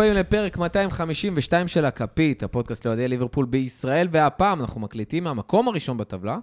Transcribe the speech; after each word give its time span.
הבאים 0.00 0.14
לפרק 0.14 0.58
252 0.58 1.68
של 1.68 1.84
הכפית, 1.84 2.42
הפודקאסט 2.42 2.84
לאוהדי 2.86 3.08
ליברפול 3.08 3.44
בישראל, 3.44 4.08
והפעם 4.10 4.60
אנחנו 4.60 4.80
מקליטים 4.80 5.24
מהמקום 5.24 5.68
הראשון 5.68 5.96
בטבלה, 5.96 6.38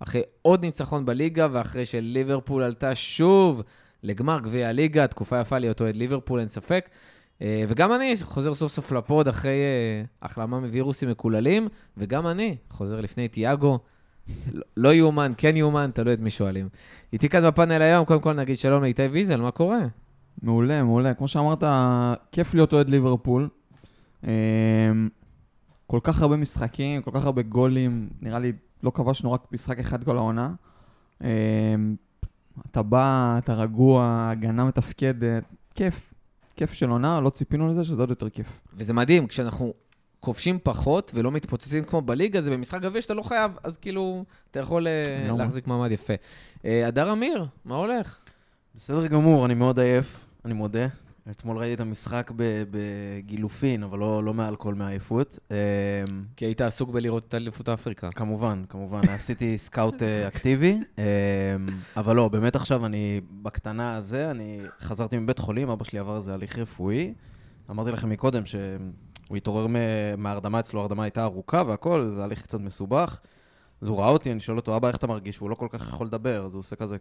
אחרי 0.00 0.22
עוד 0.42 0.64
ניצחון 0.64 1.06
בליגה, 1.06 1.48
ואחרי 1.52 1.84
שליברפול 1.84 2.62
עלתה 2.62 2.94
שוב 2.94 3.62
לגמר 4.02 4.40
גביע 4.40 4.68
הליגה, 4.68 5.06
תקופה 5.06 5.40
יפה 5.40 5.58
להיות 5.58 5.80
אוהד 5.80 5.96
ליברפול, 5.96 6.40
אין 6.40 6.48
ספק. 6.48 6.88
אה, 7.42 7.64
וגם 7.68 7.92
אני 7.92 8.14
חוזר 8.22 8.54
סוף 8.54 8.72
סוף 8.72 8.92
לפוד 8.92 9.28
אחרי 9.28 9.50
אה, 9.50 10.04
החלמה 10.22 10.60
מווירוסים 10.60 11.08
מקוללים, 11.08 11.68
וגם 11.96 12.26
אני 12.26 12.56
חוזר 12.70 13.00
לפני 13.00 13.28
תיאגו. 13.28 13.78
לא 14.76 14.94
יאומן, 14.94 15.32
כן 15.36 15.56
יאומן, 15.56 15.90
תלוי 15.94 16.14
את 16.14 16.20
מי 16.20 16.30
שואלים. 16.30 16.68
איתי 17.12 17.28
כאן 17.28 17.46
בפאנל 17.46 17.82
היום, 17.82 18.04
קודם 18.04 18.20
כל 18.20 18.32
נגיד 18.32 18.58
שלום 18.58 18.82
לאיתי 18.82 19.06
ויזל, 19.06 19.40
מה 19.40 19.50
קורה? 19.50 19.80
מעולה, 20.42 20.82
מעולה. 20.82 21.14
כמו 21.14 21.28
שאמרת, 21.28 21.64
כיף 22.32 22.54
להיות 22.54 22.72
אוהד 22.72 22.88
ליברפול. 22.88 23.48
אמ, 24.24 24.28
כל 25.86 26.00
כך 26.02 26.22
הרבה 26.22 26.36
משחקים, 26.36 27.02
כל 27.02 27.10
כך 27.14 27.24
הרבה 27.24 27.42
גולים. 27.42 28.08
נראה 28.20 28.38
לי 28.38 28.52
לא 28.82 28.90
כבשנו 28.90 29.32
רק 29.32 29.46
משחק 29.52 29.78
אחד 29.78 30.04
כל 30.04 30.16
העונה. 30.16 30.52
אמ, 31.20 31.26
אתה 32.70 32.82
בא, 32.82 33.38
אתה 33.38 33.54
רגוע, 33.54 34.28
הגנה 34.30 34.64
מתפקדת, 34.64 35.44
כיף. 35.74 36.14
כיף 36.56 36.72
של 36.72 36.90
עונה, 36.90 37.20
לא 37.20 37.30
ציפינו 37.30 37.68
לזה, 37.68 37.84
שזה 37.84 38.02
עוד 38.02 38.10
יותר 38.10 38.28
כיף. 38.28 38.60
וזה 38.74 38.92
מדהים, 38.92 39.26
כשאנחנו 39.26 39.72
כובשים 40.20 40.58
פחות 40.62 41.10
ולא 41.14 41.30
מתפוצצים 41.30 41.84
כמו 41.84 42.02
בליגה, 42.02 42.40
זה 42.40 42.50
במשחק 42.50 42.80
גביע 42.80 43.02
שאתה 43.02 43.14
לא 43.14 43.22
חייב, 43.22 43.52
אז 43.62 43.76
כאילו, 43.76 44.24
אתה 44.50 44.60
יכול 44.60 44.86
אה. 44.86 45.32
להחזיק 45.36 45.66
מעמד 45.66 45.90
יפה. 45.90 46.14
אה, 46.64 46.86
הדר 46.86 47.12
אמיר, 47.12 47.46
מה 47.64 47.76
הולך? 47.76 48.18
בסדר 48.74 49.06
גמור, 49.06 49.46
אני 49.46 49.54
מאוד 49.54 49.78
עייף, 49.78 50.26
אני 50.44 50.54
מודה. 50.54 50.86
אתמול 51.30 51.58
ראיתי 51.58 51.74
את 51.74 51.80
המשחק 51.80 52.30
בגילופין, 52.70 53.82
אבל 53.82 53.98
לא, 53.98 54.24
לא 54.24 54.34
מאלכוהול 54.34 54.74
מעייפות. 54.74 55.38
אמ, 55.50 55.56
כי 56.36 56.44
היית 56.44 56.60
עסוק 56.60 56.90
בלראות 56.90 57.24
את 57.28 57.34
אליפות 57.34 57.68
אפריקה. 57.68 58.10
כמובן, 58.10 58.64
כמובן, 58.68 59.00
עשיתי 59.14 59.58
סקאוט 59.58 60.02
אה, 60.02 60.28
אקטיבי, 60.28 60.78
אמ, 60.98 61.04
אבל 61.96 62.16
לא, 62.16 62.28
באמת 62.28 62.56
עכשיו 62.56 62.86
אני, 62.86 63.20
בקטנה 63.42 63.96
הזה, 63.96 64.30
אני 64.30 64.60
חזרתי 64.80 65.18
מבית 65.18 65.38
חולים, 65.38 65.68
אבא 65.68 65.84
שלי 65.84 65.98
עבר 65.98 66.16
איזה 66.16 66.34
הליך 66.34 66.58
רפואי. 66.58 67.14
אמרתי 67.70 67.90
לכם 67.90 68.08
מקודם 68.08 68.46
שהוא 68.46 69.36
התעורר 69.36 69.66
מההרדמה 70.18 70.60
אצלו, 70.60 70.80
ההרדמה 70.80 71.02
הייתה 71.02 71.24
ארוכה 71.24 71.62
והכל, 71.66 72.10
זה 72.14 72.24
הליך 72.24 72.42
קצת 72.42 72.60
מסובך. 72.60 73.20
אז 73.82 73.88
הוא 73.88 73.98
ראה 73.98 74.08
אותי, 74.08 74.32
אני 74.32 74.40
שואל 74.40 74.56
אותו, 74.56 74.76
אבא, 74.76 74.88
איך 74.88 74.96
אתה 74.96 75.06
מרגיש? 75.06 75.38
והוא 75.38 75.50
לא 75.50 75.54
כל 75.54 75.68
כך 75.70 75.88
יכול 75.88 76.06
לדבר, 76.06 76.44
אז 76.46 76.54
הוא 76.54 76.60
עושה 76.60 76.76
כזה, 76.76 76.96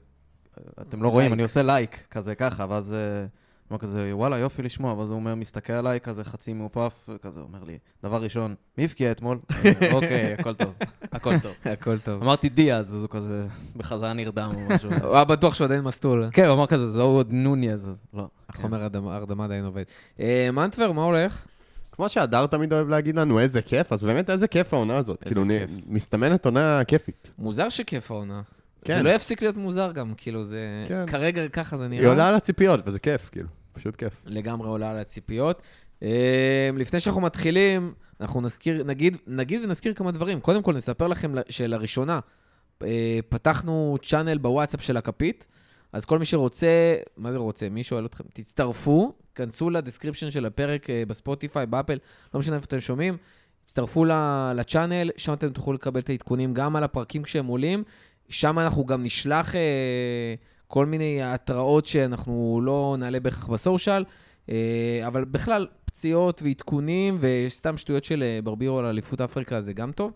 אתם 0.82 1.04
לא 1.04 1.10
רואים. 1.10 1.34
אני 1.34 1.44
עושה 1.44 1.64
לייק, 1.64 2.04
כזה 2.12 2.36
ככה, 2.36 2.66
ואז... 2.70 2.94
אה, 2.94 3.26
הוא 3.70 3.76
אומר 3.76 3.82
כזה, 3.82 4.10
וואלה, 4.16 4.38
יופי 4.38 4.62
לשמוע, 4.62 4.94
ואז 4.94 5.10
הוא 5.10 5.16
אומר, 5.16 5.36
מסתכל 5.36 5.74
עליי 5.74 6.00
כזה 6.00 6.24
חצי 6.24 6.54
מאופף, 6.54 6.94
וכזה, 7.10 7.40
אומר 7.42 7.60
לי, 7.64 7.78
דבר 8.04 8.22
ראשון, 8.24 8.56
מי 8.78 8.84
הבקיע 8.84 9.12
אתמול? 9.12 9.40
אוקיי, 9.94 10.34
הכל 10.34 10.54
טוב, 10.54 10.74
הכל 11.12 11.40
טוב. 11.40 11.52
הכל 11.74 12.00
טוב. 12.00 12.24
אמרתי 12.24 12.50
דיאז, 12.50 12.96
אז 12.96 13.02
הוא 13.02 13.10
כזה 13.10 13.46
בחזרה 13.78 14.14
נרדם 14.14 14.52
או 14.56 14.76
משהו. 14.76 14.90
הוא 15.04 15.16
היה 15.16 15.24
בטוח 15.26 15.54
שהוא 15.54 15.66
עדיין 15.66 15.82
מסטול. 15.82 16.30
כן, 16.32 16.46
הוא 16.46 16.54
אמר 16.54 16.68
כזה, 16.68 16.92
זה 16.92 17.02
עוד 17.02 17.28
נוניאז, 17.32 17.88
אז 17.90 17.96
לא. 18.14 18.28
החומר 18.50 18.84
הרדמה- 18.84 19.46
עדיין 19.46 19.66
עובד. 19.66 19.84
אה, 20.20 20.50
מנטבר, 20.54 20.92
מה 20.92 21.04
הולך? 21.04 21.46
כמו 21.92 22.10
שהדר 22.10 22.48
תמיד 22.48 22.74
אוהב 22.74 22.90
להגיד 22.90 23.16
לנו, 23.16 23.40
איזה 23.40 23.62
כיף, 23.62 23.94
אז 23.94 24.02
באמת 24.02 24.30
איזה 24.30 24.48
כיף 24.48 24.74
העונה 24.74 24.98
הזאת. 24.98 25.24
איזה 25.26 25.36
כאילו. 25.36 25.66
מסתמנת 25.90 26.46
עונה 26.46 26.82
כיפית. 26.88 27.34
מוזר 27.38 27.70
שכיף 27.70 28.12
העונה. 28.12 28.42
זה 28.86 28.94
כן. 28.94 29.04
לא 29.04 29.10
יפסיק 29.10 29.42
להיות 29.42 29.58
מוזר 29.58 29.92
גם, 29.92 30.14
כאילו 30.18 30.44
זה... 30.44 30.86
כן. 30.88 31.06
כרגע 31.08 31.48
ככה 31.48 31.78
זה 31.78 31.88
נראה. 31.88 32.02
היא 32.04 32.10
עולה 32.10 32.28
על 32.30 32.36
הציפיות, 32.36 32.80
וזה 32.86 33.00
כיף, 33.00 33.30
כאילו, 33.32 33.48
פשוט 33.74 33.96
כיף. 33.96 34.14
לגמרי 34.26 34.70
עולה 34.70 34.92
על 34.92 34.98
הציפיות. 34.98 35.62
אה, 36.04 36.70
לפני 36.76 37.00
שאנחנו 37.00 37.22
מתחילים, 37.22 37.94
אנחנו 38.22 38.42
נזכיר, 38.42 38.84
נגיד, 38.84 39.18
נגיד 39.28 39.64
ונזכיר 39.64 39.94
כמה 39.94 40.12
דברים. 40.12 40.40
קודם 40.40 40.62
כל, 40.64 40.74
נספר 40.74 41.08
לכם 41.08 41.34
שלראשונה 41.50 42.20
אה, 42.84 43.20
פתחנו 43.30 43.98
צ'אנל 44.02 44.38
בוואטסאפ 44.38 44.84
של 44.84 44.98
הכפית, 44.98 45.48
אז 45.94 46.06
כל 46.06 46.20
מי 46.20 46.26
שרוצה, 46.26 46.96
מה 47.18 47.32
זה 47.32 47.38
רוצה? 47.38 47.70
מי 47.70 47.84
שואל 47.84 48.06
אתכם? 48.06 48.24
תצטרפו, 48.34 49.14
כנסו 49.36 49.70
ל 49.70 49.75
description 49.75 50.32
של 50.32 50.46
הפרק 50.46 50.90
אה, 50.90 51.04
בספוטיפיי, 51.08 51.66
באפל, 51.66 51.98
לא 52.34 52.40
משנה 52.40 52.56
איפה 52.56 52.66
אתם 52.66 52.80
שומעים, 52.80 53.18
תצטרפו 53.66 54.06
ל- 54.06 54.52
ל 54.56 54.62
channel, 54.62 55.12
שם 55.18 55.34
אתם 55.34 55.50
תוכלו 55.50 55.74
לקבל 55.74 56.00
את 56.00 56.10
העדכונים 56.10 56.54
גם 56.54 56.76
על 56.76 56.84
הפרקים 56.84 57.24
כשהם 57.24 57.46
עולים. 57.46 57.84
שם 58.30 58.60
אנחנו 58.60 58.86
גם 58.86 59.04
נשלח 59.04 59.56
אה, 59.56 59.62
כל 60.68 60.86
מיני 60.86 61.22
התראות 61.24 61.86
שאנחנו 61.86 62.62
לא 62.64 62.96
נעלה 63.00 63.20
בהכרח 63.20 63.48
ב 63.48 63.55
social, 63.55 64.04
אה, 64.50 64.56
אבל 65.08 65.26
בכלל, 65.26 65.68
פציעות 65.86 66.42
ועדכונים 66.44 67.18
וסתם 67.20 67.78
שטויות 67.78 68.04
של 68.04 68.24
אה, 68.24 68.40
ברבירו 68.44 68.80
על 68.80 68.86
אליפות 68.86 69.22
אפריקה 69.22 69.62
זה 69.62 69.74
גם 69.74 69.92
טוב. 69.92 70.12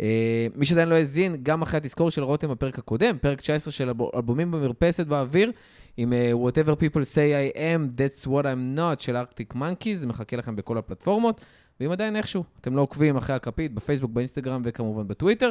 אה, 0.00 0.46
מי 0.54 0.66
שעדיין 0.66 0.88
לא 0.88 0.94
האזין, 0.94 1.36
גם 1.42 1.62
אחרי 1.62 1.78
התזכורת 1.78 2.12
של 2.12 2.22
רותם 2.22 2.50
בפרק 2.50 2.78
הקודם, 2.78 3.18
פרק 3.20 3.40
19 3.40 3.72
של 3.72 3.88
אלב- 3.88 4.14
אלבומים 4.14 4.50
במרפסת 4.50 5.06
באוויר, 5.06 5.52
עם 5.96 6.12
אה, 6.12 6.32
Whatever 6.32 6.70
people 6.76 7.02
say 7.14 7.54
I 7.54 7.56
am, 7.56 8.00
that's 8.00 8.26
what 8.26 8.42
I'm 8.44 8.78
not 8.78 9.02
של 9.02 9.16
ארקטיק 9.16 9.54
מנקיז, 9.54 10.04
מחכה 10.04 10.36
לכם 10.36 10.56
בכל 10.56 10.78
הפלטפורמות. 10.78 11.40
ואם 11.80 11.90
עדיין 11.90 12.16
איכשהו 12.16 12.44
אתם 12.60 12.76
לא 12.76 12.80
עוקבים 12.80 13.16
אחרי 13.16 13.36
הכפית, 13.36 13.74
בפייסבוק, 13.74 14.10
באינסטגרם 14.10 14.62
וכמובן 14.64 15.08
בטוויטר, 15.08 15.50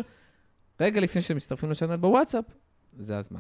רגע 0.80 1.02
לפני 1.02 1.22
שאתם 1.22 1.36
מצטרפים 1.36 1.72
לשאנל 1.72 1.96
בוואטסאפ, 1.96 2.46
זה 3.00 3.18
הזמן. 3.18 3.40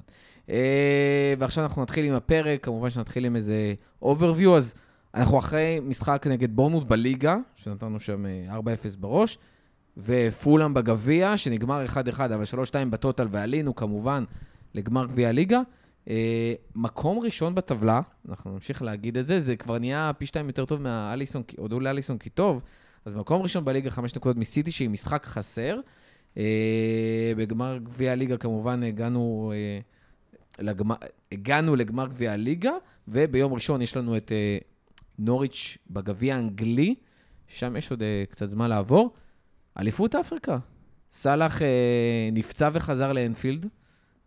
אה, 0.49 1.33
ועכשיו 1.39 1.63
אנחנו 1.63 1.81
נתחיל 1.81 2.05
עם 2.05 2.13
הפרק, 2.13 2.63
כמובן 2.63 2.89
שנתחיל 2.89 3.25
עם 3.25 3.35
איזה 3.35 3.73
overview, 4.03 4.49
אז 4.57 4.73
אנחנו 5.13 5.39
אחרי 5.39 5.79
משחק 5.83 6.27
נגד 6.29 6.55
בורנמוט 6.55 6.87
בליגה, 6.87 7.37
שנתנו 7.55 7.99
שם 7.99 8.25
אה, 8.25 8.57
4-0 8.57 8.61
בראש, 8.99 9.37
ופולאם 9.97 10.73
בגביע, 10.73 11.37
שנגמר 11.37 11.85
1-1, 11.85 12.19
אבל 12.19 12.43
3-2 12.43 12.89
בטוטל, 12.89 13.27
ועלינו 13.31 13.75
כמובן 13.75 14.23
לגמר 14.73 15.05
גביע 15.05 15.29
הליגה. 15.29 15.61
אה, 16.09 16.53
מקום 16.75 17.19
ראשון 17.19 17.55
בטבלה, 17.55 18.01
אנחנו 18.29 18.51
נמשיך 18.51 18.81
להגיד 18.81 19.17
את 19.17 19.25
זה, 19.25 19.39
זה 19.39 19.55
כבר 19.55 19.77
נהיה 19.77 20.11
פי 20.17 20.25
שתיים 20.25 20.47
יותר 20.47 20.65
טוב 20.65 20.81
מהאליסון, 20.81 21.43
הודו 21.57 21.79
לאליסון 21.79 22.17
כי 22.17 22.29
טוב, 22.29 22.63
אז 23.05 23.15
מקום 23.15 23.41
ראשון 23.41 23.65
בליגה, 23.65 23.89
חמש 23.89 24.15
נקודות 24.15 24.37
מסיטי, 24.37 24.71
שהיא 24.71 24.89
משחק 24.89 25.25
חסר. 25.25 25.79
אה, 26.37 27.33
בגמר 27.37 27.77
גביע 27.83 28.11
הליגה 28.11 28.37
כמובן 28.37 28.83
הגענו, 28.83 29.53
אה, 29.55 29.79
לגמר, 30.59 30.95
הגענו 31.31 31.75
לגמר 31.75 32.07
גביע 32.07 32.31
הליגה, 32.31 32.71
וביום 33.07 33.53
ראשון 33.53 33.81
יש 33.81 33.97
לנו 33.97 34.17
את 34.17 34.31
אה, 34.31 34.57
נוריץ' 35.19 35.77
בגביע 35.89 36.35
האנגלי, 36.35 36.95
שם 37.47 37.75
יש 37.77 37.91
עוד 37.91 38.03
קצת 38.29 38.49
זמן 38.49 38.69
לעבור. 38.69 39.13
אליפות 39.79 40.15
אפריקה. 40.15 40.57
סאלח 41.11 41.61
נפצע 42.31 42.69
וחזר 42.73 43.13
לאנפילד, 43.13 43.65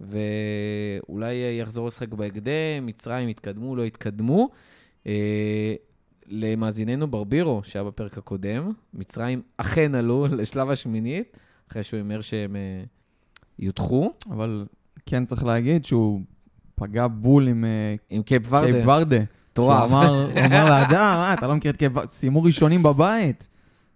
ואולי 0.00 1.34
יחזור 1.60 1.88
לשחק 1.88 2.08
בהקדם, 2.08 2.86
מצרים 2.86 3.28
יתקדמו, 3.28 3.76
לא 3.76 3.82
יתקדמו. 3.82 4.50
למאזיננו 6.26 7.08
ברבירו, 7.08 7.60
שהיה 7.64 7.84
בפרק 7.84 8.18
הקודם, 8.18 8.72
מצרים 8.94 9.42
אכן 9.56 9.94
עלו 9.94 10.26
לשלב 10.30 10.70
השמינית, 10.70 11.36
אחרי 11.70 11.82
שהוא 11.82 11.98
הימר 11.98 12.20
שהם 12.20 12.56
אה, 12.56 12.82
יודחו, 13.58 14.12
אבל 14.30 14.66
כן 15.06 15.24
צריך 15.24 15.44
להגיד 15.46 15.84
שהוא 15.84 16.20
פגע 16.74 17.06
בול 17.06 17.48
עם 17.48 17.64
אה, 17.64 17.94
עם 18.10 18.22
קייפ 18.22 18.42
ורדה. 18.48 18.72
קייפ 18.72 18.86
ורדה. 18.86 19.16
הוא 19.16 19.24
מטורף. 19.52 19.90
אמר 19.90 20.24
הוא 20.24 20.46
אמר 20.46 20.70
להדר, 20.70 20.96
אה, 20.96 21.34
אתה 21.34 21.46
לא 21.46 21.54
מכיר 21.54 21.70
את 21.70 21.76
קייפ 21.76 21.92
ורדה? 21.96 22.06
סיימו 22.08 22.42
ראשונים 22.42 22.82
בבית. 22.82 23.48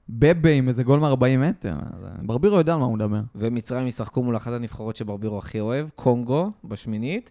בבה 0.08 0.50
עם 0.50 0.68
איזה 0.68 0.82
גול 0.82 1.00
מ-40 1.00 1.38
מטר. 1.38 1.74
ברבירו 2.22 2.56
יודע 2.56 2.72
על 2.72 2.78
מה 2.78 2.84
הוא 2.84 2.94
מדבר. 2.94 3.20
ומצרים 3.34 3.86
ישחקו 3.86 4.22
מול 4.22 4.36
אחת 4.36 4.52
הנבחרות 4.52 4.96
שברבירו 4.96 5.38
הכי 5.38 5.60
אוהב, 5.60 5.88
קונגו, 5.96 6.50
בשמינית, 6.64 7.30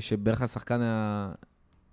שבערך 0.00 0.42
השחקן, 0.42 0.80
ה... 0.82 1.32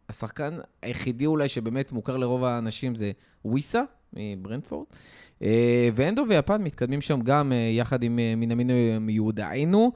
השחקן 0.10 0.58
היחידי 0.82 1.26
אולי 1.26 1.48
שבאמת 1.48 1.92
מוכר 1.92 2.18
לרוב 2.18 2.44
האנשים 2.44 2.96
זה 2.96 3.12
וויסה 3.46 3.84
מברנדפורד. 4.14 4.86
אה, 5.42 5.90
ואנדו 5.94 6.24
ויפן 6.30 6.64
מתקדמים 6.64 7.02
שם 7.02 7.22
גם 7.22 7.52
אה, 7.52 7.58
יחד 7.58 8.04
עם 8.04 8.20
אה, 8.20 8.34
מנמינו 8.38 8.74
מיודענו. 9.02 9.92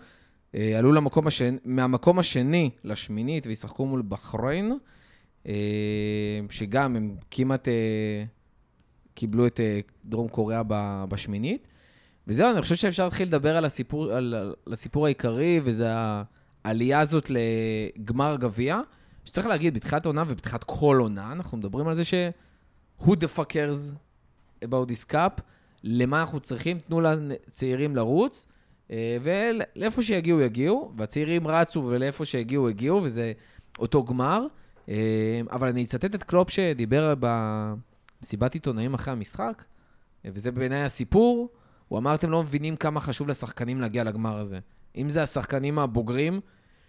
עלו 0.77 0.91
למקום 0.91 1.27
השני, 1.27 1.57
מהמקום 1.65 2.19
השני 2.19 2.69
לשמינית 2.83 3.47
וישחקו 3.47 3.85
מול 3.85 4.03
בחריין, 4.09 4.77
שגם 6.49 6.95
הם 6.95 7.15
כמעט 7.31 7.67
קיבלו 9.13 9.47
את 9.47 9.59
דרום 10.05 10.27
קוריאה 10.27 10.61
בשמינית. 11.09 11.67
וזהו, 12.27 12.51
אני 12.51 12.61
חושב 12.61 12.75
שאפשר 12.75 13.03
להתחיל 13.03 13.27
לדבר 13.27 13.57
על 13.57 13.65
הסיפור, 13.65 14.11
על, 14.11 14.33
על 14.65 14.73
הסיפור 14.73 15.05
העיקרי, 15.05 15.61
וזה 15.63 15.87
העלייה 16.63 16.99
הזאת 16.99 17.29
לגמר 17.29 18.33
הגביע. 18.33 18.79
שצריך 19.25 19.47
להגיד, 19.47 19.73
בתחילת 19.73 20.05
העונה 20.05 20.23
ובתחילת 20.27 20.63
כל 20.63 20.97
עונה, 20.99 21.31
אנחנו 21.31 21.57
מדברים 21.57 21.87
על 21.87 21.95
זה 21.95 22.03
ש... 22.03 22.13
who 23.01 23.11
the 23.11 23.37
fuckers 23.37 23.93
about 24.63 24.87
this 24.87 25.11
cup, 25.11 25.41
למה 25.83 26.21
אנחנו 26.21 26.39
צריכים, 26.39 26.79
תנו 26.79 27.01
לצעירים 27.01 27.95
לרוץ, 27.95 28.47
אה, 28.91 29.17
ולאיפה 29.23 30.01
שיגיעו, 30.01 30.41
יגיעו, 30.41 30.93
והצעירים 30.97 31.47
רצו 31.47 31.83
ולאיפה 31.85 32.25
שהגיעו, 32.25 32.69
הגיעו, 32.69 33.03
וזה 33.03 33.33
אותו 33.79 34.03
גמר. 34.03 34.47
אה, 34.89 35.41
אבל 35.51 35.67
אני 35.67 35.83
אצטט 35.83 36.15
את 36.15 36.23
קלופ 36.23 36.49
שדיבר 36.49 37.13
במסיבת 37.19 38.53
עיתונאים 38.53 38.93
אחרי 38.93 39.13
המשחק, 39.13 39.63
אה, 40.25 40.29
וזה 40.33 40.51
בעיניי 40.51 40.83
הסיפור. 40.83 41.49
הוא 41.87 41.99
אמר, 41.99 42.15
אתם 42.15 42.31
לא 42.31 42.43
מבינים 42.43 42.75
כמה 42.75 43.01
חשוב 43.01 43.27
לשחקנים 43.27 43.81
להגיע 43.81 44.03
לגמר 44.03 44.39
הזה. 44.39 44.59
אם 44.95 45.09
זה 45.09 45.23
השחקנים 45.23 45.79
הבוגרים, 45.79 46.41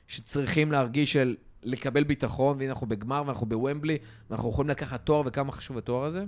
שצריכים 0.09 0.73
להרגיש 0.73 1.12
של 1.12 1.37
לקבל 1.64 2.05
ביטחון, 2.05 2.58
והנה 2.58 2.70
אנחנו 2.70 2.87
בגמר 2.87 3.22
ואנחנו 3.26 3.46
בוומבלי, 3.46 3.99
ואנחנו 4.31 4.49
יכולים 4.49 4.70
לקחת 4.70 5.06
תואר, 5.06 5.22
וכמה 5.26 5.52
חשוב 5.52 5.78
התואר 5.78 6.05
הזה. 6.05 6.25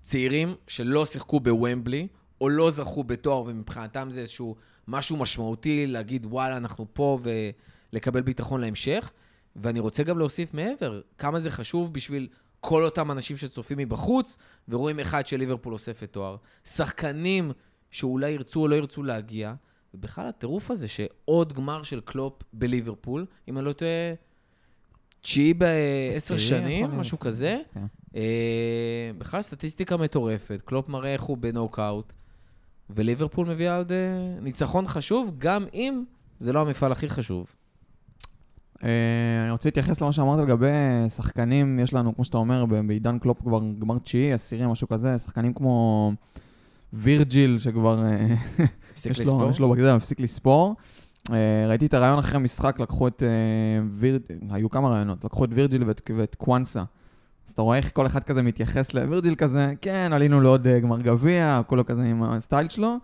צעירים 0.00 0.54
שלא 0.66 1.06
שיחקו 1.06 1.40
בוומבלי, 1.40 2.08
או 2.40 2.48
לא 2.48 2.70
זכו 2.70 3.04
בתואר, 3.04 3.42
ומבחינתם 3.46 4.10
זה 4.10 4.20
איזשהו 4.20 4.56
משהו 4.88 5.16
משמעותי, 5.16 5.86
להגיד, 5.86 6.26
וואלה, 6.26 6.56
אנחנו 6.56 6.86
פה, 6.92 7.18
ולקבל 7.92 8.20
ביטחון 8.20 8.60
להמשך. 8.60 9.12
ואני 9.56 9.80
רוצה 9.80 10.02
גם 10.02 10.18
להוסיף 10.18 10.54
מעבר, 10.54 11.00
כמה 11.18 11.40
זה 11.40 11.50
חשוב 11.50 11.94
בשביל 11.94 12.28
כל 12.60 12.84
אותם 12.84 13.10
אנשים 13.10 13.36
שצופים 13.36 13.78
מבחוץ, 13.78 14.38
ורואים 14.68 15.00
אחד 15.00 15.26
של 15.26 15.36
ליברפול 15.36 15.72
אוספת 15.72 16.12
תואר. 16.12 16.36
שחקנים 16.64 17.50
שאולי 17.90 18.30
ירצו 18.30 18.60
או 18.60 18.68
לא 18.68 18.76
ירצו 18.76 19.02
להגיע, 19.02 19.54
ובכלל 19.94 20.28
הטירוף 20.28 20.70
הזה 20.70 20.88
שעוד 20.88 21.52
גמר 21.52 21.82
של 21.82 22.00
קלופ 22.00 22.42
בליברפול, 22.52 23.26
אם 23.48 23.58
אני 23.58 23.66
לא 23.66 23.72
טועה, 23.72 24.14
תשיעי 25.20 25.54
בעשר 25.54 26.38
שנים. 26.38 26.90
משהו 26.90 27.18
כזה. 27.18 27.58
כן. 27.74 27.84
אה, 28.16 29.10
בכלל 29.18 29.42
סטטיסטיקה 29.42 29.96
מטורפת. 29.96 30.62
קלופ 30.64 30.88
מראה 30.88 31.12
איך 31.12 31.22
הוא 31.22 31.36
בנוקאוט, 31.36 32.12
וליברפול 32.90 33.46
מביאה 33.46 33.76
עוד 33.76 33.92
אה, 33.92 33.98
ניצחון 34.40 34.86
חשוב, 34.86 35.34
גם 35.38 35.64
אם 35.74 36.04
זה 36.38 36.52
לא 36.52 36.60
המפעל 36.60 36.92
הכי 36.92 37.08
חשוב. 37.08 37.46
אה, 38.84 38.88
אני 39.42 39.50
רוצה 39.50 39.68
להתייחס 39.68 40.00
למה 40.00 40.12
שאמרת 40.12 40.48
לגבי 40.48 40.68
שחקנים, 41.08 41.78
יש 41.78 41.94
לנו, 41.94 42.14
כמו 42.14 42.24
שאתה 42.24 42.36
אומר, 42.36 42.64
בעידן 42.86 43.18
קלופ 43.18 43.40
כבר 43.40 43.60
גמר 43.78 43.98
תשיעי, 43.98 44.32
עשירי, 44.32 44.66
משהו 44.66 44.88
כזה, 44.88 45.18
שחקנים 45.18 45.54
כמו 45.54 46.12
וירג'יל, 46.92 47.58
שכבר 47.58 48.02
הפסיק 48.92 49.12
יש 49.12 49.20
לספור. 49.20 49.42
לו, 49.42 49.50
יש 49.50 49.60
לו 49.60 49.70
בגלל, 49.70 49.96
מפסיק 49.96 50.20
לספור. 50.20 50.76
אה, 51.30 51.66
ראיתי 51.68 51.86
את 51.86 51.94
הראיון 51.94 52.18
אחרי 52.18 52.36
המשחק, 52.36 52.80
לקחו 52.80 53.08
את 53.08 53.22
אה, 53.22 53.28
וירג'יל, 53.90 54.38
היו 54.50 54.70
כמה 54.70 54.88
ראיונות, 54.88 55.24
לקחו 55.24 55.44
את 55.44 55.50
וירג'יל 55.52 55.84
ואת, 55.84 56.10
ואת 56.16 56.34
קוואנסה. 56.34 56.82
אז 57.46 57.52
אתה 57.52 57.62
רואה 57.62 57.76
איך 57.76 57.90
כל 57.92 58.06
אחד 58.06 58.22
כזה 58.22 58.42
מתייחס 58.42 58.94
לווירג'יל 58.94 59.34
כזה, 59.34 59.72
כן, 59.80 60.10
עלינו 60.14 60.40
לעוד 60.40 60.66
אה, 60.66 60.80
גמר 60.80 61.00
גביע, 61.00 61.60
כולו 61.66 61.86
כזה 61.86 62.04
עם 62.04 62.22
הסטייל 62.22 62.68
שלו. 62.68 62.96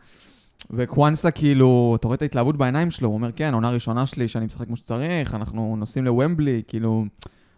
וקוואנסה 0.70 1.30
כאילו, 1.30 1.96
אתה 1.98 2.08
רואה 2.08 2.14
את 2.14 2.22
ההתלהבות 2.22 2.56
בעיניים 2.56 2.90
שלו, 2.90 3.08
הוא 3.08 3.14
אומר, 3.14 3.32
כן, 3.32 3.54
עונה 3.54 3.70
ראשונה 3.70 4.06
שלי 4.06 4.28
שאני 4.28 4.46
משחק 4.46 4.66
כמו 4.66 4.76
שצריך, 4.76 5.34
אנחנו 5.34 5.76
נוסעים 5.78 6.04
לוומבלי, 6.04 6.62
כאילו, 6.68 7.04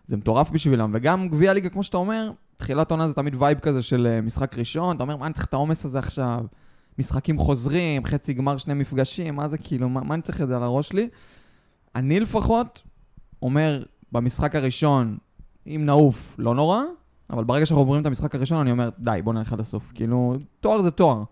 זה 0.06 0.16
מטורף 0.16 0.50
בשבילם. 0.50 0.90
וגם 0.94 1.28
גביע 1.28 1.50
הליגה, 1.50 1.68
כמו 1.68 1.82
שאתה 1.82 1.96
אומר, 1.96 2.30
תחילת 2.56 2.90
עונה 2.90 3.08
זה 3.08 3.14
תמיד 3.14 3.34
וייב 3.38 3.58
כזה 3.58 3.82
של 3.82 4.20
משחק 4.22 4.58
ראשון, 4.58 4.96
אתה 4.96 5.02
אומר, 5.02 5.16
מה 5.16 5.26
אני 5.26 5.34
צריך 5.34 5.46
את 5.46 5.54
העומס 5.54 5.84
הזה 5.84 5.98
עכשיו? 5.98 6.44
משחקים 7.00 7.38
חוזרים, 7.38 8.05
חצי 8.05 8.32
גמר, 8.32 8.56
שני 8.56 8.75
מפגשים, 8.75 9.37
מה 9.37 9.49
זה 9.49 9.58
כאילו, 9.58 9.88
מה, 9.88 10.00
מה 10.00 10.14
אני 10.14 10.23
צריך 10.23 10.41
את 10.41 10.49
זה 10.49 10.56
על 10.56 10.62
הראש 10.62 10.88
שלי? 10.88 11.08
אני 11.94 12.20
לפחות 12.20 12.82
אומר, 13.43 13.82
במשחק 14.12 14.56
הראשון, 14.56 15.17
אם 15.67 15.82
נעוף, 15.87 16.35
לא 16.38 16.55
נורא, 16.55 16.81
אבל 17.31 17.44
ברגע 17.44 17.67
שאנחנו 17.67 17.82
עוברים 17.82 18.00
את 18.00 18.06
המשחק 18.06 18.35
הראשון, 18.35 18.58
אני 18.58 18.70
אומר, 18.70 18.91
די, 18.99 19.20
בוא 19.25 19.32
נלך 19.32 19.52
עד 19.52 19.61
הסוף. 19.61 19.93
כאילו, 19.94 20.37
תואר 20.61 20.81
זה 20.81 20.91
תואר. 20.91 21.23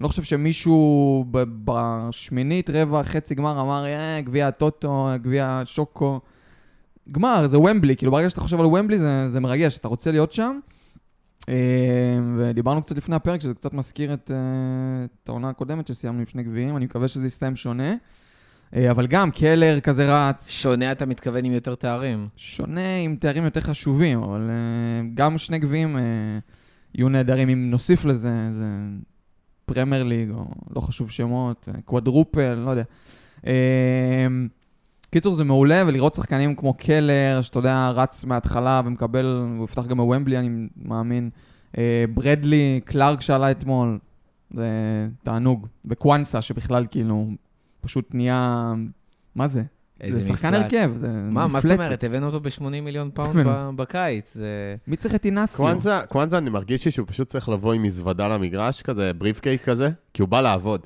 לא 0.00 0.08
חושב 0.08 0.22
שמישהו 0.22 1.24
בשמינית, 1.64 2.70
רבע, 2.70 3.02
חצי 3.02 3.34
גמר 3.34 3.60
אמר, 3.60 3.84
אה, 3.84 4.20
גביע 4.20 4.48
הטוטו, 4.48 5.08
גביע 5.22 5.62
שוקו. 5.64 6.20
גמר, 7.12 7.46
זה 7.46 7.58
ומבלי, 7.58 7.96
כאילו 7.96 8.12
ברגע 8.12 8.30
שאתה 8.30 8.40
חושב 8.40 8.60
על 8.60 8.66
ומבלי 8.66 8.98
זה, 8.98 9.30
זה 9.30 9.40
מרגש, 9.40 9.78
אתה 9.78 9.88
רוצה 9.88 10.10
להיות 10.10 10.32
שם. 10.32 10.58
אה, 11.48 11.54
ודיברנו 12.36 12.82
קצת 12.82 12.96
לפני 12.96 13.16
הפרק, 13.16 13.40
שזה 13.40 13.54
קצת 13.54 13.72
מזכיר 13.72 14.14
את, 14.14 14.30
אה, 14.30 15.04
את 15.04 15.28
העונה 15.28 15.48
הקודמת 15.48 15.86
שסיימנו 15.86 16.20
עם 16.20 16.26
שני 16.26 16.42
גביעים, 16.42 16.76
אני 16.76 16.84
מקווה 16.84 17.08
שזה 17.08 17.26
יסתיים 17.26 17.56
שונה. 17.56 17.94
אה, 18.76 18.90
אבל 18.90 19.06
גם, 19.06 19.30
קלר 19.30 19.80
כזה 19.80 20.14
רץ, 20.14 20.50
שונה, 20.50 20.92
אתה 20.92 21.06
מתכוון 21.06 21.44
עם 21.44 21.52
יותר 21.52 21.74
תארים. 21.74 22.28
שונה 22.36 22.96
עם 22.96 23.16
תארים 23.16 23.44
יותר 23.44 23.60
חשובים, 23.60 24.22
אבל 24.22 24.50
גם 25.14 25.38
שני 25.38 25.58
גביעים 25.58 25.96
יהיו 26.94 27.08
נהדרים 27.08 27.48
אם 27.48 27.70
נוסיף 27.70 28.04
לזה, 28.04 28.52
זה 28.52 28.66
פרמייר 29.64 30.02
ליג, 30.02 30.30
או 30.30 30.44
לא 30.76 30.80
חשוב 30.80 31.10
שמות, 31.10 31.68
קוואדרופל, 31.84 32.54
לא 32.54 32.70
יודע. 32.70 32.84
קיצור, 35.12 35.34
זה 35.34 35.44
מעולה, 35.44 35.82
ולראות 35.86 36.14
שחקנים 36.14 36.54
כמו 36.54 36.74
קלר, 36.74 37.40
שאתה 37.42 37.58
יודע, 37.58 37.90
רץ 37.90 38.24
מההתחלה 38.24 38.82
ומקבל, 38.84 39.44
הוא 39.58 39.64
יפתח 39.64 39.86
גם 39.86 39.96
בוומבלי, 39.96 40.38
אני 40.38 40.68
מאמין. 40.76 41.30
Uh, 41.72 41.76
ברדלי, 42.14 42.80
קלארק 42.84 43.20
שעלה 43.20 43.50
אתמול, 43.50 43.98
זה 44.54 44.68
תענוג. 45.22 45.66
וקוואנסה, 45.84 46.42
שבכלל 46.42 46.86
כאילו, 46.90 47.30
פשוט 47.80 48.08
נהיה, 48.14 48.72
מה 49.34 49.46
זה? 49.46 49.62
איזה 50.00 50.20
זה 50.20 50.28
שחקן. 50.28 50.54
הרכב, 50.54 50.92
זה 50.94 51.08
מה, 51.08 51.48
מה 51.48 51.60
זאת 51.60 51.70
מפלצת. 51.70 51.80
אומרת? 51.80 52.04
הבאנו 52.04 52.26
אותו 52.26 52.40
ב-80 52.40 52.62
מיליון 52.82 53.10
פאונד 53.14 53.46
בקיץ. 53.76 54.34
זה... 54.34 54.76
מי 54.86 54.96
צריך 54.96 55.14
את 55.14 55.24
אינסיו? 55.24 55.78
קוואנזה, 56.08 56.38
אני 56.38 56.50
מרגיש 56.50 56.84
לי 56.84 56.90
שהוא 56.90 57.06
פשוט 57.06 57.28
צריך 57.28 57.48
לבוא 57.48 57.72
עם 57.72 57.82
מזוודה 57.82 58.28
למגרש, 58.28 58.82
כזה 58.82 59.12
brief 59.12 59.40
case 59.40 59.64
כזה, 59.64 59.88
כי 60.14 60.22
הוא 60.22 60.28
בא 60.28 60.40
לעבוד. 60.40 60.80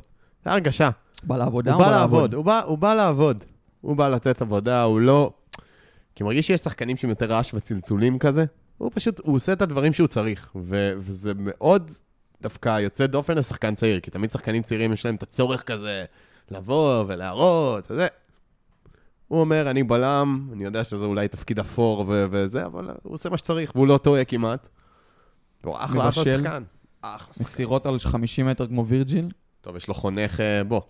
זה 0.45 0.51
הרגשה. 0.51 0.91
בא 1.23 1.37
לעבודה 1.37 1.75
הוא 1.75 1.83
בא 1.85 1.91
לעבוד, 1.91 2.35
הוא 2.35 2.79
בא 2.79 2.95
לעבוד. 2.95 3.45
הוא 3.81 3.97
בא 3.97 4.09
לתת 4.09 4.43
עבודה, 4.43 4.83
הוא 4.83 5.01
לא... 5.01 5.33
כי 6.15 6.25
מרגיש 6.25 6.47
שיש 6.47 6.61
שחקנים 6.61 6.97
שהם 6.97 7.11
יותר 7.11 7.27
רעש 7.27 7.55
וצלצולים 7.55 8.19
כזה. 8.19 8.45
הוא 8.79 8.91
פשוט, 8.95 9.21
הוא 9.25 9.35
עושה 9.35 9.53
את 9.53 9.63
הדברים 9.63 9.93
שהוא 9.93 10.07
צריך. 10.09 10.51
ו- 10.57 10.93
וזה 10.99 11.33
מאוד 11.37 11.91
דווקא 12.43 12.81
יוצא 12.81 13.07
דופן 13.07 13.35
לשחקן 13.39 13.75
צעיר, 13.75 14.01
כי 14.01 14.11
תמיד 14.11 14.31
שחקנים 14.31 14.63
צעירים 14.63 14.93
יש 14.93 15.07
להם 15.07 15.15
את 15.15 15.23
הצורך 15.23 15.63
כזה 15.63 16.05
לבוא 16.51 17.05
ולהראות, 17.09 17.91
וזה. 17.91 18.07
הוא 19.29 19.41
אומר, 19.41 19.71
אני 19.71 19.83
בלם, 19.83 20.49
אני 20.53 20.65
יודע 20.65 20.85
שזה 20.85 21.05
אולי 21.05 21.29
תפקיד 21.29 21.59
אפור 21.59 22.05
ו- 22.09 22.27
וזה, 22.31 22.67
אבל 22.67 22.91
הוא 23.03 23.15
עושה 23.15 23.31
מה 23.31 23.39
שצריך, 23.39 23.73
והוא 23.75 23.87
לא 23.87 23.99
טועה 23.99 24.25
כמעט. 24.25 24.69
הוא 25.65 25.77
אחלה, 25.79 26.09
אחלה. 26.09 26.25
שחקן. 26.25 26.63
אחלה 27.01 27.35
שחקן. 27.35 27.45
מסירות 27.45 27.87
על 27.87 27.99
50 27.99 28.47
מטר 28.47 28.67
כמו 28.67 28.87
וירג'יל. 28.87 29.29
טוב, 29.61 29.77
יש 29.77 29.89
לו 29.89 29.95
חונך, 29.95 30.41
אה, 30.41 30.65
בוא. 30.65 30.81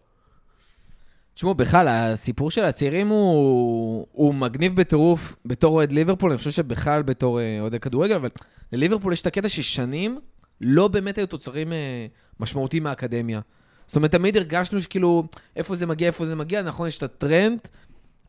תשמעו, 1.36 1.54
בכלל, 1.54 1.88
הסיפור 1.88 2.50
של 2.50 2.64
הצעירים 2.64 3.08
הוא, 3.08 4.06
הוא 4.12 4.34
מגניב 4.34 4.76
בטירוף 4.76 5.36
בתור 5.44 5.74
אוהד 5.74 5.92
ליברפול, 5.92 6.30
אני 6.30 6.38
חושב 6.38 6.50
שבכלל 6.50 7.02
בתור 7.02 7.40
אה, 7.40 7.60
אוהדי 7.60 7.80
כדורגל, 7.80 8.14
אבל 8.14 8.28
לליברפול 8.72 9.12
יש 9.12 9.20
את 9.20 9.26
הקטע 9.26 9.48
ששנים 9.48 10.20
לא 10.60 10.88
באמת 10.88 11.18
היו 11.18 11.26
תוצרים 11.26 11.72
אה, 11.72 12.06
משמעותיים 12.40 12.82
מהאקדמיה. 12.82 13.40
זאת 13.86 13.96
אומרת, 13.96 14.12
תמיד 14.12 14.36
הרגשנו 14.36 14.80
שכאילו, 14.80 15.24
איפה 15.56 15.76
זה 15.76 15.86
מגיע, 15.86 16.06
איפה 16.06 16.26
זה 16.26 16.34
מגיע, 16.34 16.62
נכון, 16.62 16.88
יש 16.88 16.98
את 16.98 17.02
הטרנד, 17.02 17.58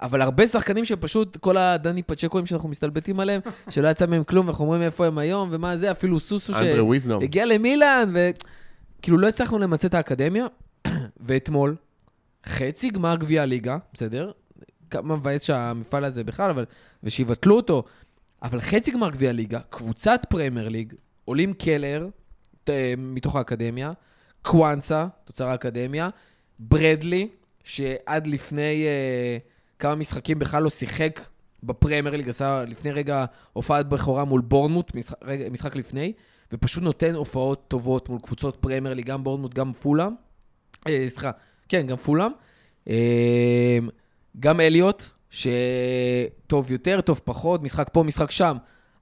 אבל 0.01 0.21
הרבה 0.21 0.47
שחקנים 0.47 0.85
שפשוט, 0.85 1.37
כל 1.37 1.57
הדני 1.57 2.03
פצ'קואים 2.03 2.45
שאנחנו 2.45 2.69
מסתלבטים 2.69 3.19
עליהם, 3.19 3.41
שלא 3.69 3.87
יצא 3.87 4.05
מהם 4.05 4.23
כלום, 4.23 4.45
ואנחנו 4.45 4.65
אומרים 4.65 4.81
איפה 4.81 5.05
הם 5.05 5.17
היום, 5.17 5.49
ומה 5.51 5.77
זה, 5.77 5.91
אפילו 5.91 6.19
סוסו 6.19 6.53
אנדרי 6.53 6.79
וויזנום. 6.81 7.23
הגיע 7.23 7.45
למילאן, 7.45 8.13
וכאילו 8.15 9.17
לא 9.17 9.27
הצלחנו 9.27 9.59
למצא 9.59 9.87
את 9.87 9.93
האקדמיה, 9.93 10.45
ואתמול, 11.25 11.75
חצי 12.47 12.89
גמר 12.89 13.15
גביע 13.15 13.41
הליגה, 13.41 13.77
בסדר? 13.93 14.31
כמה 14.89 15.15
מבאס 15.15 15.43
שהמפעל 15.43 16.03
הזה 16.03 16.23
בכלל, 16.23 16.49
אבל... 16.49 16.65
ושיבטלו 17.03 17.55
אותו, 17.55 17.83
אבל 18.43 18.61
חצי 18.61 18.91
גמר 18.91 19.09
גביע 19.09 19.29
הליגה, 19.29 19.59
קבוצת 19.69 20.21
פרמייר 20.29 20.69
ליג, 20.69 20.93
עולים 21.25 21.53
קלר, 21.53 22.07
ת- 22.63 22.69
מתוך 22.97 23.35
האקדמיה, 23.35 23.91
קוואנסה, 24.41 25.07
תוצר 25.25 25.47
האקדמיה, 25.47 26.09
ברדלי, 26.59 27.27
שעד 27.63 28.27
לפני 28.27 28.85
אה, 28.85 29.37
כמה 29.79 29.95
משחקים 29.95 30.39
בכלל 30.39 30.63
לא 30.63 30.69
שיחק 30.69 31.19
בפרמייר 31.63 32.15
ליג, 32.15 32.29
עשה 32.29 32.63
לפני 32.67 32.91
רגע 32.91 33.25
הופעת 33.53 33.89
בכורה 33.89 34.25
מול 34.25 34.41
בורנמוט, 34.41 34.95
משחק, 34.95 35.17
רגע, 35.23 35.49
משחק 35.49 35.75
לפני, 35.75 36.13
ופשוט 36.51 36.83
נותן 36.83 37.15
הופעות 37.15 37.65
טובות 37.67 38.09
מול 38.09 38.19
קבוצות 38.19 38.55
פרמייר 38.55 38.93
ליג, 38.93 39.05
גם 39.05 39.23
בורנמוט, 39.23 39.53
גם 39.53 39.73
פולאם. 39.73 40.13
אה, 40.87 41.05
סליחה, 41.07 41.31
כן, 41.69 41.87
גם 41.87 41.97
פולאם. 41.97 42.31
אה, 42.89 43.79
גם 44.39 44.59
אליוט, 44.59 45.03
שטוב 45.29 46.71
יותר, 46.71 47.01
טוב 47.01 47.21
פחות, 47.23 47.63
משחק 47.63 47.89
פה, 47.93 48.03
משחק 48.03 48.31
שם, 48.31 48.57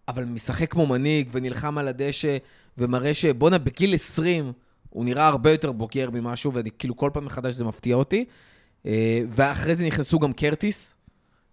אבל 0.07 0.25
משחק 0.25 0.71
כמו 0.71 0.85
מנהיג 0.85 1.29
ונלחם 1.31 1.77
על 1.77 1.87
הדשא, 1.87 2.37
ומראה 2.77 3.13
שבואנה, 3.13 3.57
בגיל 3.57 3.93
20 3.93 4.51
הוא 4.89 5.05
נראה 5.05 5.27
הרבה 5.27 5.51
יותר 5.51 5.71
בוגר 5.71 6.09
ממשהו, 6.09 6.51
וכאילו 6.55 6.95
כל 6.95 7.09
פעם 7.13 7.25
מחדש 7.25 7.53
זה 7.53 7.63
מפתיע 7.63 7.95
אותי. 7.95 8.25
אה, 8.85 9.21
ואחרי 9.29 9.75
זה 9.75 9.85
נכנסו 9.85 10.19
גם 10.19 10.33
קרטיס, 10.33 10.95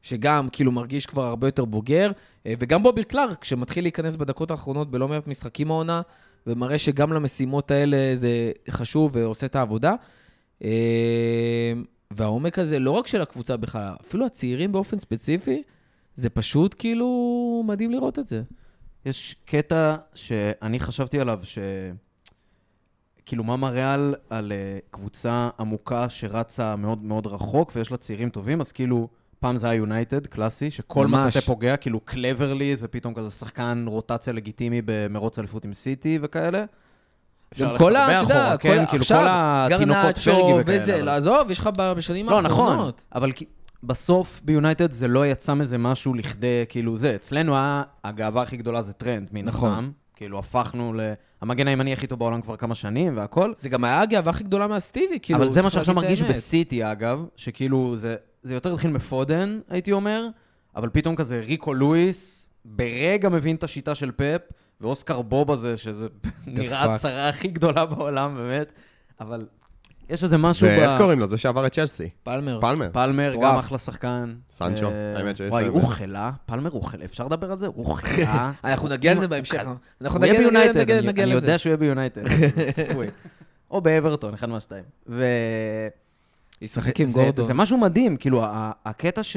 שגם 0.03 0.49
כאילו 0.53 0.73
מרגיש 0.73 1.07
כבר 1.07 1.23
הרבה 1.23 1.47
יותר 1.47 1.65
בוגר, 1.65 2.11
אה, 2.47 2.55
וגם 2.59 2.83
בובי 2.83 3.05
קלארק, 3.05 3.45
שמתחיל 3.45 3.85
להיכנס 3.85 4.17
בדקות 4.17 4.51
האחרונות 4.51 4.91
בלא 4.91 5.09
מעט 5.09 5.27
משחקים 5.27 5.71
העונה, 5.71 6.03
ומראה 6.47 6.79
שגם 6.79 7.13
למשימות 7.13 7.71
האלה 7.71 7.97
זה 8.15 8.53
חשוב 8.71 9.11
ועושה 9.15 9.47
את 9.47 9.57
העבודה. 9.57 9.95
אה, 10.65 11.73
והעומק 12.11 12.59
הזה, 12.59 12.79
לא 12.79 12.91
רק 12.91 13.07
של 13.07 13.23
הקבוצה 13.23 13.57
בכלל, 13.57 13.93
אפילו 14.01 14.27
הצעירים 14.27 14.73
באופן 14.73 14.99
ספציפי, 14.99 15.63
זה 16.15 16.31
פשוט 16.31 16.75
כאילו 16.79 17.63
מדהים 17.67 17.91
לראות 17.91 18.19
את 18.19 18.29
זה. 18.29 18.43
יש 19.07 19.37
קטע 19.45 19.97
שאני 20.15 20.81
חשבתי 20.81 21.21
עליו, 21.21 21.41
ש... 21.43 21.59
כאילו, 23.27 23.45
מה 23.45 23.57
מראה 23.57 23.95
על, 23.95 24.15
על 24.31 24.53
uh, 24.53 24.91
קבוצה 24.91 25.49
עמוקה 25.61 26.09
שרצה 26.09 26.77
מאוד 26.77 27.03
מאוד 27.03 27.27
רחוק 27.27 27.73
ויש 27.77 27.91
לה 27.91 27.97
צעירים 27.97 28.31
טובים, 28.31 28.61
אז 28.61 28.73
כאילו, 28.73 29.09
פעם 29.41 29.57
זה 29.57 29.67
היה 29.67 29.77
יונייטד, 29.77 30.27
קלאסי, 30.27 30.71
שכל 30.71 31.07
ממש. 31.07 31.37
מטאטא 31.37 31.47
פוגע, 31.47 31.77
כאילו 31.77 32.01
קלברלי 32.01 32.77
זה 32.77 32.89
פתאום 32.89 33.15
כזה 33.15 33.31
שחקן 33.31 33.85
רוטציה 33.89 34.33
לגיטימי 34.33 34.83
במרוץ 34.85 35.39
אליפות 35.39 35.65
עם 35.65 35.73
סיטי 35.73 36.19
וכאלה. 36.23 36.65
אפשר 37.53 37.69
גם 37.71 37.77
כל 37.79 37.97
ה... 37.97 38.07
אתה 38.23 38.33
יודע, 38.33 38.57
כל 38.57 38.69
כן, 38.69 38.85
כאילו 38.87 39.01
עכשיו, 39.03 39.19
כל 39.19 39.27
התינוקות 39.75 40.19
פרגי 40.19 40.53
וכאלה. 40.61 40.79
וזה, 40.83 40.95
אבל- 40.97 41.03
לעזוב, 41.05 41.51
יש 41.51 41.59
לך 41.59 41.67
בשנים 41.97 42.27
לא, 42.29 42.43
נכון, 42.43 42.67
האחרונות. 42.73 43.03
אבל 43.15 43.33
כי- 43.33 43.45
בסוף 43.85 44.41
ביונייטד 44.45 44.91
זה 44.93 45.09
לא 45.09 45.27
יצא 45.27 45.55
מזה 45.55 45.79
משהו 45.79 46.15
לכדי, 46.15 46.65
כאילו 46.69 46.97
זה, 46.97 47.15
אצלנו 47.15 47.55
היה, 47.57 47.83
הגאווה 48.05 48.43
הכי 48.43 48.57
גדולה 48.57 48.83
זה 48.83 48.93
טרנד, 48.93 49.29
מן 49.33 49.45
נכון. 49.45 49.71
הסתם. 49.71 49.91
כאילו, 50.17 50.39
הפכנו 50.39 50.93
ל... 50.93 51.01
המגן 51.41 51.69
הימני 51.69 51.93
הכי 51.93 52.07
טוב 52.07 52.19
בעולם 52.19 52.41
כבר 52.43 52.57
כמה 52.57 52.75
שנים 52.75 53.17
והכל. 53.17 53.53
זה 53.57 53.69
גם 53.69 53.85
היה 53.85 54.01
הגאווה 54.01 54.31
הכי 54.31 54.45
גדולה 54.45 54.67
מהסטיבי, 54.67 55.19
כאילו, 55.23 55.39
אבל 55.39 55.49
זה 55.51 55.63
מה 55.63 55.71
שעכשיו 55.71 55.95
מרגיש. 55.95 56.23
בסיטי, 56.23 56.93
אגב, 56.93 57.25
שכאילו, 57.37 57.97
זה, 57.97 58.15
זה 58.43 58.55
יותר 58.55 58.75
התחיל 58.75 58.91
מפודן, 58.91 59.61
הייתי 59.71 59.93
אומר, 59.93 60.27
אבל 60.77 60.89
פתאום 60.93 61.17
כזה 61.17 61.41
ריקו 61.41 61.75
לואיס, 61.75 62.49
ברגע 62.65 63.29
מבין 63.29 63.57
את 63.57 63.63
השיטה 63.63 63.95
של 63.95 64.11
פפ, 64.17 64.41
ואוסקר 64.83 65.23
בוב 65.23 65.51
הזה, 65.51 65.79
שזה 65.79 66.07
נראה. 66.47 66.95
הצרה 66.95 67.29
הכי 67.29 67.49
גדולה 67.49 67.87
בעולם, 67.87 68.35
באמת, 68.37 68.73
אבל 69.21 69.47
יש 70.11 70.25
איזה 70.25 70.39
משהו 70.39 70.67
ואיך 70.69 70.91
קוראים 70.99 71.19
לו? 71.21 71.27
זה 71.27 71.39
שעבר 71.39 71.67
את 71.67 71.73
צ'לסי. 71.73 72.09
פלמר. 72.23 72.59
פלמר. 72.61 72.89
פלמר. 72.93 73.35
גם 73.43 73.59
אחלה 73.59 73.79
שחקן. 73.79 74.35
סנצ'ו, 74.51 74.87
אה, 74.91 75.19
האמת 75.19 75.37
שיש 75.37 75.51
וואי, 75.51 75.67
הוא 75.67 75.83
חלה, 75.89 76.31
פלמר 76.47 76.71
הוא 76.71 76.83
חלה, 76.85 77.05
אפשר 77.05 77.25
לדבר 77.27 77.53
על 77.53 77.59
זה? 77.59 77.67
הוא 77.67 77.95
חלה. 77.95 78.53
אנחנו 78.65 78.89
נגיע 78.89 79.15
לזה 79.15 79.29
בהמשך. 79.29 79.63
אנחנו 80.01 80.19
הוא 80.19 80.27
יהיה 80.27 80.35
נגיע- 80.39 80.51
ביונייטד, 80.51 80.79
נגיע- 80.81 80.99
אני- 80.99 81.07
נגיע 81.07 81.25
אני 81.25 81.35
לזה. 81.35 81.47
יודע 81.47 81.59
שהוא 81.59 81.71
יהיה 81.71 81.77
ביונייטד. 81.77 82.23
או 83.71 83.81
באברטון, 83.81 84.35
אחד 84.35 84.49
מהשתיים. 84.49 84.85
ו... 85.09 85.25
ישחק 86.63 87.01
עם 87.01 87.07
גורדון. 87.13 87.45
זה 87.47 87.55
משהו 87.55 87.79
מדהים, 87.79 88.17
כאילו, 88.17 88.43
הקטע 88.85 89.23
ש... 89.23 89.37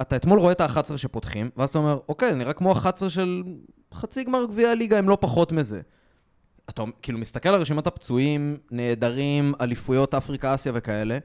אתה 0.00 0.16
אתמול 0.16 0.38
רואה 0.38 0.52
את 0.52 0.60
ה-11 0.60 0.96
שפותחים, 0.96 1.50
ואז 1.56 1.68
אתה 1.68 1.78
אומר, 1.78 1.98
אוקיי, 2.08 2.34
נראה 2.34 2.52
כמו 2.52 2.72
11 2.72 3.10
של 3.10 3.42
חצי 3.94 4.24
גמר 4.24 4.46
גביע 4.46 4.70
הליגה, 4.70 4.98
הם 4.98 5.08
לא 5.08 5.18
פחות 5.20 5.52
מזה. 5.52 5.80
אתה 6.70 6.82
כאילו 7.02 7.18
מסתכל 7.18 7.48
על 7.48 7.60
רשימת 7.60 7.86
הפצועים, 7.86 8.56
נעדרים, 8.70 9.54
אליפויות 9.60 10.14
אפריקה, 10.14 10.54
אסיה 10.54 10.72
וכאלה, 10.74 11.18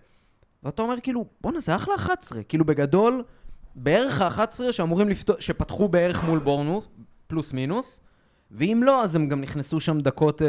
ואתה 0.64 0.82
אומר, 0.82 1.00
כאילו, 1.04 1.26
בואנה, 1.42 1.60
זה 1.60 1.76
אחלה 1.76 1.96
11. 1.96 2.44
כאילו, 2.44 2.66
בגדול, 2.66 3.24
בערך 3.76 4.22
ה-11 4.22 4.72
שאמורים 4.72 5.10
לפתוח, 5.10 5.40
שפתחו 5.40 5.88
בערך 5.88 6.24
מול 6.24 6.40
בורנוס, 6.40 6.88
פלוס 7.28 7.54
מינוס, 7.54 8.02
ואם 8.52 8.82
לא, 8.86 9.04
אז 9.04 9.16
הם 9.16 9.30
גם 9.30 9.42
נכנסו 9.42 9.80
שם 9.80 10.00
דקות, 10.02 10.42
אה, 10.42 10.48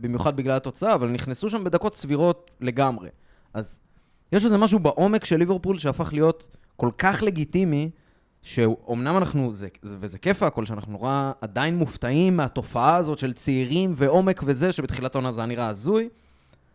במיוחד 0.00 0.36
בגלל 0.36 0.56
התוצאה, 0.56 0.94
אבל 0.94 1.08
נכנסו 1.08 1.48
שם 1.48 1.64
בדקות 1.64 1.94
סבירות 1.94 2.50
לגמרי. 2.60 3.08
אז 3.54 3.80
יש 4.32 4.44
איזה 4.44 4.58
משהו 4.58 4.78
בעומק 4.78 5.24
של 5.24 5.36
ליברפול 5.36 5.78
שהפך 5.78 6.12
להיות 6.12 6.56
כל 6.76 6.90
כך 6.98 7.22
לגיטימי, 7.22 7.90
שאומנם 8.46 9.16
אנחנו, 9.16 9.52
זה, 9.52 9.68
זה, 9.82 9.96
וזה 10.00 10.18
כיף 10.18 10.42
והכל, 10.42 10.66
שאנחנו 10.66 10.92
נורא 10.92 11.32
עדיין 11.40 11.76
מופתעים 11.76 12.36
מהתופעה 12.36 12.96
הזאת 12.96 13.18
של 13.18 13.32
צעירים 13.32 13.92
ועומק 13.96 14.42
וזה, 14.46 14.72
שבתחילת 14.72 15.14
העונה 15.14 15.32
זה 15.32 15.40
היה 15.40 15.46
נראה 15.46 15.68
הזוי, 15.68 16.08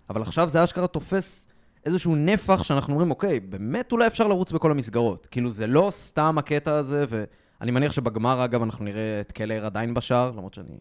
אבל 0.10 0.22
עכשיו 0.22 0.50
זה 0.50 0.64
אשכרה 0.64 0.88
תופס 0.88 1.48
איזשהו 1.86 2.16
נפח 2.16 2.64
שאנחנו 2.64 2.94
אומרים, 2.94 3.12
אוקיי, 3.12 3.40
באמת 3.40 3.92
אולי 3.92 4.08
אפשר 4.08 4.28
לרוץ 4.28 4.52
בכל 4.52 4.72
המסגרות. 4.72 5.28
כאילו, 5.32 5.52
זה 5.52 5.68
לא 5.68 5.90
סתם 5.92 6.36
הקטע 6.38 6.74
הזה, 6.74 7.06
ואני 7.10 7.72
מניח 7.72 7.92
שבגמר, 7.92 8.46
אגב, 8.46 8.64
אנחנו 8.64 8.86
נראה 8.86 9.22
את 9.22 9.32
קלר 9.32 9.66
עדיין 9.66 9.94
בשער, 9.94 10.32
למרות 10.32 10.54
שאני... 10.54 10.78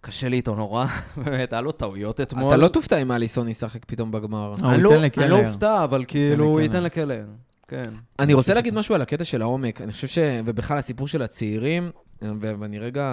קשה 0.00 0.28
לי 0.28 0.36
איתו 0.36 0.54
נורא, 0.54 0.86
באמת, 1.24 1.52
היה 1.52 1.62
לו 1.62 1.72
טעויות 1.72 2.20
אתמול. 2.20 2.48
אתה 2.48 2.56
לא 2.56 2.68
תופתע 2.68 3.02
אם 3.02 3.12
אליסון 3.12 3.48
ישחק 3.48 3.84
פתאום 3.84 4.10
בגמר. 4.10 4.52
אה, 4.64 4.74
אני 4.74 4.82
לא-. 4.82 4.92
אני 5.18 5.28
לא 5.28 5.38
אופתע, 5.38 5.84
אבל 5.84 6.04
כאילו, 6.08 6.44
הוא. 6.44 6.60
ייתן 6.60 6.82
לקלר. 6.82 7.24
כן. 7.70 7.94
אני 8.18 8.34
רוצה 8.34 8.54
להגיד 8.54 8.74
משהו 8.74 8.94
על 8.94 9.02
הקטע 9.02 9.24
של 9.24 9.42
העומק. 9.42 9.80
אני 9.80 9.92
חושב 9.92 10.06
ש... 10.06 10.18
ובכלל 10.44 10.78
הסיפור 10.78 11.08
של 11.08 11.22
הצעירים, 11.22 11.90
ואני 12.22 12.78
רגע 12.78 13.04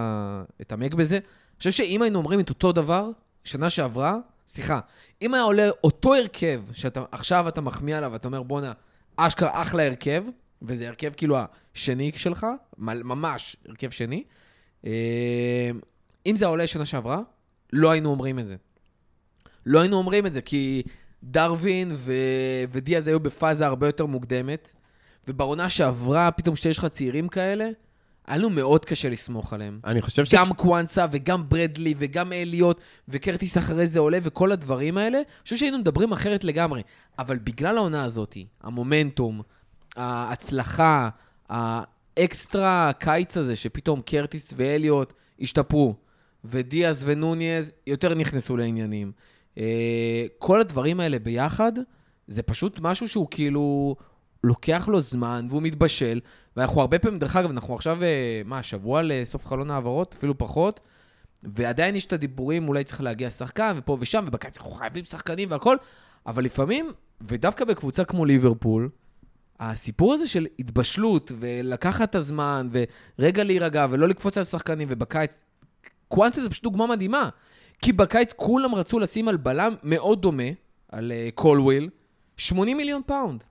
אתעמק 0.61 0.93
בזה. 0.93 1.15
אני 1.15 1.57
חושב 1.57 1.71
שאם 1.71 2.01
היינו 2.01 2.19
אומרים 2.19 2.39
את 2.39 2.49
אותו 2.49 2.71
דבר, 2.71 3.09
שנה 3.43 3.69
שעברה, 3.69 4.17
סליחה, 4.47 4.79
אם 5.21 5.33
היה 5.33 5.43
עולה 5.43 5.69
אותו 5.83 6.15
הרכב, 6.15 6.61
שעכשיו 6.73 7.47
אתה 7.47 7.61
מחמיא 7.61 7.97
עליו, 7.97 8.15
אתה 8.15 8.27
אומר, 8.27 8.43
בואנה, 8.43 8.73
אשכרה 9.15 9.61
אחלה 9.61 9.85
הרכב, 9.85 10.23
וזה 10.61 10.87
הרכב 10.87 11.11
כאילו 11.17 11.37
השני 11.75 12.11
שלך, 12.15 12.47
ממש 12.77 13.57
הרכב 13.67 13.89
שני. 13.89 14.23
אה, 14.85 15.69
אם 16.25 16.35
זה 16.35 16.45
עולה 16.45 16.67
שנה 16.67 16.85
שעברה, 16.85 17.19
לא 17.73 17.91
היינו 17.91 18.09
אומרים 18.09 18.39
את 18.39 18.45
זה. 18.45 18.55
לא 19.65 19.79
היינו 19.79 19.97
אומרים 19.97 20.25
את 20.25 20.33
זה, 20.33 20.41
כי 20.41 20.83
דרווין 21.23 21.89
ו... 21.93 22.13
ודיאז 22.71 23.07
היו 23.07 23.19
בפאזה 23.19 23.65
הרבה 23.65 23.87
יותר 23.87 24.05
מוקדמת, 24.05 24.73
ובעונה 25.27 25.69
שעברה, 25.69 26.31
פתאום 26.31 26.55
כשיש 26.55 26.77
לך 26.77 26.85
צעירים 26.85 27.27
כאלה, 27.27 27.69
היה 28.27 28.37
לנו 28.37 28.49
מאוד 28.49 28.85
קשה 28.85 29.09
לסמוך 29.09 29.53
עליהם. 29.53 29.79
אני 29.85 30.01
חושב 30.01 30.25
ש... 30.25 30.33
גם 30.33 30.53
קוואנסה 30.53 31.05
וגם 31.11 31.49
ברדלי 31.49 31.93
וגם 31.97 32.33
אליוט 32.33 32.81
וקרטיס 33.07 33.57
אחרי 33.57 33.87
זה 33.87 33.99
עולה 33.99 34.17
וכל 34.23 34.51
הדברים 34.51 34.97
האלה, 34.97 35.17
אני 35.17 35.25
חושב 35.43 35.57
שהיינו 35.57 35.77
מדברים 35.77 36.11
אחרת 36.11 36.43
לגמרי. 36.43 36.81
אבל 37.19 37.39
בגלל 37.43 37.77
העונה 37.77 38.03
הזאת, 38.03 38.37
המומנטום, 38.63 39.41
ההצלחה, 39.95 41.09
האקסטרה 41.49 42.91
קיץ 42.99 43.37
הזה, 43.37 43.55
שפתאום 43.55 44.01
קרטיס 44.01 44.53
ואליוט 44.57 45.13
השתפרו, 45.39 45.95
ודיאז 46.43 47.03
ונוניז 47.05 47.73
יותר 47.87 48.15
נכנסו 48.15 48.57
לעניינים. 48.57 49.11
אה, 49.57 50.25
כל 50.37 50.61
הדברים 50.61 50.99
האלה 50.99 51.19
ביחד, 51.19 51.71
זה 52.27 52.43
פשוט 52.43 52.79
משהו 52.79 53.07
שהוא 53.07 53.27
כאילו 53.31 53.95
לוקח 54.43 54.87
לו 54.91 54.99
זמן 54.99 55.47
והוא 55.49 55.61
מתבשל, 55.61 56.19
ואנחנו 56.57 56.81
הרבה 56.81 56.99
פעמים, 56.99 57.19
דרך 57.19 57.35
אגב, 57.35 57.49
אנחנו 57.49 57.75
עכשיו, 57.75 58.03
אה, 58.03 58.41
מה, 58.45 58.63
שבוע 58.63 59.01
לסוף 59.03 59.45
חלון 59.45 59.71
העברות, 59.71 60.15
אפילו 60.17 60.37
פחות, 60.37 60.79
ועדיין 61.43 61.95
יש 61.95 62.05
את 62.05 62.13
הדיבורים, 62.13 62.67
אולי 62.67 62.83
צריך 62.83 63.01
להגיע 63.01 63.29
שחקן, 63.29 63.75
ופה 63.77 63.97
ושם, 63.99 64.25
ובקיץ 64.27 64.57
אנחנו 64.57 64.71
חייבים 64.71 65.05
שחקנים 65.05 65.51
והכל, 65.51 65.75
אבל 66.25 66.43
לפעמים, 66.43 66.91
ודווקא 67.21 67.65
בקבוצה 67.65 68.05
כמו 68.05 68.25
ליברפול, 68.25 68.89
הסיפור 69.59 70.13
הזה 70.13 70.27
של 70.27 70.47
התבשלות, 70.59 71.31
ולקחת 71.39 72.09
את 72.09 72.15
הזמן, 72.15 72.69
ורגע 73.19 73.43
להירגע, 73.43 73.87
ולא 73.91 74.07
לקפוץ 74.07 74.37
על 74.37 74.43
שחקנים, 74.43 74.87
ובקיץ, 74.91 75.43
קוואנסה 76.07 76.41
זה 76.41 76.49
פשוט 76.49 76.63
דוגמה 76.63 76.87
מדהימה. 76.87 77.29
כי 77.81 77.91
בקיץ 77.91 78.33
כולם 78.33 78.75
רצו 78.75 78.99
לשים 78.99 79.27
על 79.27 79.37
בלם 79.37 79.75
מאוד 79.83 80.21
דומה, 80.21 80.43
על 80.91 81.11
אה, 81.11 81.31
קולוויל, 81.35 81.89
80 82.37 82.77
מיליון 82.77 83.01
פאונד. 83.05 83.43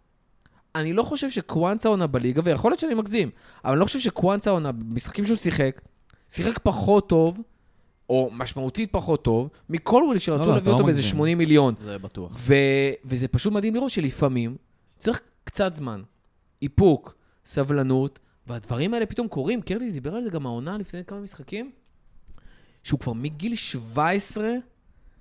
אני 0.75 0.93
לא 0.93 1.03
חושב 1.03 1.31
שקוואנסה 1.31 1.89
עונה 1.89 2.07
בליגה, 2.07 2.43
ויכול 2.45 2.71
להיות 2.71 2.81
שאני 2.81 2.95
מגזים, 2.95 3.31
אבל 3.65 3.73
אני 3.73 3.81
לא 3.81 3.85
חושב 3.85 3.99
שקוואנסה 3.99 4.51
עונה, 4.51 4.73
במשחקים 4.73 5.27
שהוא 5.27 5.37
שיחק, 5.37 5.81
שיחק 6.29 6.59
פחות 6.63 7.09
טוב, 7.09 7.41
או 8.11 8.31
משמעותית 8.33 8.93
פחות 8.93 9.25
טוב, 9.25 9.49
מקולוויל 9.71 10.19
שרצו 10.19 10.43
לא, 10.43 10.49
לא, 10.49 10.55
להביא 10.55 10.71
לא 10.71 10.77
אותו 10.77 10.85
באיזה 10.85 11.01
מגזים. 11.01 11.17
80 11.17 11.39
מיליון. 11.39 11.75
זה 11.81 11.99
בטוח. 11.99 12.33
ו... 12.35 12.55
וזה 13.05 13.29
פשוט 13.29 13.53
מדהים 13.53 13.75
לראות 13.75 13.91
שלפעמים 13.91 14.57
צריך 14.99 15.21
קצת 15.45 15.75
זמן, 15.75 16.03
איפוק, 16.63 17.15
סבלנות, 17.45 18.19
והדברים 18.47 18.95
האלה 18.95 19.07
פתאום 19.07 19.29
קורים. 19.29 19.63
קרטיס 19.63 19.93
דיבר 19.93 20.15
על 20.15 20.25
זה 20.25 20.31
גם 20.31 20.47
העונה 20.47 20.79
לפני 20.79 21.05
כמה 21.05 21.21
משחקים, 21.21 21.71
שהוא 22.87 23.01
כבר 23.01 23.13
מגיל 23.13 23.55
17, 23.55 24.51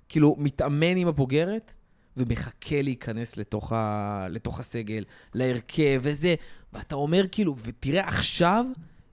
כאילו, 0.08 0.36
מתאמן 0.38 0.96
עם 0.96 1.08
הבוגרת, 1.08 1.72
ומחכה 2.16 2.82
להיכנס 2.82 3.36
לתוך, 3.36 3.72
ה... 3.72 4.26
לתוך 4.30 4.60
הסגל, 4.60 5.04
להרכב 5.34 6.00
וזה, 6.02 6.34
ואתה 6.72 6.94
אומר 6.94 7.22
כאילו, 7.32 7.56
ותראה 7.62 8.08
עכשיו, 8.08 8.64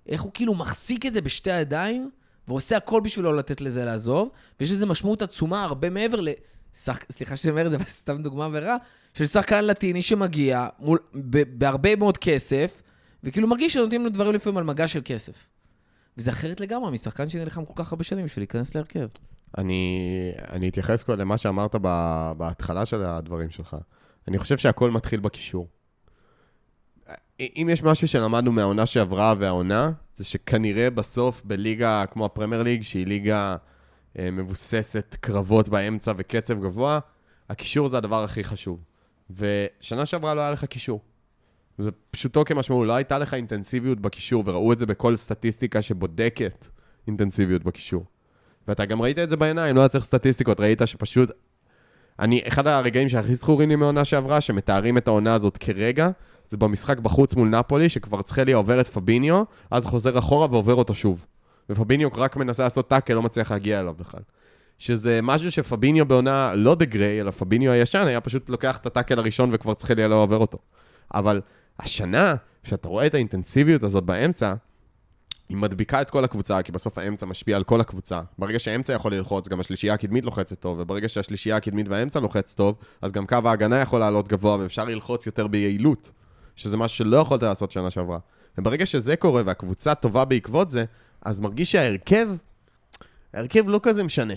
איך 0.07 0.21
הוא 0.21 0.31
כאילו 0.33 0.55
מחזיק 0.55 1.05
את 1.05 1.13
זה 1.13 1.21
בשתי 1.21 1.51
הידיים, 1.51 2.09
ועושה 2.47 2.77
הכל 2.77 3.01
בשביל 3.01 3.25
לא 3.25 3.37
לתת 3.37 3.61
לזה 3.61 3.85
לעזוב, 3.85 4.29
ויש 4.59 4.71
לזה 4.71 4.85
משמעות 4.85 5.21
עצומה 5.21 5.63
הרבה 5.63 5.89
מעבר 5.89 6.21
ל... 6.21 6.29
שח... 6.73 6.99
סליחה 7.11 7.35
שאני 7.35 7.51
אומר 7.51 7.65
את 7.65 7.71
זה, 7.71 7.77
אבל 7.77 7.85
סתם 7.85 8.23
דוגמה 8.23 8.49
ורע, 8.51 8.77
של 9.13 9.25
שחקן 9.25 9.65
לטיני 9.65 10.01
שמגיע 10.01 10.67
מול... 10.79 10.99
ב... 11.15 11.43
בהרבה 11.59 11.95
מאוד 11.95 12.17
כסף, 12.17 12.81
וכאילו 13.23 13.47
מרגיש 13.47 13.73
שנותנים 13.73 14.03
לו 14.03 14.09
דברים 14.09 14.33
לפעמים 14.33 14.57
על 14.57 14.63
מגע 14.63 14.87
של 14.87 15.01
כסף. 15.05 15.52
וזה 16.17 16.31
אחרת 16.31 16.59
לגמרי 16.59 16.91
משחקן 16.91 17.29
שנלחם 17.29 17.65
כל 17.65 17.73
כך 17.75 17.91
הרבה 17.91 18.03
שנים 18.03 18.25
בשביל 18.25 18.41
להיכנס 18.41 18.75
להרכב. 18.75 19.07
אני, 19.57 20.31
אני 20.49 20.69
אתייחס 20.69 21.03
כל 21.03 21.15
למה 21.15 21.37
שאמרת 21.37 21.75
ב, 21.81 21.87
בהתחלה 22.37 22.85
של 22.85 23.01
הדברים 23.03 23.49
שלך. 23.49 23.77
אני 24.27 24.39
חושב 24.39 24.57
שהכל 24.57 24.91
מתחיל 24.91 25.19
בקישור. 25.19 25.67
אם 27.39 27.67
יש 27.71 27.83
משהו 27.83 28.07
שלמדנו 28.07 28.51
מהעונה 28.51 28.85
שעברה 28.85 29.33
והעונה, 29.39 29.91
זה 30.15 30.23
שכנראה 30.23 30.89
בסוף 30.89 31.41
בליגה 31.45 32.03
כמו 32.11 32.25
הפרמייר 32.25 32.63
ליג, 32.63 32.81
שהיא 32.81 33.07
ליגה 33.07 33.55
אה, 34.19 34.31
מבוססת 34.31 35.15
קרבות 35.19 35.69
באמצע 35.69 36.13
וקצב 36.17 36.61
גבוה, 36.63 36.99
הקישור 37.49 37.87
זה 37.87 37.97
הדבר 37.97 38.23
הכי 38.23 38.43
חשוב. 38.43 38.83
ושנה 39.29 40.05
שעברה 40.05 40.33
לא 40.33 40.41
היה 40.41 40.51
לך 40.51 40.65
קישור. 40.65 41.01
זה 41.77 41.89
פשוטו 42.11 42.45
כמשמעו, 42.45 42.85
לא 42.85 42.93
הייתה 42.93 43.17
לך 43.17 43.33
אינטנסיביות 43.33 43.99
בקישור, 43.99 44.43
וראו 44.45 44.73
את 44.73 44.77
זה 44.77 44.85
בכל 44.85 45.15
סטטיסטיקה 45.15 45.81
שבודקת 45.81 46.67
אינטנסיביות 47.07 47.63
בקישור. 47.63 48.05
ואתה 48.67 48.85
גם 48.85 49.01
ראית 49.01 49.19
את 49.19 49.29
זה 49.29 49.37
בעיניים, 49.37 49.75
לא 49.75 49.81
היה 49.81 49.87
צריך 49.87 50.03
סטטיסטיקות, 50.03 50.59
ראית 50.59 50.81
שפשוט... 50.85 51.31
אני, 52.19 52.41
אחד 52.47 52.67
הרגעים 52.67 53.09
שהכי 53.09 53.35
זכורים 53.35 53.69
לי 53.69 53.75
מהעונה 53.75 54.05
שעברה, 54.05 54.41
שמתארים 54.41 54.97
את 54.97 55.07
העונה 55.07 55.33
הזאת 55.33 55.57
כרגע, 55.57 56.09
זה 56.49 56.57
במשחק 56.57 56.99
בחוץ 56.99 57.35
מול 57.35 57.47
נפולי, 57.47 57.89
שכבר 57.89 58.21
צחלי 58.21 58.53
עובר 58.53 58.81
את 58.81 58.87
פביניו, 58.87 59.43
אז 59.71 59.85
חוזר 59.85 60.19
אחורה 60.19 60.47
ועובר 60.51 60.75
אותו 60.75 60.95
שוב. 60.95 61.25
ופביניו 61.69 62.09
רק 62.15 62.35
מנסה 62.35 62.63
לעשות 62.63 62.89
טאקל, 62.89 63.13
לא 63.13 63.21
מצליח 63.21 63.51
להגיע 63.51 63.79
אליו 63.79 63.93
בכלל. 63.99 64.21
שזה 64.77 65.19
משהו 65.23 65.51
שפביניו 65.51 66.05
בעונה, 66.05 66.51
לא 66.55 66.75
דה 66.75 66.85
גריי, 66.85 67.21
אלא 67.21 67.31
פביניו 67.31 67.71
הישן, 67.71 68.07
היה 68.07 68.21
פשוט 68.21 68.49
לוקח 68.49 68.77
את 68.77 68.85
הטאקל 68.85 69.19
הראשון 69.19 69.49
וכבר 69.53 69.73
צחלי 69.73 70.07
לא 70.07 70.23
עובר 70.23 70.37
אותו. 70.37 70.57
אבל 71.13 71.41
השנה, 71.79 72.35
כשאתה 72.63 72.87
רואה 72.87 73.05
את 73.05 73.13
האינטנסיביות 73.13 73.83
הזאת 73.83 74.03
באמצע, 74.03 74.53
היא 75.49 75.57
מדביקה 75.57 76.01
את 76.01 76.09
כל 76.09 76.23
הקבוצה, 76.23 76.61
כי 76.61 76.71
בסוף 76.71 76.97
האמצע 76.97 77.25
משפיע 77.25 77.55
על 77.55 77.63
כל 77.63 77.81
הקבוצה. 77.81 78.21
ברגע 78.37 78.59
שהאמצע 78.59 78.93
יכול 78.93 79.13
ללחוץ, 79.13 79.47
גם 79.47 79.59
השלישייה 79.59 79.93
הקדמית 79.93 80.25
לוחצת 80.25 80.59
טוב, 80.59 80.79
וברגע 80.79 81.09
שהשלישייה 81.09 81.55
הקדמית 81.55 81.87
והאמצע 81.89 82.19
לוחץ 82.19 82.53
טוב, 82.53 82.75
אז 83.01 83.11
גם 83.11 83.27
קו 83.27 83.37
ההגנה 83.45 83.79
יכול 83.79 83.99
לעלות 83.99 84.27
גבוה, 84.27 84.57
ואפשר 84.57 84.85
ללחוץ 84.85 85.25
יותר 85.25 85.47
ביעילות, 85.47 86.11
שזה 86.55 86.77
משהו 86.77 86.97
שלא 86.97 87.17
יכולת 87.17 87.43
לעשות 87.43 87.71
שנה 87.71 87.91
שעברה. 87.91 88.19
וברגע 88.57 88.85
שזה 88.85 89.15
קורה 89.15 89.41
והקבוצה 89.45 89.95
טובה 89.95 90.25
בעקבות 90.25 90.71
זה, 90.71 90.85
אז 91.21 91.39
מרגיש 91.39 91.71
שההרכב, 91.71 92.29
ההרכב 93.33 93.63
לא 93.67 93.79
כזה 93.83 94.03
משנה. 94.03 94.33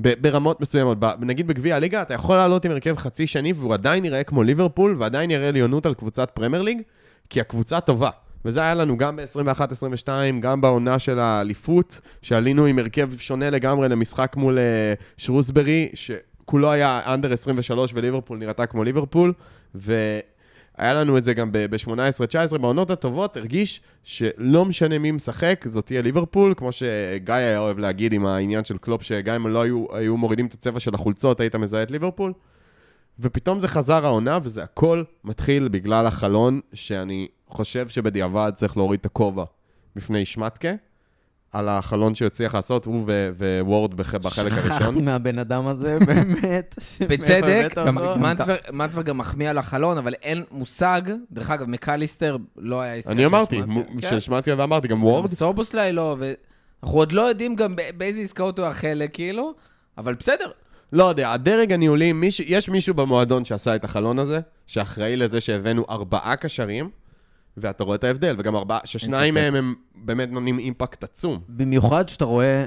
ברמות 0.00 0.60
מסוימות. 0.60 0.98
נגיד 1.20 1.46
בגביע 1.46 1.76
הליגה, 1.76 2.02
אתה 2.02 2.14
יכול 2.14 2.36
לעלות 2.36 2.64
עם 2.64 2.70
הרכב 2.70 2.96
חצי 2.96 3.26
שני, 3.26 3.52
והוא 3.52 3.74
עדיין 3.74 4.04
יראה 4.04 4.24
כמו 4.24 4.42
ליברפול, 4.42 4.96
ועדיין 4.98 5.30
יראה 5.30 5.48
עליונות 5.48 5.86
על 5.86 5.94
קבוצת 5.94 6.30
פרמייר 6.34 6.62
ליג, 6.62 6.78
כי 7.30 7.40
הקבוצה 7.40 7.80
טובה. 7.80 8.10
וזה 8.44 8.60
היה 8.60 8.74
לנו 8.74 8.96
גם 8.96 9.16
ב-21-22, 9.16 10.08
גם 10.40 10.60
בעונה 10.60 10.98
של 10.98 11.18
האליפות, 11.18 12.00
שעלינו 12.22 12.66
עם 12.66 12.78
הרכב 12.78 13.10
שונה 13.18 13.50
לגמרי 13.50 13.88
למשחק 13.88 14.36
מול 14.36 14.58
uh, 14.58 15.02
שרוסברי, 15.16 15.88
שכולו 15.94 16.70
היה 16.70 17.00
אנדר 17.06 17.32
23 17.32 17.90
וליברפול 17.94 18.38
נראתה 18.38 18.66
כמו 18.66 18.84
ליברפול, 18.84 19.32
והיה 20.80 20.94
לנו 20.94 21.18
את 21.18 21.24
זה 21.24 21.34
גם 21.34 21.52
ב-18-19, 21.52 22.58
בעונות 22.58 22.90
הטובות 22.90 23.36
הרגיש 23.36 23.80
שלא 24.02 24.64
משנה 24.64 24.98
מי 24.98 25.10
משחק, 25.10 25.64
זאת 25.68 25.86
תהיה 25.86 26.02
ליברפול, 26.02 26.54
כמו 26.56 26.72
שגיא 26.72 27.34
היה 27.34 27.58
אוהב 27.58 27.78
להגיד 27.78 28.12
עם 28.12 28.26
העניין 28.26 28.64
של 28.64 28.78
קלופ, 28.78 29.02
שגם 29.02 29.34
אם 29.34 29.46
לא 29.46 29.62
היו, 29.62 29.86
היו 29.92 30.16
מורידים 30.16 30.46
את 30.46 30.54
הצבע 30.54 30.80
של 30.80 30.94
החולצות, 30.94 31.40
היית 31.40 31.56
מזהה 31.56 31.82
את 31.82 31.90
ליברפול. 31.90 32.32
ופתאום 33.18 33.60
זה 33.60 33.68
חזר 33.68 34.06
העונה, 34.06 34.38
וזה 34.42 34.62
הכל 34.62 35.02
מתחיל 35.24 35.68
בגלל 35.68 36.06
החלון, 36.06 36.60
שאני 36.74 37.28
חושב 37.48 37.88
שבדיעבד 37.88 38.52
צריך 38.54 38.76
להוריד 38.76 39.00
את 39.00 39.06
הכובע 39.06 39.44
בפני 39.96 40.24
שמטקה, 40.24 40.72
על 41.52 41.68
החלון 41.68 42.14
שהוא 42.14 42.26
הצליח 42.26 42.54
לעשות, 42.54 42.84
הוא 42.84 43.04
ו- 43.06 43.60
וורד 43.62 43.94
בח- 43.94 44.14
בחלק 44.14 44.52
שכחתי 44.52 44.84
הראשון. 44.84 45.04
מהבן 45.04 45.38
אדם 45.38 45.66
הזה, 45.66 45.98
באמת. 46.06 46.74
בצדק? 47.08 47.74
מנטבר- 48.72 49.02
גם 49.02 49.18
מחמיא 49.18 49.50
על 49.50 49.58
החלון, 49.58 49.98
אבל 49.98 50.14
אין 50.22 50.44
מושג. 50.50 51.00
דרך 51.32 51.50
אגב, 51.50 51.66
מקליסטר 51.68 52.36
לא 52.56 52.80
היה 52.80 52.94
עסקה 52.94 53.12
אני 53.12 53.26
אמרתי. 53.26 53.60
מ- 53.62 53.98
כן. 54.00 54.18
ואמרתי, 54.58 54.88
גם 54.88 55.04
וורד, 55.04 55.26
סובוסליי 55.30 55.92
לא, 55.92 56.16
ואנחנו 56.18 56.98
עוד 56.98 57.12
לא 57.12 57.22
יודעים 57.22 57.56
גם 57.56 57.74
באיזה 57.96 58.20
עסקאות 58.20 58.58
הוא 58.58 58.66
החלק, 58.66 59.10
כאילו, 59.14 59.54
אבל 59.98 60.14
בסדר. 60.14 60.50
לא 60.92 61.04
יודע, 61.04 61.32
הדרג 61.32 61.72
הניהולי, 61.72 62.12
יש 62.46 62.68
מישהו 62.68 62.94
במועדון 62.94 63.44
שעשה 63.44 63.74
את 63.76 63.84
החלון 63.84 64.18
הזה, 64.18 64.40
שאחראי 64.66 65.16
לזה 65.16 65.40
שהבאנו 65.40 65.84
ארבעה 65.90 66.36
קשרים, 66.36 66.90
ואתה 67.56 67.84
רואה 67.84 67.94
את 67.96 68.04
ההבדל, 68.04 68.34
וגם 68.38 68.56
ארבעה, 68.56 68.78
ששניים. 68.84 69.34
מהם 69.34 69.54
הם 69.54 69.74
באמת 69.96 70.30
נותנים 70.32 70.58
אימפקט 70.58 71.04
עצום. 71.04 71.40
במיוחד 71.48 72.08
שאתה 72.08 72.24
רואה 72.24 72.64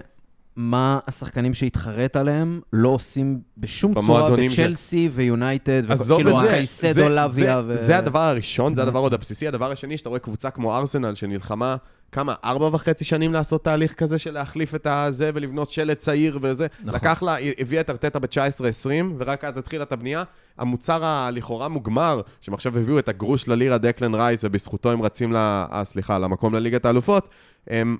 מה 0.55 0.99
השחקנים 1.07 1.53
שהתחרט 1.53 2.15
עליהם 2.15 2.61
לא 2.73 2.89
עושים 2.89 3.39
בשום 3.57 3.93
צורה 3.93 4.05
במועדונים 4.05 4.49
ש- 4.49 4.59
בצ'לסי 4.59 5.09
ויונייטד, 5.13 5.83
כאילו 6.15 6.39
זה, 6.39 6.45
הקייסדו, 6.47 7.09
לוויה 7.09 7.61
זה- 7.61 7.67
ו... 7.67 7.77
זה 7.77 7.97
הדבר 7.97 8.19
הראשון, 8.19 8.75
זה 8.75 8.81
הדבר 8.83 8.99
עוד 8.99 9.13
הבסיסי. 9.13 9.47
הדבר 9.47 9.71
השני, 9.71 9.97
שאתה 9.97 10.09
רואה 10.09 10.19
קבוצה 10.19 10.49
כמו 10.49 10.77
ארסנל, 10.77 11.15
שנלחמה, 11.15 11.75
כמה, 12.13 12.33
ארבע 12.43 12.69
וחצי 12.73 13.03
שנים 13.03 13.33
לעשות 13.33 13.63
תהליך 13.63 13.93
כזה 13.93 14.17
של 14.17 14.33
להחליף 14.33 14.75
את 14.75 14.87
הזה 14.89 15.31
ולבנות 15.33 15.69
שלט 15.69 15.99
צעיר 15.99 16.39
וזה. 16.41 16.67
נכון. 16.79 16.95
לקח 16.95 17.23
לה, 17.23 17.35
הביאה 17.59 17.81
את 17.81 17.89
ארטטה 17.89 18.19
ב-19-20, 18.19 18.89
ורק 19.17 19.43
אז 19.43 19.57
התחילה 19.57 19.83
את 19.83 19.91
הבנייה. 19.91 20.23
המוצר 20.57 21.05
הלכאורה 21.05 21.67
מוגמר, 21.67 22.21
שהם 22.41 22.53
עכשיו 22.53 22.77
הביאו 22.77 22.99
את 22.99 23.09
הגרוש 23.09 23.47
ללירה 23.47 23.77
דקלן 23.77 24.15
רייס, 24.15 24.43
ובזכותו 24.43 24.91
הם 24.91 25.01
רצים 25.01 25.33
ל... 25.33 25.35
אה, 25.35 25.81
סליחה, 25.83 26.17
למקום 26.17 26.55
לליגת 26.55 26.85
האלופות. 26.85 27.29
הם... 27.67 27.97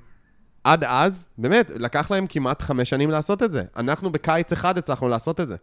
עד 0.64 0.84
אז, 0.84 1.26
באמת, 1.38 1.72
לקח 1.76 2.12
להם 2.12 2.28
כמעט 2.28 2.62
חמש 2.62 2.90
שנים 2.90 3.12
לעשות 3.12 3.44
את 3.44 3.52
זה. 3.52 3.64
אנחנו 3.78 4.12
בקיץ 4.12 4.52
אחד 4.52 4.78
הצלחנו 4.78 5.10
לעשות 5.10 5.40
את 5.40 5.48
זה. 5.48 5.56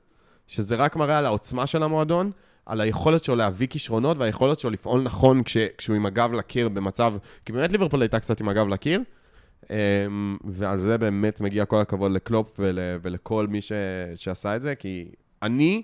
שזה 0.46 0.76
רק 0.76 0.96
מראה 0.96 1.18
על 1.18 1.26
העוצמה 1.26 1.66
של 1.66 1.82
המועדון, 1.82 2.30
על 2.66 2.80
היכולת 2.80 3.24
שלו 3.24 3.36
להביא 3.36 3.66
כישרונות 3.66 4.18
והיכולת 4.18 4.60
שלו 4.60 4.70
לפעול 4.70 5.02
נכון 5.02 5.42
כש, 5.42 5.56
כשהוא 5.56 5.96
עם 5.96 6.06
הגב 6.06 6.32
לקיר 6.32 6.68
במצב... 6.68 7.14
כי 7.44 7.52
באמת 7.52 7.72
ליברפול 7.72 8.02
הייתה 8.02 8.20
קצת 8.20 8.40
עם 8.40 8.48
הגב 8.48 8.68
לקיר, 8.68 9.00
אמ, 9.70 10.36
ועל 10.44 10.78
זה 10.78 10.98
באמת 10.98 11.40
מגיע 11.40 11.64
כל 11.64 11.80
הכבוד 11.80 12.12
לקלופ 12.12 12.56
ול, 12.58 12.78
ולכל 13.02 13.46
מי 13.46 13.60
ש, 13.60 13.72
שעשה 14.16 14.56
את 14.56 14.62
זה, 14.62 14.74
כי 14.74 15.10
אני, 15.42 15.82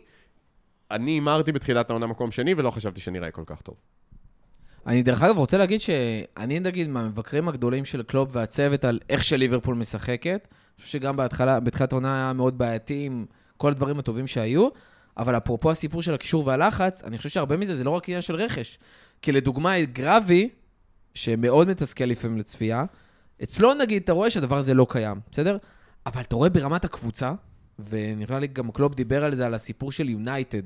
אני 0.91 1.11
הימרתי 1.11 1.53
בתחילת 1.53 1.91
העונה 1.91 2.07
מקום 2.07 2.31
שני, 2.31 2.55
ולא 2.57 2.71
חשבתי 2.71 3.01
שנראה 3.01 3.31
כל 3.31 3.43
כך 3.47 3.63
טוב. 3.63 3.75
אני 4.87 5.03
דרך 5.03 5.23
אגב 5.23 5.37
רוצה 5.37 5.59
להגיד 5.59 5.81
שאני 5.81 6.61
נגיד 6.61 6.89
מהמבקרים 6.89 7.49
הגדולים 7.49 7.85
של 7.85 8.03
קלופ 8.03 8.29
והצוות 8.33 8.85
על 8.85 8.99
איך 9.11 9.25
שליברפול 9.25 9.75
משחקת. 9.75 10.49
אני 10.51 10.83
חושב 10.85 10.99
שגם 10.99 11.17
בהתחלה, 11.17 11.61
בתחילת 11.61 11.93
העונה 11.93 12.15
היה 12.15 12.33
מאוד 12.33 12.59
בעייתי 12.59 13.07
עם 13.07 13.27
כל 13.57 13.71
הדברים 13.71 13.99
הטובים 13.99 14.27
שהיו, 14.27 14.69
אבל 15.17 15.37
אפרופו 15.37 15.71
הסיפור 15.71 16.03
של 16.03 16.15
הקישור 16.15 16.47
והלחץ, 16.47 17.05
אני 17.05 17.17
חושב 17.17 17.29
שהרבה 17.29 17.57
מזה 17.57 17.75
זה 17.75 17.85
לא 17.85 17.91
רק 17.91 18.09
עניין 18.09 18.23
של 18.23 18.35
רכש. 18.35 18.79
כי 19.23 19.33
לדוגמה, 19.33 19.81
גרביי, 19.85 20.49
שמאוד 21.15 21.69
מתסכל 21.69 22.05
לפעמים 22.05 22.39
לצפייה, 22.39 22.85
אצלו 23.43 23.75
נגיד, 23.75 24.03
אתה 24.03 24.13
רואה 24.13 24.31
שהדבר 24.31 24.59
הזה 24.59 24.75
לא 24.75 24.87
קיים, 24.89 25.21
בסדר? 25.31 25.57
אבל 26.07 26.23
אתה 26.23 26.37
רואה 26.37 26.49
ברמת 26.51 26.85
הקבוצה, 26.85 27.33
ונראה 27.89 28.39
לי 28.39 28.47
גם 28.47 28.71
קלופ 28.71 28.95
דיבר 28.95 29.25
על 29.25 29.35
זה, 29.35 29.47
על 29.47 29.55
הסיפור 29.55 29.93
של 29.93 30.09
יונייטד, 30.09 30.63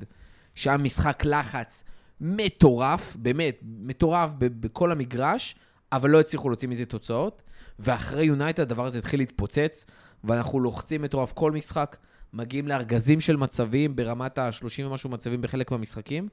שהיה 0.55 0.77
משחק 0.77 1.25
לחץ 1.25 1.83
מטורף, 2.21 3.15
באמת, 3.15 3.59
מטורף 3.63 4.29
בכל 4.39 4.91
המגרש, 4.91 5.55
אבל 5.91 6.09
לא 6.09 6.19
הצליחו 6.19 6.49
להוציא 6.49 6.69
מזה 6.69 6.85
תוצאות. 6.85 7.41
ואחרי 7.79 8.25
יונייטד 8.25 8.61
הדבר 8.61 8.85
הזה 8.85 8.99
התחיל 8.99 9.19
להתפוצץ, 9.19 9.85
ואנחנו 10.23 10.59
לוחצים 10.59 11.01
מטורף 11.01 11.33
כל 11.33 11.51
משחק, 11.51 11.97
מגיעים 12.33 12.67
לארגזים 12.67 13.21
של 13.21 13.37
מצבים 13.37 13.95
ברמת 13.95 14.37
ה-30 14.37 14.85
ומשהו 14.85 15.09
מצבים 15.09 15.41
בחלק 15.41 15.71
מהמשחקים. 15.71 16.27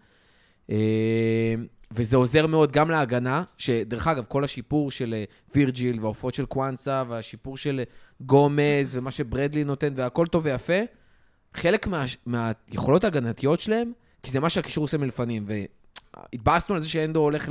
אה, 0.70 1.54
וזה 1.90 2.16
עוזר 2.16 2.46
מאוד 2.46 2.72
גם 2.72 2.90
להגנה, 2.90 3.42
שדרך 3.58 4.06
אגב, 4.06 4.24
כל 4.28 4.44
השיפור 4.44 4.90
של 4.90 5.14
אה, 5.14 5.24
וירג'יל 5.54 6.00
והעופות 6.00 6.34
של 6.34 6.46
קוואנסה 6.46 7.02
והשיפור 7.08 7.56
של 7.56 7.78
אה, 7.78 7.84
גומז 8.20 8.96
ומה 8.96 9.10
שברדלי 9.10 9.64
נותן 9.64 9.92
והכל 9.96 10.26
טוב 10.26 10.44
ויפה, 10.44 10.78
חלק 11.54 11.86
מה, 11.86 12.04
מהיכולות 12.26 13.04
ההגנתיות 13.04 13.60
שלהם, 13.60 13.92
כי 14.22 14.30
זה 14.30 14.40
מה 14.40 14.48
שהקישור 14.48 14.84
עושה 14.84 14.98
מלפנים, 14.98 15.46
והתבאסנו 15.46 16.74
על 16.74 16.80
זה 16.80 16.88
שאנדו 16.88 17.20
הולך 17.20 17.48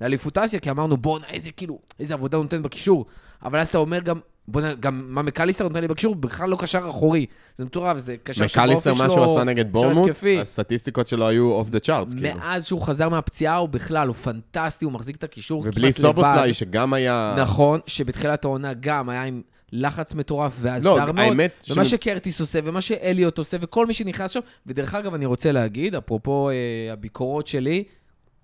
לאליפות 0.00 0.38
אסיה, 0.38 0.60
כי 0.60 0.70
אמרנו, 0.70 0.96
בואנה, 0.96 1.26
איזה 1.26 1.50
כאילו, 1.50 1.78
איזה 2.00 2.14
עבודה 2.14 2.36
הוא 2.36 2.44
נותן 2.44 2.62
בקישור. 2.62 3.06
אבל 3.42 3.58
אז 3.58 3.68
אתה 3.68 3.78
אומר 3.78 4.00
גם, 4.00 4.20
בואנה, 4.48 4.74
גם 4.74 5.04
מה 5.08 5.22
מקליסטר 5.22 5.68
נותן 5.68 5.80
לי 5.80 5.88
בקישור, 5.88 6.14
בכלל 6.14 6.48
לא 6.48 6.56
קשר 6.56 6.90
אחורי. 6.90 7.26
זה 7.56 7.64
מטורף, 7.64 7.98
זה 7.98 8.16
קשר 8.22 8.44
מקליסטר, 8.44 8.94
מה 8.94 9.10
שהוא 9.10 9.24
עשה 9.24 9.44
נגד 9.44 9.72
בורנמוט. 9.72 10.10
הסטטיסטיקות 10.40 11.06
שלו 11.06 11.28
היו 11.28 11.52
off 11.52 11.70
the 11.70 11.80
charts, 11.80 12.14
כאילו. 12.14 12.34
מאז 12.34 12.66
שהוא 12.66 12.80
חזר 12.80 13.08
מהפציעה, 13.08 13.56
הוא 13.56 13.68
בכלל, 13.68 14.08
הוא 14.08 14.16
פנטסטי, 14.16 14.84
הוא 14.84 14.92
מחזיק 14.92 15.16
את 15.16 15.24
הקישור 15.24 15.62
כמעט 15.62 15.74
לבד. 15.74 15.78
ובלי 15.78 15.92
סובוסליי, 15.92 16.54
שגם 16.54 16.92
היה... 16.92 17.36
נכון, 17.38 17.80
שבתחילת 17.86 18.44
העונה 18.44 18.72
גם 18.80 19.08
היה 19.08 19.22
עם 19.22 19.42
לחץ 19.72 20.14
מטורף 20.14 20.52
לא, 20.62 20.70
ועזר 20.70 21.12
מאוד. 21.12 21.18
האמת... 21.18 21.64
ומה 21.70 21.84
ש- 21.84 21.90
שקרטיס 21.90 22.40
עושה, 22.40 22.60
ומה 22.64 22.80
שאליוט 22.80 23.38
עושה, 23.38 23.56
וכל 23.60 23.86
מי 23.86 23.94
שנכנס 23.94 24.30
שם, 24.30 24.40
ודרך 24.66 24.94
אגב, 24.94 25.14
אני 25.14 25.26
רוצה 25.26 25.52
להגיד, 25.52 25.94
אפרופו 25.94 26.50
אה, 26.50 26.92
הביקורות 26.92 27.46
שלי, 27.46 27.84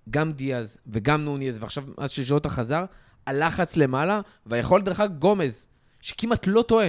גם 0.09 0.31
דיאז 0.31 0.77
וגם 0.87 1.25
נוניז, 1.25 1.57
ועכשיו, 1.61 1.83
אז 1.97 2.11
שז'וטה 2.11 2.49
חזר, 2.49 2.85
הלחץ 3.27 3.77
למעלה, 3.77 4.21
והיכולת, 4.45 4.83
דרך 4.83 4.99
אגב, 4.99 5.17
גומז, 5.19 5.67
שכמעט 6.01 6.47
לא 6.47 6.61
טועה. 6.61 6.87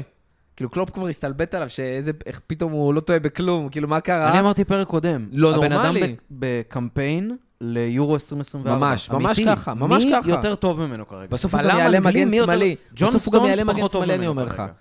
כאילו, 0.57 0.70
קלופ 0.70 0.90
כבר 0.90 1.07
הסתלבט 1.09 1.55
עליו, 1.55 1.68
שאיזה, 1.68 2.12
איך 2.27 2.40
פתאום 2.46 2.73
הוא 2.73 2.94
לא 2.94 3.01
טועה 3.01 3.18
בכלום, 3.18 3.68
כאילו, 3.68 3.88
מה 3.88 4.01
קרה? 4.01 4.31
אני 4.31 4.40
אמרתי 4.40 4.64
פרק 4.64 4.87
קודם. 4.87 5.27
לא 5.33 5.57
הבן 5.57 5.73
נורמלי. 5.73 6.05
אדם 6.05 6.12
ב- 6.14 6.16
בקמפיין 6.31 7.37
ליורו 7.61 8.14
2024. 8.14 8.77
ממש, 8.79 9.11
ממש 9.11 9.38
אמיתי. 9.38 9.57
ככה, 9.57 9.75
ממש 9.75 10.05
מי 10.05 10.12
ככה. 10.12 10.31
יותר 10.31 10.55
טוב 10.55 10.81
ממנו 10.87 11.07
כרגע? 11.09 11.27
בסוף 11.31 11.55
הוא 11.55 11.62
גם 11.62 11.79
יעלה 11.79 12.01
מגן 12.01 12.29
מי 12.29 12.37
יותר- 12.37 12.46
שמאלי. 12.53 12.77
ג'ון 12.96 13.09
בסוף 13.09 13.27
הוא 13.27 13.33
גם 13.35 13.38
סטונס 13.40 13.51
יעלה 13.51 13.64
מגן 13.64 13.79
פחות 13.79 13.92
טוב 13.92 14.01
שמאלי, 14.05 14.14
אני 14.14 14.27
ממנו 14.27 14.31
אומר 14.31 14.44
לך. 14.44 14.57
כרגע. 14.57 14.73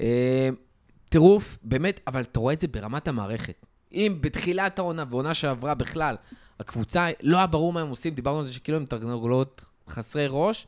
אה, 0.00 0.48
טירוף, 1.08 1.58
באמת, 1.62 2.00
אבל 2.06 2.20
אתה 2.20 2.40
רואה 2.40 2.54
את 2.54 2.58
זה 2.58 2.68
ברמת 2.68 3.08
המערכת. 3.08 3.66
אם 3.92 4.16
בתחילת 4.20 4.78
העונה 4.78 5.04
ועונה 5.10 5.34
שעברה 5.34 5.74
בכלל, 5.74 6.16
הקבוצה, 6.60 7.08
לא 7.22 7.36
היה 7.36 7.46
ברור 7.46 7.72
מה 7.72 7.80
הם 7.80 7.88
עושים, 7.88 8.14
דיברנו 8.14 8.38
על 8.38 8.44
זה 8.44 8.52
שכאילו 8.52 8.78
הם 8.78 8.84
תרנגולות 8.84 9.64
חסרי 9.88 10.26
ראש, 10.30 10.66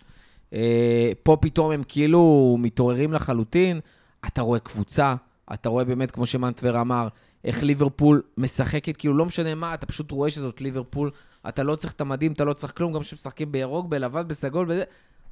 פה 1.22 1.36
פתאום 1.40 1.70
הם 1.70 1.82
כאילו 1.88 2.56
מתעוררים 2.60 3.12
לחלוטין, 3.12 3.80
אתה 4.26 4.42
רואה 4.42 4.58
קבוצה, 4.58 5.14
אתה 5.52 5.68
רואה 5.68 5.84
באמת, 5.84 6.10
כמו 6.10 6.26
שמנטבר 6.26 6.80
אמר, 6.80 7.08
איך 7.44 7.62
ליברפול 7.62 8.22
משחקת, 8.36 8.96
כאילו 8.96 9.16
לא 9.16 9.26
משנה 9.26 9.54
מה, 9.54 9.74
אתה 9.74 9.86
פשוט 9.86 10.10
רואה 10.10 10.30
שזאת 10.30 10.60
ליברפול, 10.60 11.10
אתה 11.48 11.62
לא 11.62 11.76
צריך 11.76 11.92
את 11.92 12.00
המדים, 12.00 12.32
אתה 12.32 12.44
לא 12.44 12.52
צריך 12.52 12.76
כלום, 12.76 12.92
גם 12.92 13.00
כשמשחקים 13.00 13.52
בירוק, 13.52 13.86
בלבן, 13.86 14.28
בסגול, 14.28 14.66
בזה, 14.66 14.84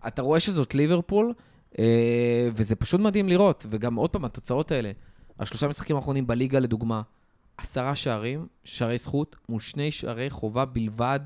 אתה 0.07 0.23
רואה 0.23 0.41
שזאת 0.41 0.75
ליברפול, 0.75 1.33
אה, 1.79 2.49
וזה 2.55 2.77
פשוט 2.77 3.01
מדהים 3.01 3.29
לראות. 3.29 3.67
וגם 3.69 3.95
עוד 3.95 4.11
פעם, 4.11 4.25
התוצאות 4.25 4.73
האלה, 4.73 4.91
השלושה 5.39 5.69
משחקים 5.69 5.97
האחרונים 5.97 6.27
בליגה, 6.27 6.59
לדוגמה, 6.59 7.03
עשרה 7.57 7.95
שערים, 7.95 8.47
שערי 8.65 8.99
זכות, 8.99 9.37
מול 9.49 9.61
שני 9.61 9.91
שערי 9.91 10.31
חובה 10.31 10.65
בלבד, 10.65 11.21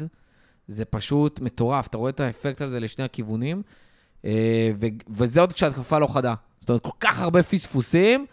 זה 0.69 0.85
פשוט 0.85 1.41
מטורף. 1.41 1.87
אתה 1.87 1.97
רואה 1.97 2.11
את 2.11 2.21
האפקט 2.21 2.61
הזה 2.61 2.81
לשני 2.81 3.05
הכיוונים, 3.05 3.63
אה, 4.25 4.71
ו- 4.81 4.87
וזה 5.11 5.41
עוד 5.41 5.53
כשהתקפה 5.53 5.99
לא 5.99 6.07
חדה. 6.07 6.35
זאת 6.59 6.69
אומרת, 6.69 6.83
כל 6.83 6.91
כך 7.01 7.21
הרבה 7.21 7.43
פספוסים, 7.43 8.27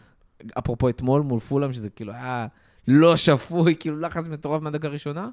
אפרופו 0.60 0.90
אתמול 0.90 1.22
מול 1.22 1.40
פולאם, 1.40 1.74
שזה 1.74 1.90
כאילו 1.90 2.14
היה 2.14 2.48
לא 2.88 3.16
שפוי, 3.16 3.76
כאילו 3.80 4.00
לחץ 4.00 4.28
מטורף 4.28 4.62
מהדקה 4.62 4.88
הראשונה, 4.88 5.30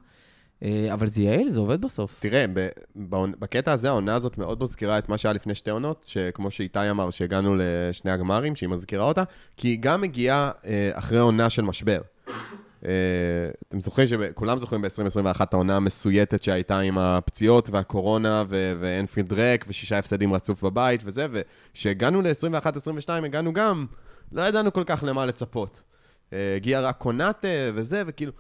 אה, 0.63 0.89
אבל 0.93 1.07
זה 1.07 1.23
יעיל, 1.23 1.49
זה 1.49 1.61
עובד 1.61 1.81
בסוף. 1.81 2.17
תראה, 2.21 2.45
בקטע 3.39 3.73
הזה, 3.73 3.89
העונה 3.89 4.15
הזאת 4.15 4.39
מאוד 4.39 4.63
מזכירה 4.63 4.99
את 4.99 5.09
מה 5.09 5.19
שהיה 5.19 5.33
לפני 5.33 5.55
שתי 5.55 5.71
עונות, 5.71 6.05
שכמו 6.07 6.51
שאיתי 6.51 6.91
אמר, 6.91 7.11
שהגענו 7.11 7.57
לשני 7.59 8.11
הגמרים, 8.11 8.57
שהיא 8.57 8.69
מזכירה 8.69 9.05
אותה, 9.05 9.23
כי 9.57 9.69
היא 9.69 9.79
גם 9.81 10.01
מגיעה 10.01 10.51
אה, 10.67 10.91
אחרי 10.95 11.19
עונה 11.19 11.51
של 11.51 11.63
משבר. 11.63 12.01
אה, 12.87 13.51
אתם 13.69 13.81
זוכרים 13.81 14.09
שכולם 14.09 14.59
זוכרים 14.59 14.83
ב-2021 14.83 15.41
העונה 15.53 15.77
המסויטת 15.77 16.43
שהייתה 16.43 16.79
עם 16.79 16.99
הפציעות 16.99 17.71
והקורונה 17.71 18.45
ו- 18.49 18.73
ואנפילד 18.81 19.33
ריק 19.33 19.65
ושישה 19.69 19.99
הפסדים 19.99 20.35
רצוף 20.35 20.65
בבית 20.65 21.01
וזה, 21.05 21.27
וכשהגענו 21.31 22.23
ל-21-22 22.23 23.11
הגענו 23.11 23.53
גם, 23.53 23.87
לא 24.33 24.43
ידענו 24.43 24.73
כל 24.73 24.83
כך 24.87 25.05
למה 25.07 25.27
לצפות. 25.27 25.83
אה, 26.33 26.55
הגיע 26.57 26.81
רק 26.81 26.99
קונאטה 26.99 27.49
וזה, 27.75 28.03
וכאילו, 28.07 28.33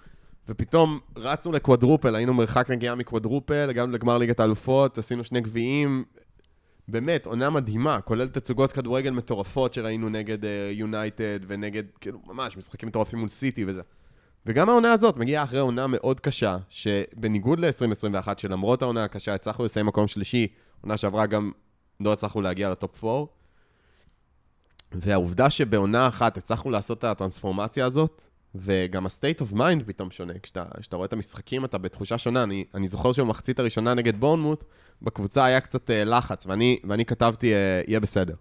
ופתאום 0.48 1.00
רצנו 1.16 1.52
לקוודרופל, 1.52 2.14
היינו 2.14 2.34
מרחק 2.34 2.70
נגיעה 2.70 2.94
מקוודרופל, 2.94 3.66
הגענו 3.70 3.92
לגמר 3.92 4.18
ליגת 4.18 4.40
האלופות, 4.40 4.98
עשינו 4.98 5.24
שני 5.24 5.40
גביעים. 5.40 6.04
באמת, 6.88 7.26
עונה 7.26 7.50
מדהימה, 7.50 8.00
כולל 8.00 8.28
תצוגות 8.28 8.72
כדורגל 8.72 9.10
מטורפות 9.10 9.74
שראינו 9.74 10.08
נגד 10.08 10.38
יונייטד 10.72 11.42
uh, 11.42 11.46
ונגד, 11.48 11.82
כאילו, 12.00 12.18
ממש, 12.26 12.56
משחקים 12.56 12.88
מטורפים 12.88 13.18
מול 13.18 13.28
סיטי 13.28 13.64
וזה. 13.64 13.82
וגם 14.46 14.68
העונה 14.68 14.92
הזאת 14.92 15.16
מגיעה 15.16 15.44
אחרי 15.44 15.58
עונה 15.58 15.86
מאוד 15.86 16.20
קשה, 16.20 16.56
שבניגוד 16.68 17.60
ל-2021, 17.60 18.28
שלמרות 18.36 18.82
העונה 18.82 19.04
הקשה 19.04 19.34
הצלחנו 19.34 19.64
לסיים 19.64 19.86
מקום 19.86 20.08
שלישי, 20.08 20.46
עונה 20.80 20.96
שעברה 20.96 21.26
גם 21.26 21.52
לא 22.00 22.12
הצלחנו 22.12 22.40
להגיע 22.40 22.70
לטופ 22.70 23.04
4. 23.04 23.24
והעובדה 24.92 25.50
שבעונה 25.50 26.08
אחת 26.08 26.36
הצלחנו 26.36 26.70
לעשות 26.70 26.98
את 26.98 27.04
הטרנספורמציה 27.04 27.86
הזאת, 27.86 28.22
וגם 28.54 29.06
ה-state 29.06 29.42
of 29.42 29.56
mind 29.56 29.84
פתאום 29.86 30.10
שונה. 30.10 30.32
כשאתה, 30.42 30.64
כשאתה 30.80 30.96
רואה 30.96 31.06
את 31.06 31.12
המשחקים, 31.12 31.64
אתה 31.64 31.78
בתחושה 31.78 32.18
שונה. 32.18 32.42
אני, 32.42 32.64
אני 32.74 32.88
זוכר 32.88 33.12
שבמחצית 33.12 33.58
הראשונה 33.58 33.94
נגד 33.94 34.20
בורנמוט, 34.20 34.64
בקבוצה 35.02 35.44
היה 35.44 35.60
קצת 35.60 35.90
uh, 35.90 35.92
לחץ, 36.04 36.46
ואני, 36.46 36.78
ואני 36.88 37.04
כתבתי, 37.04 37.52
uh, 37.52 37.88
יהיה 37.88 38.00
בסדר. 38.00 38.34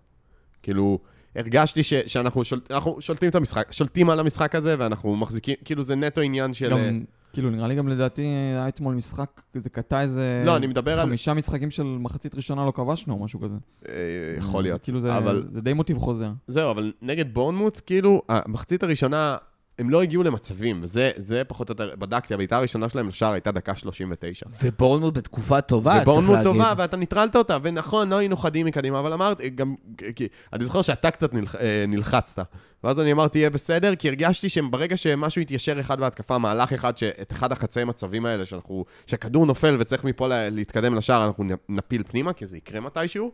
כאילו, 0.63 1.00
הרגשתי 1.36 1.84
ש, 1.84 1.93
שאנחנו 1.93 2.41
אנחנו 2.71 2.98
שולטים 3.00 3.30
את 3.30 3.36
המשחק, 3.36 3.67
שולטים 3.71 4.10
על 4.10 4.19
המשחק 4.19 4.56
הזה, 4.56 4.76
ואנחנו 4.80 5.15
מחזיקים, 5.15 5.56
כאילו 5.65 5.84
זה 5.84 5.95
נטו 5.95 6.21
עניין 6.21 6.54
של... 6.54 6.69
גם, 6.71 6.78
אה, 6.78 6.89
כאילו, 7.34 7.50
נראה 7.50 7.67
לי 7.67 7.76
גם 7.76 7.88
לדעתי 7.88 8.21
היה 8.21 8.67
אתמול 8.67 8.95
משחק, 8.95 9.41
זה 9.54 9.69
קטע 9.69 10.02
איזה... 10.02 10.43
לא, 10.45 10.56
אני 10.56 10.67
מדבר 10.67 11.00
על... 11.00 11.08
חמישה 11.08 11.34
משחקים 11.34 11.71
של 11.71 11.84
מחצית 11.84 12.36
ראשונה 12.36 12.65
לא 12.65 12.71
כבשנו, 12.71 13.13
או 13.13 13.24
משהו 13.24 13.39
כזה. 13.39 13.56
אה, 13.89 13.93
יכול 14.38 14.63
זה 14.63 14.69
להיות. 14.69 14.84
כאילו 14.84 15.00
זה, 15.00 15.17
אבל 15.17 15.48
זה 15.52 15.62
די 15.62 15.74
מוטיב 15.74 15.98
חוזר. 15.98 16.32
זהו, 16.48 16.71
אבל 16.71 16.93
נגד 17.02 17.34
בורנמוט, 17.34 17.82
כאילו, 17.86 18.21
המחצית 18.30 18.84
הראשונה, 18.84 19.38
הם 19.80 19.90
לא 19.90 20.02
הגיעו 20.02 20.24
למצבים, 20.24 20.80
וזה 20.84 21.12
זה 21.18 21.44
פחות 21.44 21.70
או 21.70 21.72
יותר, 21.72 21.96
בדקתי, 21.96 22.34
הבעיטה 22.34 22.58
הראשונה 22.58 22.90
שלהם 22.90 23.08
לשער 23.08 23.34
הייתה 23.34 23.52
דקה 23.52 23.76
39. 23.76 24.46
ובורנמוט 24.64 25.18
בתקופה 25.18 25.62
טובה, 25.62 25.92
צריך 25.92 26.08
ובורנמוט 26.08 26.36
להגיד. 26.36 26.52
טובה, 26.52 26.74
ואתה 26.78 26.98
ניטרלת 26.98 27.36
אותה, 27.36 27.58
ונכון, 27.62 28.10
לא 28.10 28.18
היינו 28.18 28.38
חדים 28.38 28.66
מקדימה, 28.66 29.00
אבל 29.00 29.14
אמרתי, 29.14 29.50
גם, 29.50 29.76
כי, 30.16 30.28
אני 30.54 30.66
זוכר 30.66 30.82
שאתה 30.82 31.12
קצת 31.12 31.34
נלח, 31.34 31.56
אה, 31.56 31.86
נלחצת. 31.88 32.40
ואז 32.84 33.00
אני 33.00 33.12
אמרתי, 33.12 33.40
יהיה 33.40 33.50
בסדר, 33.50 33.96
כי 33.96 34.10
הרגשתי 34.10 34.50
שברגע 34.50 34.98
שמשהו 34.98 35.42
יתיישר 35.42 35.80
אחד 35.80 36.00
בהתקפה, 36.00 36.38
מהלך 36.38 36.74
אחד, 36.74 36.98
שאת 36.98 37.32
אחד 37.32 37.52
החצאי 37.52 37.84
מצבים 37.84 38.26
האלה, 38.26 38.46
שאנחנו, 38.46 38.86
שהכדור 39.08 39.46
נופל 39.46 39.78
וצריך 39.80 40.04
מפה 40.04 40.28
לה, 40.28 40.50
להתקדם 40.50 40.96
לשער, 40.96 41.26
אנחנו 41.28 41.44
נפיל 41.70 42.04
פנימה, 42.08 42.34
כי 42.34 42.48
זה 42.48 42.58
יקרה 42.58 42.80
מתישהו. 42.80 43.32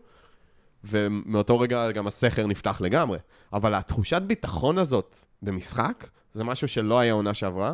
ומאותו 0.84 1.60
רגע 1.60 1.92
גם 1.92 2.08
הסכר 2.08 2.48
נפתח 2.48 2.82
לגמרי. 2.82 3.18
אבל 3.54 3.74
התחושת 3.74 4.22
ביטחון 4.22 4.78
הזאת 4.78 5.20
במשחק, 5.42 6.08
זה 6.34 6.44
משהו 6.44 6.68
שלא 6.68 7.00
היה 7.00 7.14
עונה 7.14 7.34
שעברה, 7.34 7.74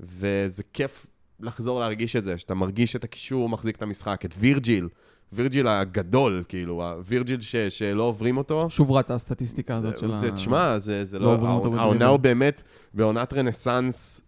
וזה 0.00 0.62
כיף 0.72 1.06
לחזור 1.40 1.80
להרגיש 1.80 2.16
את 2.16 2.24
זה, 2.24 2.38
שאתה 2.38 2.54
מרגיש 2.54 2.96
את 2.96 3.04
הקישור 3.04 3.48
מחזיק 3.48 3.76
את 3.76 3.82
המשחק, 3.82 4.24
את 4.24 4.34
וירג'יל, 4.38 4.88
וירג'יל 5.32 5.66
הגדול, 5.68 6.44
כאילו, 6.48 6.84
הווירג'יל 6.84 7.40
ש, 7.40 7.56
שלא 7.56 8.02
עוברים 8.02 8.36
אותו. 8.36 8.70
שוב 8.70 8.92
רצה 8.92 9.14
הסטטיסטיקה 9.14 9.76
הזאת 9.76 9.98
של 9.98 10.12
ה... 10.12 10.18
זה, 10.18 10.32
תשמע, 10.32 10.78
זה, 10.78 11.04
זה 11.04 11.18
לא 11.18 11.36
לא... 11.42 11.74
העונה 11.78 12.06
הוא 12.06 12.18
באמת, 12.18 12.62
בעונת 12.94 13.32
רנסאנס, 13.32 14.20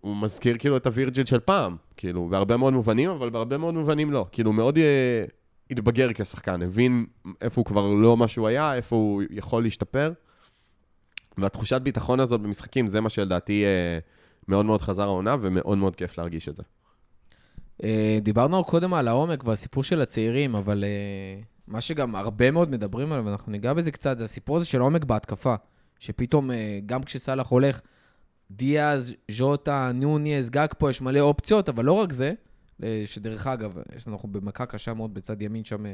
הוא 0.00 0.16
מזכיר 0.16 0.56
כאילו 0.58 0.76
את 0.76 0.86
הווירג'יל 0.86 1.24
של 1.24 1.40
פעם, 1.40 1.76
כאילו, 1.96 2.28
בהרבה 2.28 2.56
מאוד 2.56 2.72
מובנים, 2.72 3.10
אבל 3.10 3.30
בהרבה 3.30 3.58
מאוד 3.58 3.74
מובנים 3.74 4.12
לא. 4.12 4.26
כאילו, 4.32 4.52
מאוד 4.52 4.78
אה, 4.78 5.24
התבגר 5.70 6.12
כשחקן, 6.14 6.62
הבין 6.62 7.06
איפה 7.40 7.60
הוא 7.60 7.66
כבר 7.66 7.86
לא 7.86 8.16
מה 8.16 8.28
שהוא 8.28 8.48
היה, 8.48 8.74
איפה 8.74 8.96
הוא 8.96 9.22
יכול 9.30 9.62
להשתפר. 9.62 10.12
והתחושת 11.38 11.80
ביטחון 11.80 12.20
הזאת 12.20 12.40
במשחקים, 12.40 12.88
זה 12.88 13.00
מה 13.00 13.08
שלדעתי 13.08 13.64
אה, 13.64 13.98
מאוד 14.48 14.64
מאוד 14.66 14.82
חזר 14.82 15.02
העונה, 15.02 15.36
ומאוד 15.40 15.78
מאוד 15.78 15.96
כיף 15.96 16.18
להרגיש 16.18 16.48
את 16.48 16.56
זה. 16.56 16.62
אה, 17.84 18.18
דיברנו 18.22 18.64
קודם 18.64 18.94
על 18.94 19.08
העומק 19.08 19.44
והסיפור 19.44 19.82
של 19.82 20.00
הצעירים, 20.00 20.54
אבל 20.54 20.84
אה, 20.84 21.40
מה 21.66 21.80
שגם 21.80 22.16
הרבה 22.16 22.50
מאוד 22.50 22.70
מדברים 22.70 23.12
עליו, 23.12 23.24
ואנחנו 23.26 23.52
ניגע 23.52 23.72
בזה 23.72 23.90
קצת, 23.90 24.18
זה 24.18 24.24
הסיפור 24.24 24.56
הזה 24.56 24.66
של 24.66 24.80
העומק 24.80 25.04
בהתקפה. 25.04 25.54
שפתאום, 26.00 26.50
גם 26.86 27.02
כשסאלח 27.02 27.48
הולך, 27.48 27.80
דיאז, 28.50 29.14
ז'וטה, 29.30 29.90
ניוניאז, 29.94 30.50
גג 30.50 30.66
פה, 30.78 30.90
יש 30.90 31.02
מלא 31.02 31.20
אופציות, 31.20 31.68
אבל 31.68 31.84
לא 31.84 31.92
רק 31.92 32.12
זה, 32.12 32.32
שדרך 33.06 33.46
אגב, 33.46 33.78
אנחנו 34.06 34.28
במכה 34.28 34.66
קשה 34.66 34.94
מאוד 34.94 35.14
בצד 35.14 35.42
ימין 35.42 35.64
שם. 35.64 35.84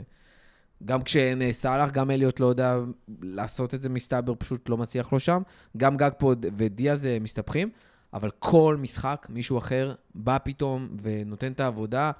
גם 0.84 1.02
כשאין 1.02 1.42
אה, 1.42 1.52
סאלח, 1.52 1.90
גם 1.90 2.10
אליוט 2.10 2.40
לא 2.40 2.46
יודע 2.46 2.78
לעשות 3.22 3.74
את 3.74 3.82
זה, 3.82 3.88
מסתבר, 3.88 4.34
פשוט 4.38 4.68
לא 4.68 4.76
מצליח 4.76 5.12
לו 5.12 5.20
שם. 5.20 5.42
גם 5.76 5.96
גג 5.96 6.10
פה 6.18 6.32
ודיאז 6.56 7.06
אה, 7.06 7.18
מסתבכים. 7.20 7.70
אבל 8.14 8.30
כל 8.38 8.76
משחק, 8.80 9.26
מישהו 9.30 9.58
אחר 9.58 9.94
בא 10.14 10.38
פתאום 10.44 10.88
ונותן 11.02 11.52
את 11.52 11.60
העבודה. 11.60 12.10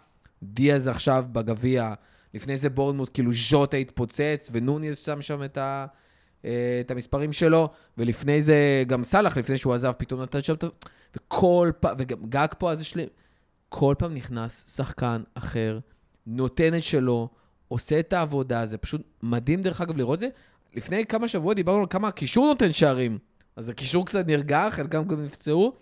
דיאז 0.43 0.89
עכשיו 0.89 1.25
בגביע, 1.33 1.95
לפני 2.35 2.57
זה 2.57 2.71
בורנמוט, 2.71 3.11
כאילו 3.15 3.31
ז'וטה 3.51 3.77
התפוצץ, 3.77 4.51
ונוניס 4.53 5.05
שם 5.05 5.23
שם 5.23 5.45
את, 5.45 5.57
ה, 5.57 5.87
אה, 6.45 6.79
את 6.81 6.91
המספרים 6.91 7.33
שלו, 7.33 7.69
ולפני 7.99 8.43
זה 8.43 8.85
גם 8.87 9.05
סאלח, 9.05 9.37
לפני 9.37 9.59
שהוא 9.59 9.75
עזב, 9.75 9.93
פתאום 9.93 10.23
נתן 10.23 10.43
שם 10.43 10.55
את 10.55 10.65
ה... 10.65 10.69
וכל 11.17 11.71
פעם, 11.81 11.97
וגם 11.99 12.19
גג 12.29 12.49
פה, 12.59 12.73
אז 12.73 12.81
יש 12.81 12.95
לי... 12.95 13.07
כל 13.69 13.95
פעם 13.99 14.15
נכנס 14.15 14.65
שחקן 14.77 15.23
אחר, 15.35 15.79
נותן 16.27 16.77
את 16.77 16.83
שלו, 16.83 17.29
עושה 17.69 18.01
את 18.01 18.13
העבודה, 18.13 18.67
זה 18.67 18.79
פשוט 18.79 19.03
מדהים 19.23 19.63
דרך 19.63 19.81
אגב 19.81 19.97
לראות 19.97 20.15
את 20.15 20.21
זה. 20.21 20.29
לפני 20.75 21.07
כמה 21.07 21.29
שבועות 21.29 21.57
דיברנו 21.57 21.81
על 21.81 21.87
כמה 21.91 22.09
הקישור 22.09 22.47
נותן 22.47 22.73
שערים. 22.73 23.19
אז 23.57 23.69
הקישור 23.69 24.07
קצת 24.07 24.27
נרגע, 24.27 24.69
חלקם 24.71 25.05
גם 25.05 25.23
נפצעו. 25.23 25.73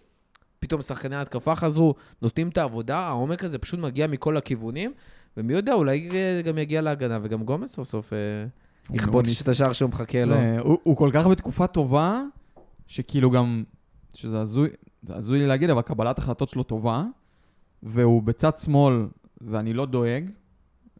פתאום 0.58 0.82
שחקני 0.82 1.16
ההתקפה 1.16 1.56
חזרו, 1.56 1.94
נותנים 2.22 2.48
את 2.48 2.58
העבודה, 2.58 2.98
העומק 2.98 3.44
הזה 3.44 3.58
פשוט 3.58 3.80
מגיע 3.80 4.06
מכל 4.06 4.36
הכיוונים, 4.36 4.92
ומי 5.36 5.52
יודע, 5.52 5.72
אולי 5.72 6.08
גם 6.44 6.58
יגיע 6.58 6.80
להגנה, 6.80 7.18
וגם 7.22 7.44
גומס 7.44 7.72
סוף 7.74 7.88
סוף 7.88 8.12
אה, 8.12 8.18
יכבוץ 8.94 9.40
את 9.40 9.48
השער 9.48 9.72
שהוא 9.72 9.90
מחכה 9.90 10.24
לו. 10.24 10.34
אה, 10.34 10.60
הוא 10.60 10.78
הוא 10.82 10.96
כל 10.96 11.10
כך 11.12 11.26
בתקופה 11.26 11.66
טובה, 11.66 12.22
שכאילו 12.86 13.30
גם, 13.30 13.64
שזה 14.14 14.40
הזוי, 14.40 14.68
זה 15.02 15.16
הזוי 15.16 15.38
לי 15.38 15.46
להגיד, 15.46 15.70
אבל 15.70 15.82
קבלת 15.82 16.18
החלטות 16.18 16.48
שלו 16.48 16.62
טובה, 16.62 17.04
והוא 17.82 18.22
בצד 18.22 18.58
שמאל, 18.58 19.06
ואני 19.40 19.72
לא 19.72 19.86
דואג, 19.86 20.24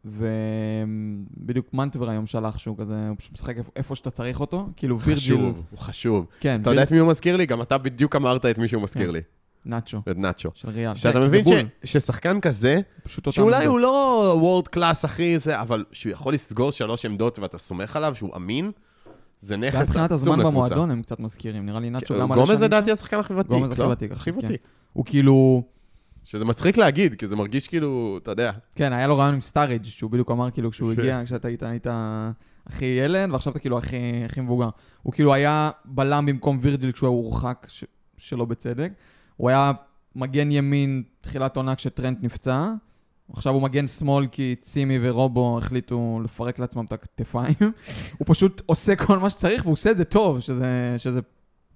ובדיוק 0.04 1.66
מנטבר 1.74 2.10
היום 2.10 2.26
שלח 2.26 2.58
שהוא 2.58 2.76
כזה, 2.78 3.08
הוא 3.08 3.16
פשוט 3.18 3.32
משחק 3.32 3.54
איפה- 3.76 3.94
שאתה 3.94 4.10
צריך 4.10 4.40
אותו, 4.40 4.68
כאילו 4.76 5.00
וירג'יל, 5.00 5.16
חשוב, 5.36 5.62
הוא 5.70 5.78
חשוב. 5.78 6.26
כן, 6.40 6.60
אתה 6.62 6.70
יודע 6.70 6.82
את 6.82 6.90
מי 6.92 6.98
הוא 6.98 7.10
מזכיר 7.10 7.36
לי? 7.36 7.46
גם 7.46 7.62
אתה 7.62 7.78
בדיוק 7.78 8.16
אמרת 8.16 8.46
את 8.46 8.58
מי 8.58 8.68
שהוא 8.68 8.82
מזכיר 8.82 9.06
כן. 9.06 9.12
לי. 9.12 9.20
נאצ'ו, 9.66 9.98
את 10.10 10.16
נאצ'ו. 10.18 10.50
של 10.54 10.70
ריאל. 10.70 10.94
שאתה 10.94 11.12
כן, 11.12 11.22
מבין 11.26 11.44
ששחקן 11.84 12.40
כזה, 12.40 12.80
שאולי. 13.30 13.66
הוא 13.66 13.78
לא 13.78 14.34
world 14.40 14.68
class, 14.68 15.04
אחי, 15.04 15.38
זה, 15.38 15.60
אבל 15.60 15.84
שהוא 15.92 16.12
יכול 16.12 16.34
לסגור 16.34 16.70
שלוש 16.70 17.04
עמדות 17.04 17.38
ואתה 17.38 17.58
סומך 17.58 17.96
עליו, 17.96 18.14
שהוא 18.14 18.36
אמין, 18.36 18.70
זה 19.40 19.56
נכס 19.56 19.88
מבחינת 19.88 20.04
עצום 20.12 20.14
הזמן 20.14 20.38
לקבוצה. 20.38 20.50
כן, 20.50 20.54
במועדון 20.74 20.90
הם 20.90 21.02
קצת 21.02 21.20
מזכירים, 21.20 21.66
נראה 21.66 21.80
לי 21.80 21.90
נאצ'ו 21.90 22.14
גם 22.20 22.32
על 22.32 22.38
גומז 22.38 22.50
השנים 22.50 22.64
לדעתי 22.64 22.86
שם. 22.86 22.92
השחקן 22.92 23.18
הכי 23.18 23.34
ותיק, 23.34 23.50
גומז 23.50 23.70
הכי 23.70 23.80
לא? 23.80 23.92
הכי 24.10 24.32
כן. 24.32 24.38
ותיק. 24.38 24.60
הוא 24.92 25.04
כאילו, 25.04 25.62
שזה 26.24 26.44
מצחיק 26.44 26.76
להגיד, 26.76 27.14
כי 27.14 27.26
זה 27.26 27.36
מרגיש 27.36 27.68
כאילו, 27.68 28.18
אתה 28.22 28.30
יודע, 28.30 28.52
כן, 28.74 28.92
היה 28.92 29.06
לו 29.06 29.18
ראיון 29.18 29.34
עם 29.34 29.40
סטאריג', 29.40 29.84
שהוא 29.84 30.10
בדיוק 30.10 30.30
אמר 30.30 30.50
כאילו 30.50 30.70
כשהוא 30.70 30.94
כן. 30.94 31.00
הגיע, 31.00 31.22
כשאתה 31.24 31.48
היית, 31.48 31.62
היית 31.62 31.86
הכי 32.66 32.84
ילד, 32.84 33.30
ועכשיו 33.30 33.50
אתה 33.50 33.60
כאילו 33.60 33.78
הכי, 33.78 33.96
הכי 34.24 34.40
מבוגר. 34.40 34.68
הוא 35.02 35.12
כאילו 35.12 35.34
היה 35.34 35.70
בלם 35.84 36.26
במקום 36.26 36.58
וירג'יל 36.60 36.92
כשהוא 36.92 37.08
הורחק, 37.08 37.66
ש, 37.68 37.84
שלא 38.16 38.44
בצדק. 38.44 38.92
הוא 39.36 39.48
היה 39.48 39.72
מגן 40.16 40.52
ימין 40.52 41.02
תחילת 41.20 41.56
עונה 41.56 41.74
כשטרנט 41.74 42.18
נפצע. 42.22 42.72
עכשיו 43.32 43.54
הוא 43.54 43.62
מגן 43.62 43.86
שמאל 43.86 44.26
כי 44.26 44.54
צימי 44.60 44.98
ורובו 45.02 45.58
החליטו 45.58 46.20
לפרק 46.24 46.58
לעצמם 46.58 46.84
את 46.84 46.92
הכתפיים. 46.92 47.54
הוא 48.18 48.26
פשוט 48.26 48.62
עושה 48.66 48.96
כל 48.96 49.18
מה 49.18 49.30
שצריך 49.30 49.62
והוא 49.62 49.72
עושה 49.72 49.90
את 49.90 49.96
זה 49.96 50.04
טוב, 50.04 50.40
שזה, 50.40 50.94
שזה 50.98 51.20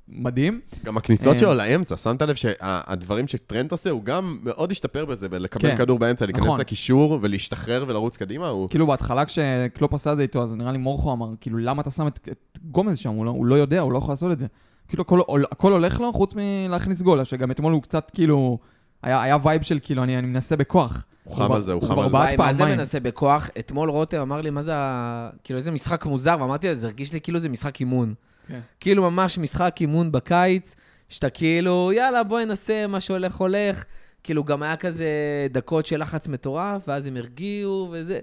מדהים. 0.09 0.61
גם 0.85 0.97
הכניסות 0.97 1.35
אה. 1.35 1.39
שלו 1.39 1.55
לאמצע, 1.55 1.97
שמת 1.97 2.23
לב 2.23 2.35
שהדברים 2.35 3.29
שטרנט 3.29 3.73
עושה, 3.73 3.91
הוא 3.91 4.05
גם 4.05 4.39
מאוד 4.43 4.71
השתפר 4.71 5.05
בזה, 5.05 5.29
בלקבל 5.29 5.71
כן. 5.71 5.77
כדור 5.77 5.99
באמצע, 5.99 6.27
להיכנס 6.27 6.45
נכון. 6.45 6.61
לקישור 6.61 7.19
ולהשתחרר 7.23 7.85
ולרוץ 7.89 8.17
קדימה, 8.17 8.49
הוא... 8.49 8.69
כאילו 8.69 8.87
בהתחלה 8.87 9.25
כשקלופ 9.25 9.95
עשה 9.95 10.13
את 10.13 10.17
זה 10.17 10.23
איתו, 10.23 10.43
אז 10.43 10.57
נראה 10.57 10.73
לי 10.73 10.79
מורכו 10.79 11.13
אמר, 11.13 11.29
כאילו, 11.41 11.59
למה 11.59 11.83
אתה 11.83 11.91
שם 11.91 12.07
את, 12.07 12.29
את 12.33 12.59
גומז 12.65 12.99
שם? 12.99 13.11
הוא 13.11 13.25
לא, 13.25 13.31
הוא 13.31 13.47
לא 13.47 13.55
יודע, 13.55 13.81
הוא 13.81 13.93
לא 13.93 13.99
יכול 13.99 14.13
לעשות 14.13 14.33
את 14.33 14.39
זה. 14.39 14.47
כאילו, 14.89 15.03
הכל, 15.03 15.21
הכל 15.53 15.73
הולך 15.73 16.01
לו, 16.01 16.13
חוץ 16.13 16.35
מלהכניס 16.37 17.03
גול, 17.03 17.25
שגם 17.25 17.51
אתמול 17.51 17.73
הוא 17.73 17.83
קצת, 17.83 18.11
כאילו, 18.15 18.59
היה, 19.03 19.23
היה 19.23 19.37
וייב 19.43 19.63
של, 19.63 19.79
כאילו, 19.83 20.03
אני, 20.03 20.19
אני 20.19 20.27
מנסה 20.27 20.57
בכוח. 20.57 21.05
הוא 21.25 21.37
חם 21.37 21.53
על 21.53 21.63
זה, 21.63 21.73
הוא 21.73 21.83
חם 21.83 21.99
על 21.99 22.11
זה. 22.11 22.17
וואי, 22.17 22.37
מה 22.37 22.53
זה. 22.53 22.65
מנסה 22.65 23.01
בכוח? 23.01 23.51
אתמול 23.59 23.91
רותם 23.91 24.21
אמר 24.21 24.41
לי, 24.41 24.51
מה 24.51 24.63
זה 24.63 24.73
ה... 24.75 25.31
כאילו, 25.45 25.57
איזה 25.57 25.71
משחק 25.71 26.07
מוזר, 26.07 26.37
ואמרתי 26.41 26.69
לו, 26.69 26.75
זה 26.75 26.87
הרגיש 26.87 27.13
לי 27.13 27.21
כאילו 27.21 27.39
זה 27.39 27.49
משחק 27.49 27.81
אימון. 27.81 28.15
כן. 28.49 28.61
כאילו, 28.81 29.11
ממש 29.11 29.39
משחק 29.39 29.77
אימון 29.81 30.13
בקיץ, 30.13 30.75
שאתה 31.09 31.31
כאילו, 31.31 31.91
יאללה, 31.95 32.23
בואי 32.23 32.45
נעשה 32.45 32.87
מה 32.87 33.01
שהולך 33.01 33.35
הולך. 33.35 33.85
כאילו, 34.23 34.45
גם 34.45 34.63
היה 34.63 34.77
כזה 34.77 35.07
דקות 35.51 35.87
של 35.87 36.01
לחץ 36.01 36.29
מטורף, 36.29 36.83
ואז 36.89 37.07
הם 37.07 37.17
הרגיעו, 37.17 37.89
וזה... 37.93 38.19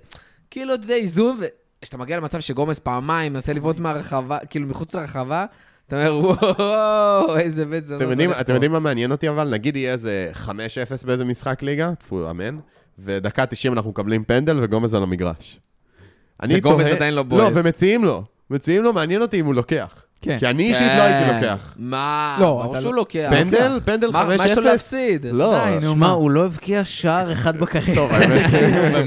כאילו, 0.51 0.73
אתה 0.73 0.83
יודע, 0.83 0.95
איזון, 0.95 1.39
וכשאתה 1.79 1.97
מגיע 1.97 2.17
למצב 2.17 2.39
שגומז 2.39 2.79
פעמיים 2.79 3.33
מנסה 3.33 3.53
לבעוט 3.53 3.79
מהרחבה, 3.79 4.37
כאילו, 4.49 4.67
מחוץ 4.67 4.95
לרחבה, 4.95 5.45
אתה 5.87 6.07
אומר, 6.09 6.27
וואו, 6.59 7.37
איזה 7.37 7.65
בית 7.65 7.85
זונות. 7.85 8.01
אתם 8.01 8.11
יודעים- 8.11 8.29
הולך 8.29 8.41
אתם 8.41 8.47
פה." 8.47 8.53
יודעים 8.53 8.71
מה 8.71 8.79
מעניין 8.79 9.11
אותי 9.11 9.29
אבל? 9.29 9.49
נגיד 9.49 9.75
יהיה 9.75 9.91
איזה 9.93 10.31
5-0 10.33 10.49
באיזה 11.05 11.25
משחק 11.25 11.61
ליגה, 11.63 11.91
טפו, 11.99 12.29
אמן, 12.29 12.57
ודקה 12.99 13.45
90 13.45 13.73
אנחנו 13.73 13.89
מקבלים 13.89 14.23
פנדל 14.23 14.59
וגומז 14.63 14.93
על 14.95 15.03
המגרש. 15.03 15.59
אני 16.41 16.55
וגומז 16.57 16.83
תוהה- 16.85 16.95
עדיין 16.95 17.13
לא 17.13 17.17
לא, 17.17 17.23
בועט. 17.23 17.51
ומציעים 17.55 18.05
לו. 18.05 18.23
מציעים 18.49 18.83
לו, 18.83 18.93
מעניין 18.93 19.21
אותי 19.21 19.39
אם 19.39 19.45
הוא 19.45 19.55
לוקח. 19.55 20.02
כן. 20.23 20.39
כי 20.39 20.47
אני 20.47 20.63
אישית 20.63 20.81
לא 20.97 21.01
הייתי 21.03 21.33
לוקח. 21.33 21.73
מה? 21.77 22.37
לא, 22.39 22.45
ברור 22.45 22.73
אתה 22.73 22.81
שהוא 22.81 22.93
לא- 22.93 22.97
לוקח. 22.99 23.27
פנדל? 23.31 23.79
פנדל 23.85 24.07
5-0? 24.09 24.11
מה 24.13 24.37
מה 24.37 24.45
יש 24.47 24.57
לו 24.57 24.63
להפסיד? 24.63 25.25
לא. 25.31 25.53
די, 25.65 25.85
נו. 25.85 25.91
שמע, 25.93 26.07
הוא 26.09 26.31
לא 26.31 26.45
הבקיע 26.45 26.83
שער 26.83 27.31
אחד 27.31 27.57
בקריירה. 27.57 27.95
טוב, 27.95 28.11
האמת 28.11 28.51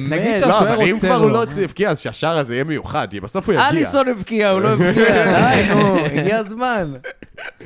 נגיד 0.12 0.26
לא, 0.32 0.38
שהשוער 0.38 0.74
אבל 0.74 0.82
אם 0.82 0.94
רוצה 0.94 1.06
כבר 1.06 1.16
הוא 1.16 1.26
לו. 1.26 1.28
לא 1.32 1.42
הבקיע, 1.64 1.90
אז 1.90 1.98
שהשער 2.00 2.38
הזה 2.38 2.54
יהיה 2.54 2.64
מיוחד, 2.64 3.08
כי 3.10 3.20
בסוף 3.20 3.46
הוא 3.46 3.52
יגיע. 3.54 3.68
אליסון 3.68 4.08
הבקיע, 4.08 4.50
הוא 4.50 4.60
לא 4.60 4.68
הבקיע, 4.72 5.24
די, 5.36 5.74
נו, 5.74 5.96
הגיע 6.04 6.38
הזמן. 6.38 6.92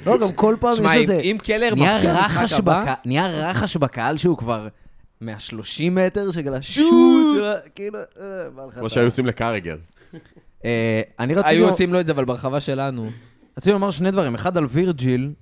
לא, 0.07 0.19
גם 0.19 0.33
כל 0.35 0.57
פעם 0.61 0.75
שמע, 0.75 0.89
יש 0.89 0.97
אם- 0.97 1.01
איזה... 1.01 1.21
אם 1.21 1.37
קלר 1.43 1.75
נהיה 1.75 1.95
מבקיע 1.97 2.13
רחש 2.13 2.43
משחק 2.43 2.59
הבא, 2.59 2.95
נהיה 3.05 3.27
רחש 3.27 3.77
בקהל 3.77 4.17
שהוא 4.17 4.39
כבר 4.39 4.69
מה-30 5.21 5.55
מטר, 5.91 6.29
השוט, 6.55 7.37
של 7.39 7.45
ה- 7.45 7.55
כאילו, 7.75 7.99
אה, 7.99 8.05
בא 8.55 8.63
לך 8.69 8.75
כמו. 8.75 8.91
שהיו 8.91 9.05
עושים 9.05 9.27
לקרגר. 9.27 9.77
אה, 10.65 11.01
אני 11.21 11.35
רציתי 11.35 11.55
היו 11.55 11.61
לומר- 11.61 11.73
עושים 11.73 11.93
לו 11.93 12.01
את 12.01 12.07
זה, 12.07 12.13
אבל 12.13 12.25
ברחבה 12.25 12.61
שלנו. 12.61 13.11
רציתי 13.59 13.73
לומר 13.73 13.91
שני 13.91 14.11
דברים. 14.11 14.35
אחד 14.35 14.57
על 14.57 14.67
וירג'יל, 14.71 15.33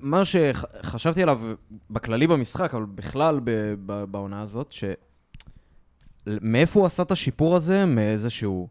מה 0.00 0.22
שחשבתי 0.24 1.22
עליו 1.22 1.40
בכללי 1.90 2.26
במשחק, 2.26 2.74
אבל 2.74 2.84
בכלל 2.94 3.40
בעונה 4.10 4.40
הזאת, 4.42 4.72
ש... 4.72 4.84
מאיפה 6.26 6.80
הוא 6.80 6.86
עשה 6.86 7.02
את 7.02 7.10
השיפור 7.10 7.56
הזה? 7.56 7.84
מאיזשהו 7.84 8.68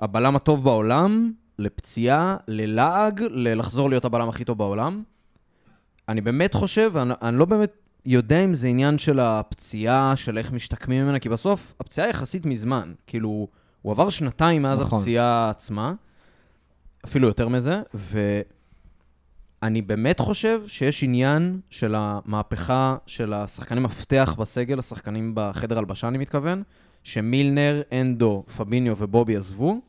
הבלם 0.00 0.36
הטוב 0.36 0.64
בעולם, 0.64 1.32
לפציעה, 1.58 2.36
ללעג, 2.48 3.22
ללחזור 3.30 3.88
להיות 3.88 4.04
הבלם 4.04 4.28
הכי 4.28 4.44
טוב 4.44 4.58
בעולם. 4.58 5.02
אני 6.08 6.20
באמת 6.20 6.54
חושב, 6.54 6.96
אני, 6.96 7.14
אני 7.22 7.38
לא 7.38 7.44
באמת 7.44 7.72
יודע 8.06 8.44
אם 8.44 8.54
זה 8.54 8.66
עניין 8.66 8.98
של 8.98 9.20
הפציעה, 9.20 10.16
של 10.16 10.38
איך 10.38 10.52
משתקמים 10.52 11.04
ממנה, 11.04 11.18
כי 11.18 11.28
בסוף 11.28 11.74
הפציעה 11.80 12.08
יחסית 12.08 12.46
מזמן. 12.46 12.92
כאילו, 13.06 13.48
הוא 13.82 13.92
עבר 13.92 14.10
שנתיים 14.10 14.62
מאז 14.62 14.80
נכון. 14.80 14.98
הפציעה 14.98 15.50
עצמה, 15.50 15.92
אפילו 17.04 17.28
יותר 17.28 17.48
מזה, 17.48 17.82
ואני 19.62 19.82
באמת 19.82 20.20
חושב 20.20 20.60
שיש 20.66 21.02
עניין 21.02 21.60
של 21.70 21.94
המהפכה 21.98 22.96
של 23.06 23.32
השחקנים 23.32 23.82
מפתח 23.82 24.36
בסגל, 24.38 24.78
השחקנים 24.78 25.32
בחדר 25.34 25.78
הלבשה, 25.78 26.08
אני 26.08 26.18
מתכוון, 26.18 26.62
שמילנר, 27.02 27.82
אנדו, 27.92 28.44
פביניו 28.56 28.94
ובובי 28.98 29.36
עזבו, 29.36 29.80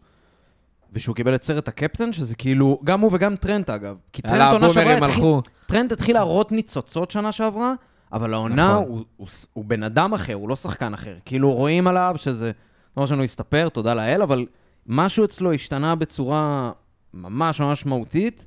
ושהוא 0.94 1.16
קיבל 1.16 1.36
את 1.36 1.44
סרט 1.44 1.68
הקפטן, 1.68 2.14
שזה 2.14 2.36
כאילו, 2.36 2.80
גם 2.84 3.02
הוא 3.02 3.10
וגם 3.14 3.36
טרנט 3.36 3.70
אגב. 3.70 3.98
כי 4.14 4.22
טרנט 4.22 4.54
עונה 4.54 4.70
שעברה 4.70 5.08
התחיל... 5.08 5.24
טרנט 5.66 5.92
התחיל 5.92 6.16
להראות 6.16 6.52
ניצוצות 6.52 7.12
שנה 7.12 7.32
שעברה, 7.32 7.74
אבל 8.14 8.34
העונה 8.34 8.74
נכון. 8.74 8.88
הוא, 8.88 9.04
הוא, 9.18 9.28
הוא 9.54 9.66
בן 9.66 9.84
אדם 9.84 10.14
אחר, 10.14 10.34
הוא 10.34 10.50
לא 10.50 10.56
שחקן 10.56 10.94
אחר. 10.94 11.16
כאילו 11.26 11.52
רואים 11.52 11.88
עליו 11.88 12.14
שזה, 12.18 12.52
לא 12.98 13.08
שאני 13.08 13.24
הסתפר, 13.24 13.70
תודה 13.70 13.94
לאל, 13.94 14.22
אבל 14.22 14.46
משהו 14.88 15.26
אצלו 15.26 15.54
השתנה 15.54 15.96
בצורה 15.96 16.72
ממש 17.14 17.60
ממש 17.62 17.80
משמעותית, 17.82 18.46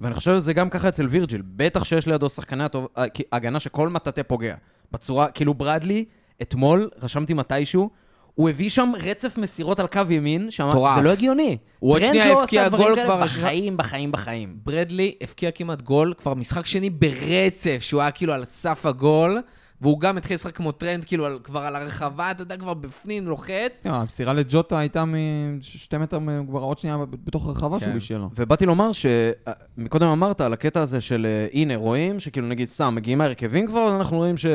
ואני 0.00 0.14
חושב 0.14 0.34
שזה 0.34 0.52
גם 0.52 0.70
ככה 0.70 0.88
אצל 0.88 1.06
וירג'יל. 1.06 1.42
בטח 1.56 1.84
שיש 1.84 2.06
לידו 2.06 2.30
שחקני 2.30 2.64
הטוב, 2.64 2.88
אה, 2.98 3.04
הגנה 3.32 3.60
שכל 3.60 3.88
מטאטא 3.88 4.22
פוגע. 4.22 4.54
בצורה, 4.92 5.28
כאילו 5.28 5.54
ברדלי, 5.54 6.04
אתמול, 6.42 6.88
רשמתי 7.02 7.34
מתישהו, 7.34 7.90
הוא 8.34 8.48
הביא 8.48 8.70
שם 8.70 8.92
רצף 9.02 9.38
מסירות 9.38 9.80
על 9.80 9.86
קו 9.86 10.00
ימין, 10.10 10.50
שאמר. 10.50 10.72
זה 10.96 11.02
לא 11.02 11.10
הגיוני. 11.12 11.56
הוא 11.78 11.92
עוד 11.94 12.02
שנייה 12.04 12.26
לא 12.26 12.42
הבקיע 12.42 12.68
גול 12.68 12.96
כבר- 13.04 13.20
בחיים, 13.24 13.76
בחיים, 13.76 14.12
בחיים. 14.12 14.56
ברדלי 14.64 15.14
הבקיע 15.20 15.50
כמעט 15.50 15.82
גול, 15.82 16.14
כבר 16.18 16.34
משחק 16.34 16.66
שני 16.66 16.90
ברצף, 16.90 17.78
שהוא 17.80 18.00
היה 18.00 18.10
כאילו 18.10 18.32
על 18.32 18.44
סף 18.44 18.86
הגול, 18.86 19.38
והוא 19.80 20.00
גם 20.00 20.16
התחיל 20.16 20.34
לשחק 20.34 20.56
כמו 20.56 20.72
טרנד, 20.72 21.04
כאילו 21.04 21.26
על- 21.26 21.38
כבר 21.44 21.60
על 21.60 21.76
הרחבה, 21.76 22.30
אתה 22.30 22.42
יודע, 22.42 22.56
כבר 22.56 22.74
בפנים, 22.74 23.28
לוחץ. 23.28 23.80
כן, 23.84 23.90
המסירה 23.90 24.32
לג'וטה 24.32 24.78
הייתה 24.78 25.04
משתי 25.04 25.98
מטר, 25.98 26.18
כבר 26.48 26.60
עוד 26.60 26.78
שנייה 26.78 26.96
בתוך 27.24 27.46
הרחבה 27.46 27.78
כן. 27.78 27.84
שהוא 27.84 27.92
בישל 27.94 28.16
לו. 28.16 28.30
ובאתי 28.36 28.66
לומר 28.66 28.90
שמקודם 28.92 30.06
אמרת 30.06 30.40
על 30.40 30.52
הקטע 30.52 30.80
הזה 30.80 31.00
של 31.00 31.26
אה, 31.26 31.46
הנה, 31.52 31.76
רואים 31.76 32.20
שכאילו 32.20 32.46
נגיד 32.48 32.70
סתם, 32.70 32.94
מגיעים 32.94 33.18
מהרכבים 33.18 33.66
כבר, 33.66 33.80
אז 33.88 33.98
אנחנו 33.98 34.16
רואים 34.16 34.36
ש... 34.36 34.46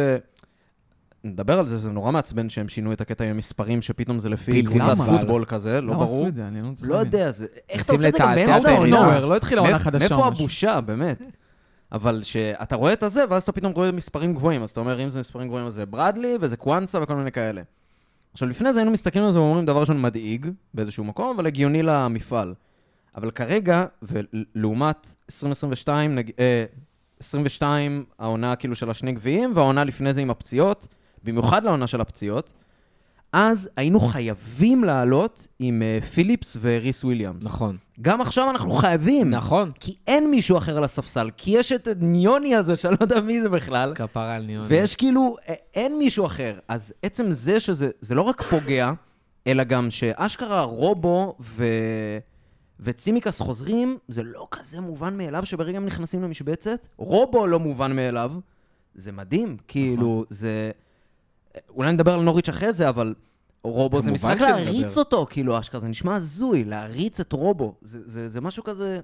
נדבר 1.26 1.60
על 1.60 1.68
זה, 1.68 1.78
זה 1.78 1.90
נורא 1.92 2.12
מעצבן 2.12 2.50
שהם 2.50 2.70
שינו 2.70 2.94
את 2.94 3.02
הקטע 3.02 3.24
עם 3.24 3.30
המספרים, 3.30 3.82
שפתאום 3.82 4.20
זה 4.20 4.30
לפי 4.30 4.64
קבוצת. 4.64 4.98
פוטבול 5.06 5.46
כזה, 5.46 5.82
לא 5.82 5.94
למה 5.94 6.06
ברור. 6.06 6.20
עשו 6.22 6.28
את 6.28 6.36
זה? 6.36 6.48
אני 6.48 6.62
לא 6.62 6.68
צריך 6.74 6.90
לא. 6.90 6.96
יודע, 6.96 7.32
זה... 7.32 7.46
איך 7.70 7.86
אתה 7.86 7.94
עושה 7.94 8.08
את 8.08 8.14
זה 8.14 8.20
גם 8.20 8.36
באמצע 8.36 8.70
העונה? 8.72 9.20
לא 9.20 9.36
התחילה 9.36 9.62
עונה 9.62 9.80
חדשה. 9.80 10.00
מאיפה. 10.16 10.28
הבושה, 10.28 10.82
באמת? 10.82 11.24
אבל 11.94 12.24
שאתה 12.24 12.76
רואה 12.76 12.94
את 12.94 13.04
הזה, 13.04 13.24
ואז 13.30 13.44
אתה 13.44 13.52
פתאום 13.52 13.72
רואה 13.72 13.92
מספרים 13.92 14.34
גבוהים, 14.34 14.64
אז 14.64 14.70
אתה 14.70 14.80
אומר, 14.80 15.04
אם 15.04 15.10
זה 15.10 15.20
מספרים 15.20 15.48
גבוהים, 15.48 15.68
אז 15.68 15.74
זה 15.74 15.86
ברדלי, 15.86 16.38
וזה 16.42 16.58
קוואנסה 16.58 17.02
וכל 17.02 17.16
מיני 17.16 17.32
כאלה. 17.32 17.62
עכשיו, 18.34 18.50
לפני 18.50 18.74
זה 18.74 18.80
היינו 18.80 18.92
מסתכלים 18.92 19.26
על 19.26 19.32
זה 19.32 19.40
ואומרים 19.40 19.66
דבר 19.66 19.80
ראשון 19.80 20.02
מדאיג 20.02 20.48
באיזשהו 20.74 21.04
מקום, 21.04 21.36
אבל 21.36 21.46
הגיוני 21.48 21.84
למפעל. 21.84 22.54
אבל 23.16 23.32
כרגע, 23.32 23.86
ולעומת 24.02 25.16
2022, 25.30 26.16
נג... 26.16 26.32
אה, 26.40 26.66
22, 27.20 28.06
העונה 28.20 28.56
כאילו 28.56 28.76
של 28.76 28.90
השני 28.90 29.12
גביעים, 29.12 29.52
והעונה 29.56 29.84
לפני 29.84 30.14
זה 30.14 30.22
עם 30.22 30.30
הפציעות, 30.30 30.88
במיוחד 31.24 31.64
לעונה 31.64 31.88
של 31.88 32.02
הפציעות, 32.02 32.54
אז 33.34 33.70
היינו 33.78 34.00
חייבים 34.00 34.84
לעלות 34.84 35.48
עם 35.60 35.82
אה, 35.82 36.00
פיליפס 36.14 36.58
וריס 36.62 37.04
וויליאמס. 37.04 37.46
נכון. 37.46 37.78
גם 38.02 38.22
עכשיו 38.22 38.50
אנחנו 38.50 38.72
חייבים. 38.72 39.30
נכון. 39.30 39.72
כי 39.80 39.96
אין 40.08 40.32
מישהו 40.32 40.58
אחר 40.58 40.78
על 40.78 40.84
הספסל, 40.84 41.30
כי 41.38 41.52
יש 41.52 41.72
את 41.72 41.88
ניוני 42.00 42.56
הזה, 42.56 42.76
שאני 42.76 42.94
לא 42.94 42.98
יודע 43.02 43.22
מי 43.22 43.42
זה 43.42 43.50
בכלל, 43.50 43.94
כפרה 43.96 44.36
על 44.36 44.44
ניון. 44.44 44.66
ויש 44.68 44.96
כאילו, 44.96 45.36
א- 45.50 45.54
אין 45.74 45.98
מישהו 45.98 46.26
אחר. 46.26 46.60
אז 46.68 46.94
עצם 47.04 47.32
זה 47.32 47.60
שזה 47.60 47.90
זה 48.02 48.16
לא 48.16 48.22
רק 48.22 48.42
פוגע, 48.42 48.92
אלא 49.48 49.64
גם 49.64 49.92
שאשכרה 49.92 50.62
רובו 50.62 51.36
ו... 51.40 51.66
וצימקס 52.80 53.42
חוזרים, 53.42 53.98
זה 54.08 54.24
לא 54.24 54.48
כזה 54.52 54.82
מובן 54.82 55.18
מאליו 55.18 55.46
שברגע 55.46 55.78
הם 55.78 55.86
נכנסים 55.86 56.24
למשבצת. 56.24 56.88
רובו 56.98 57.48
לא 57.48 57.60
מובן 57.60 57.96
מאליו. 57.96 58.32
זה 58.96 59.12
מדהים, 59.12 59.58
כאילו, 59.68 60.26
זה... 60.30 60.72
אולי 61.70 61.92
נדבר 61.92 62.14
על 62.14 62.22
נוריץ' 62.22 62.50
אחרי 62.50 62.74
זה, 62.74 62.90
אבל 62.90 63.14
רובו 63.64 64.02
זה 64.02 64.12
משחק. 64.12 64.42
להריץ 64.42 64.98
אותו, 64.98 65.28
כאילו, 65.30 65.60
אשכרה, 65.60 65.82
זה 65.82 65.88
נשמע 65.88 66.16
הזוי, 66.16 66.64
להריץ 66.64 67.20
את 67.20 67.32
רובו. 67.34 67.76
זה, 67.82 68.00
זה, 68.06 68.30
זה 68.30 68.42
משהו 68.42 68.64
כזה... 68.64 69.00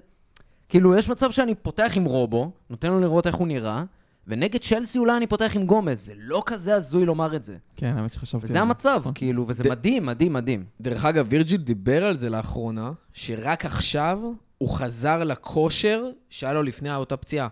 כאילו, 0.68 0.96
יש 0.96 1.08
מצב 1.08 1.30
שאני 1.30 1.54
פותח 1.54 1.92
עם 1.96 2.04
רובו, 2.04 2.50
נותן 2.70 2.88
לו 2.90 3.00
לראות 3.00 3.26
איך 3.26 3.34
הוא 3.34 3.46
נראה, 3.46 3.82
ונגד 4.26 4.60
צ'לסי 4.60 4.98
אולי 4.98 5.16
אני 5.16 5.26
פותח 5.26 5.52
עם 5.54 5.66
גומז. 5.66 6.06
זה 6.06 6.12
לא 6.16 6.42
כזה 6.46 6.74
הזוי 6.74 7.06
לומר 7.06 7.36
את 7.36 7.44
זה. 7.44 7.56
כן, 7.76 7.94
האמת 7.96 8.12
שחשבתי. 8.12 8.44
וזה 8.46 8.60
המצב, 8.60 8.96
נכון. 9.00 9.12
כאילו, 9.14 9.44
וזה 9.48 9.64
ד- 9.64 9.68
מדהים, 9.68 10.06
מדהים, 10.06 10.32
מדהים. 10.32 10.64
דרך 10.80 11.04
אגב, 11.04 11.26
וירג'יל 11.28 11.60
דיבר 11.60 12.04
על 12.06 12.16
זה 12.16 12.30
לאחרונה, 12.30 12.90
שרק 13.12 13.64
עכשיו 13.64 14.20
הוא 14.58 14.68
חזר 14.68 15.24
לכושר 15.24 16.04
שהיה 16.30 16.52
לו 16.52 16.62
לפני 16.62 16.94
אותה 16.94 17.16
פציעה. 17.16 17.48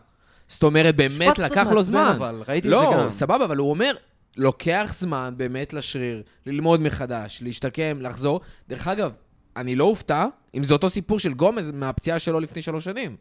זאת 0.48 0.62
אומרת, 0.62 0.96
באמת 0.96 1.38
לקח 1.38 1.68
לו 1.70 1.82
זמן. 1.82 2.12
אבל, 2.16 2.42
ראיתי 2.48 2.68
את 2.68 2.72
זה 2.72 2.76
לא, 2.76 2.94
גם. 3.04 3.11
סבבה, 3.11 3.44
אבל 3.44 3.56
הוא 3.56 3.70
אומר, 3.70 3.94
לוקח 4.38 4.94
זמן 4.98 5.35
באמת 5.37 5.72
לשריר, 5.72 6.22
ללמוד 6.46 6.81
מחדש, 6.81 7.42
להשתקם, 7.42 7.98
לחזור. 8.01 8.40
דרך 8.68 8.88
אגב, 8.88 9.12
אני 9.57 9.77
לא 9.77 9.85
אופתע 9.85 10.27
אם 10.55 10.64
זה 10.64 10.74
אותו 10.74 10.90
סיפור 10.90 11.18
של 11.18 11.35
גומז 11.35 11.70
מהפציעה 11.70 12.18
שלו 12.18 12.40
לפני 12.40 12.62
שלוש 12.62 12.85
שנים. 12.85 13.16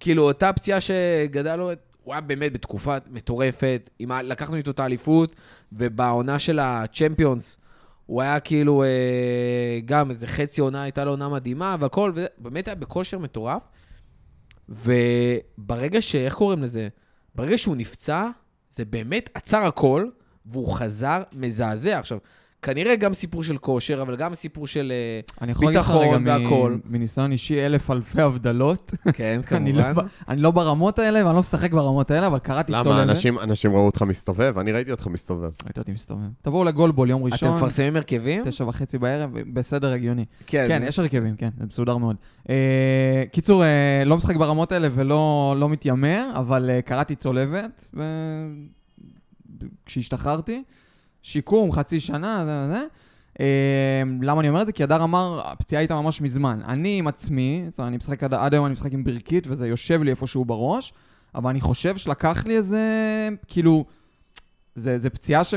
כאילו, 0.00 0.22
אותה 0.22 0.52
פציעה 0.52 0.78
שגדל 0.80 1.56
לו, 1.56 1.70
הוא 2.02 2.14
היה 2.14 2.20
באמת 2.20 2.52
בתקופה 2.52 2.96
מטורפת, 3.10 3.90
עם 3.98 4.12
לקחנו 4.12 4.56
איתו 4.56 4.70
את 4.70 4.80
האליפות, 4.80 5.36
ובעונה 5.72 6.38
של 6.38 6.58
הצ'מפיונס, 6.58 7.58
הוא 8.06 8.22
היה 8.22 8.40
כאילו, 8.40 8.82
אה, 8.82 9.80
גם 9.84 10.10
איזה 10.10 10.26
חצי 10.26 10.60
עונה, 10.60 10.82
הייתה 10.82 11.04
לו 11.04 11.10
עונה 11.10 11.28
מדהימה 11.28 11.76
והכל, 11.80 12.12
ובאמת 12.14 12.68
היה 12.68 12.74
בכושר 12.74 13.18
מטורף. 13.18 13.62
וברגע 14.68 16.00
ש... 16.00 16.14
איך 16.14 16.34
קוראים 16.34 16.62
לזה? 16.62 16.88
ברגע 17.34 17.58
שהוא 17.58 17.76
נפצע, 17.76 18.28
זה 18.70 18.84
באמת 18.84 19.30
עצר 19.34 19.62
הכל, 19.62 20.08
והוא 20.46 20.72
חזר 20.74 21.20
מזעזע. 21.32 21.98
עכשיו, 21.98 22.18
כנראה 22.62 22.96
גם 22.96 23.14
סיפור 23.14 23.42
של 23.42 23.56
כושר, 23.58 24.02
אבל 24.02 24.16
גם 24.16 24.34
סיפור 24.34 24.66
של... 24.66 24.92
אה, 24.94 25.20
אני 25.42 25.52
יכול 25.52 25.66
להגיד 25.66 25.80
לך 25.80 25.86
ביטחון 25.86 26.08
רגע 26.28 26.38
מ-. 26.38 26.80
מניסיון 26.84 27.32
אישי, 27.32 27.66
אלף 27.66 27.90
אלפי 27.90 28.20
הבדלות. 28.22 28.94
כן, 29.14 29.40
אני 29.52 29.72
לא 29.72 29.82
כמובן. 29.82 30.06
אני 30.28 30.40
לא 30.40 30.50
ברמות 30.50 30.98
האלה, 30.98 31.24
ואני 31.26 31.34
לא 31.34 31.40
משחק 31.40 31.72
ברמות 31.72 32.10
האלה, 32.10 32.26
אבל 32.26 32.38
קראתי 32.38 32.72
צולבת. 32.72 32.86
למה? 32.86 33.02
אנשים- 33.02 33.38
אנשים 33.38 33.72
ראו 33.72 33.86
אותך 33.86 34.02
מסתובב? 34.02 34.54
אני 34.58 34.72
ראיתי 34.72 34.90
אותך 34.90 35.06
מסתובב. 35.06 35.50
ראיתי 35.64 35.80
אותי 35.80 35.92
מסתובב. 35.92 36.22
תבואו 36.42 36.64
לגולבול 36.64 37.10
יום 37.10 37.26
אתם 37.26 37.32
ראשון, 37.32 37.56
מפרסמים 37.56 37.96
הרכבים? 37.96 38.44
תשע 38.44 38.64
וחצי 38.64 38.98
בערב, 38.98 39.30
בסדר 39.52 39.92
הגיוני. 39.92 40.24
כן. 40.46 40.64
כן, 40.68 40.82
יש 40.86 40.98
הרכבים, 40.98 41.36
כן, 41.36 41.48
זה 41.58 41.66
מסודר 41.66 41.96
מאוד. 41.96 42.16
אה, 42.50 42.54
קיצור, 43.32 43.64
אה, 43.64 44.02
לא 44.06 44.16
משחק 44.16 44.36
ברמות 44.36 44.72
האלה 44.72 44.88
ולא 44.94 45.54
לא 45.58 45.68
מתיימר, 45.68 46.30
אבל 46.34 46.70
אה, 46.70 46.82
קראתי 46.82 47.14
צולבת 47.14 47.88
ו- 47.94 48.02
כשהשתחררתי. 49.86 50.62
שיקום, 51.22 51.72
חצי 51.72 52.00
שנה, 52.00 52.44
זה 52.44 52.66
זה. 52.68 52.84
אה, 53.40 54.02
למה 54.22 54.40
אני 54.40 54.48
אומר 54.48 54.62
את 54.62 54.66
זה? 54.66 54.72
כי 54.72 54.82
הדר 54.82 55.04
אמר, 55.04 55.40
הפציעה 55.44 55.80
הייתה 55.80 55.94
ממש 55.94 56.20
מזמן. 56.20 56.60
אני 56.68 56.98
עם 56.98 57.06
עצמי, 57.06 57.64
זאת 57.68 57.78
אומרת, 57.78 57.88
אני 57.88 57.96
משחק 57.96 58.24
עד, 58.24 58.34
עד 58.34 58.54
היום, 58.54 58.66
אני 58.66 58.72
משחק 58.72 58.92
עם 58.92 59.04
ברכית, 59.04 59.46
וזה 59.46 59.68
יושב 59.68 60.02
לי 60.02 60.10
איפשהו 60.10 60.44
בראש, 60.44 60.92
אבל 61.34 61.50
אני 61.50 61.60
חושב 61.60 61.96
שלקח 61.96 62.46
לי 62.46 62.56
איזה, 62.56 62.80
כאילו, 63.48 63.84
זה, 64.74 64.98
זה 64.98 65.10
פציעה 65.10 65.44
ש... 65.44 65.54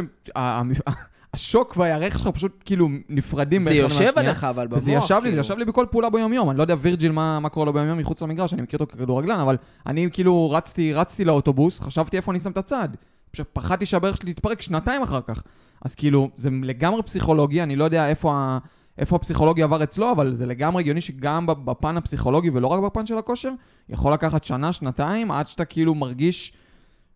השוק 1.35 1.77
והירך 1.77 2.19
שלך 2.19 2.27
פשוט 2.27 2.61
כאילו 2.65 2.89
נפרדים 3.09 3.61
זה 3.61 3.73
יושב. 3.73 4.11
עליך, 4.15 4.43
אבל 4.43 4.67
במוח. 4.67 4.81
וזה 4.81 4.91
ישב 4.91 5.15
לי, 5.15 5.21
זה 5.21 5.27
כאילו. 5.27 5.39
ישב 5.39 5.57
לי 5.57 5.65
בכל 5.65 5.85
פעולה 5.91 6.09
ביום-יום. 6.09 6.49
אני 6.49 6.57
לא 6.57 6.63
יודע 6.63 6.75
וירג'יל 6.81 7.11
מה, 7.11 7.39
מה 7.39 7.49
קורה 7.49 7.65
לו 7.65 7.73
ביום-יום 7.73 7.97
מחוץ 7.97 8.21
למגרש, 8.21 8.53
אני 8.53 8.61
מכיר 8.61 8.79
אותו 8.79 8.97
ככדורגלן, 8.97 9.39
אבל 9.39 9.57
אני 9.85 10.09
כאילו 10.11 10.51
רצתי, 10.51 10.93
רצתי 10.93 11.25
לאוטובוס, 11.25 11.79
חשבתי 11.79 12.17
איפה 12.17 12.31
אני 12.31 12.39
שם 12.39 12.51
את 12.51 12.57
הצד. 12.57 12.89
פשוט 13.35 13.47
פחדתי 13.53 13.85
שהברך 13.85 14.17
שלי 14.17 14.33
תתפרק 14.33 14.61
שנתיים 14.61 15.01
אחר 15.01 15.21
כך. 15.21 15.43
אז 15.85 15.95
כאילו, 15.95 16.29
זה 16.35 16.49
לגמרי 16.63 17.03
פסיכולוגי, 17.03 17.63
אני 17.63 17.75
לא 17.75 17.83
יודע 17.83 18.09
איפה, 18.09 18.33
ה, 18.33 18.57
איפה 18.97 19.15
הפסיכולוגי 19.15 19.63
עבר 19.63 19.83
אצלו, 19.83 20.11
אבל 20.11 20.35
זה 20.35 20.45
לגמרי 20.45 20.81
הגיוני 20.81 21.01
שגם 21.01 21.45
בפן 21.47 21.97
הפסיכולוגי 21.97 22.49
ולא 22.49 22.67
רק 22.67 22.83
בפן 22.83 23.05
של 23.05 23.17
הכושר, 23.17 23.51
יכול 23.89 24.13
לקחת 24.13 24.43
שנה, 24.43 24.73
שנתיים, 24.73 25.31
עד 25.31 25.47
שאתה 25.47 25.65
כאילו 25.65 25.95
מרגיש 25.95 26.53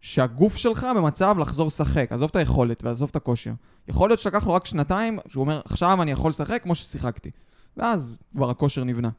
שהגוף 0.02 0.58
שלך 0.58 0.88
במצב 0.96 1.36
לחזור 1.40 1.68
לשחק. 1.68 2.12
עזוב 2.12 2.30
את 2.30 2.36
היכולת 2.36 2.84
ועזוב 2.84 3.10
את 3.10 3.16
הכושר. 3.16 3.52
יכול 3.88 4.10
להיות 4.10 4.20
שלקח 4.20 4.48
לו 4.48 4.54
רק 4.54 4.66
שנתיים, 4.66 5.20
שהוא 5.28 5.42
אומר, 5.42 5.62
עכשיו 5.66 6.02
אני 6.02 6.12
יכול 6.12 6.30
לשחק 6.30 6.64
כמו 6.64 6.76
ששיחקתי. 6.76 7.32
ואז 7.78 8.16
כבר 8.36 8.50
הכושר 8.50 8.84
נבנה. 8.84 9.10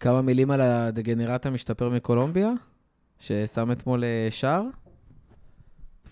כמה 0.00 0.22
מילים 0.22 0.50
על 0.50 0.60
הדגנרט 0.60 1.46
המשתפר 1.46 1.88
מקולומביה, 1.88 2.52
ששם 3.18 3.72
אתמול 3.72 4.04
אה, 4.04 4.28
שער? 4.30 4.62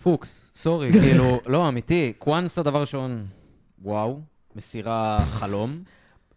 פוקס, 0.04 0.50
סורי, 0.54 0.92
כאילו, 1.02 1.40
לא, 1.46 1.68
אמיתי, 1.68 2.12
קוואנסה 2.18 2.62
דבר 2.62 2.80
ראשון, 2.80 3.26
וואו, 3.82 4.20
מסירה 4.56 5.18
חלום. 5.20 5.82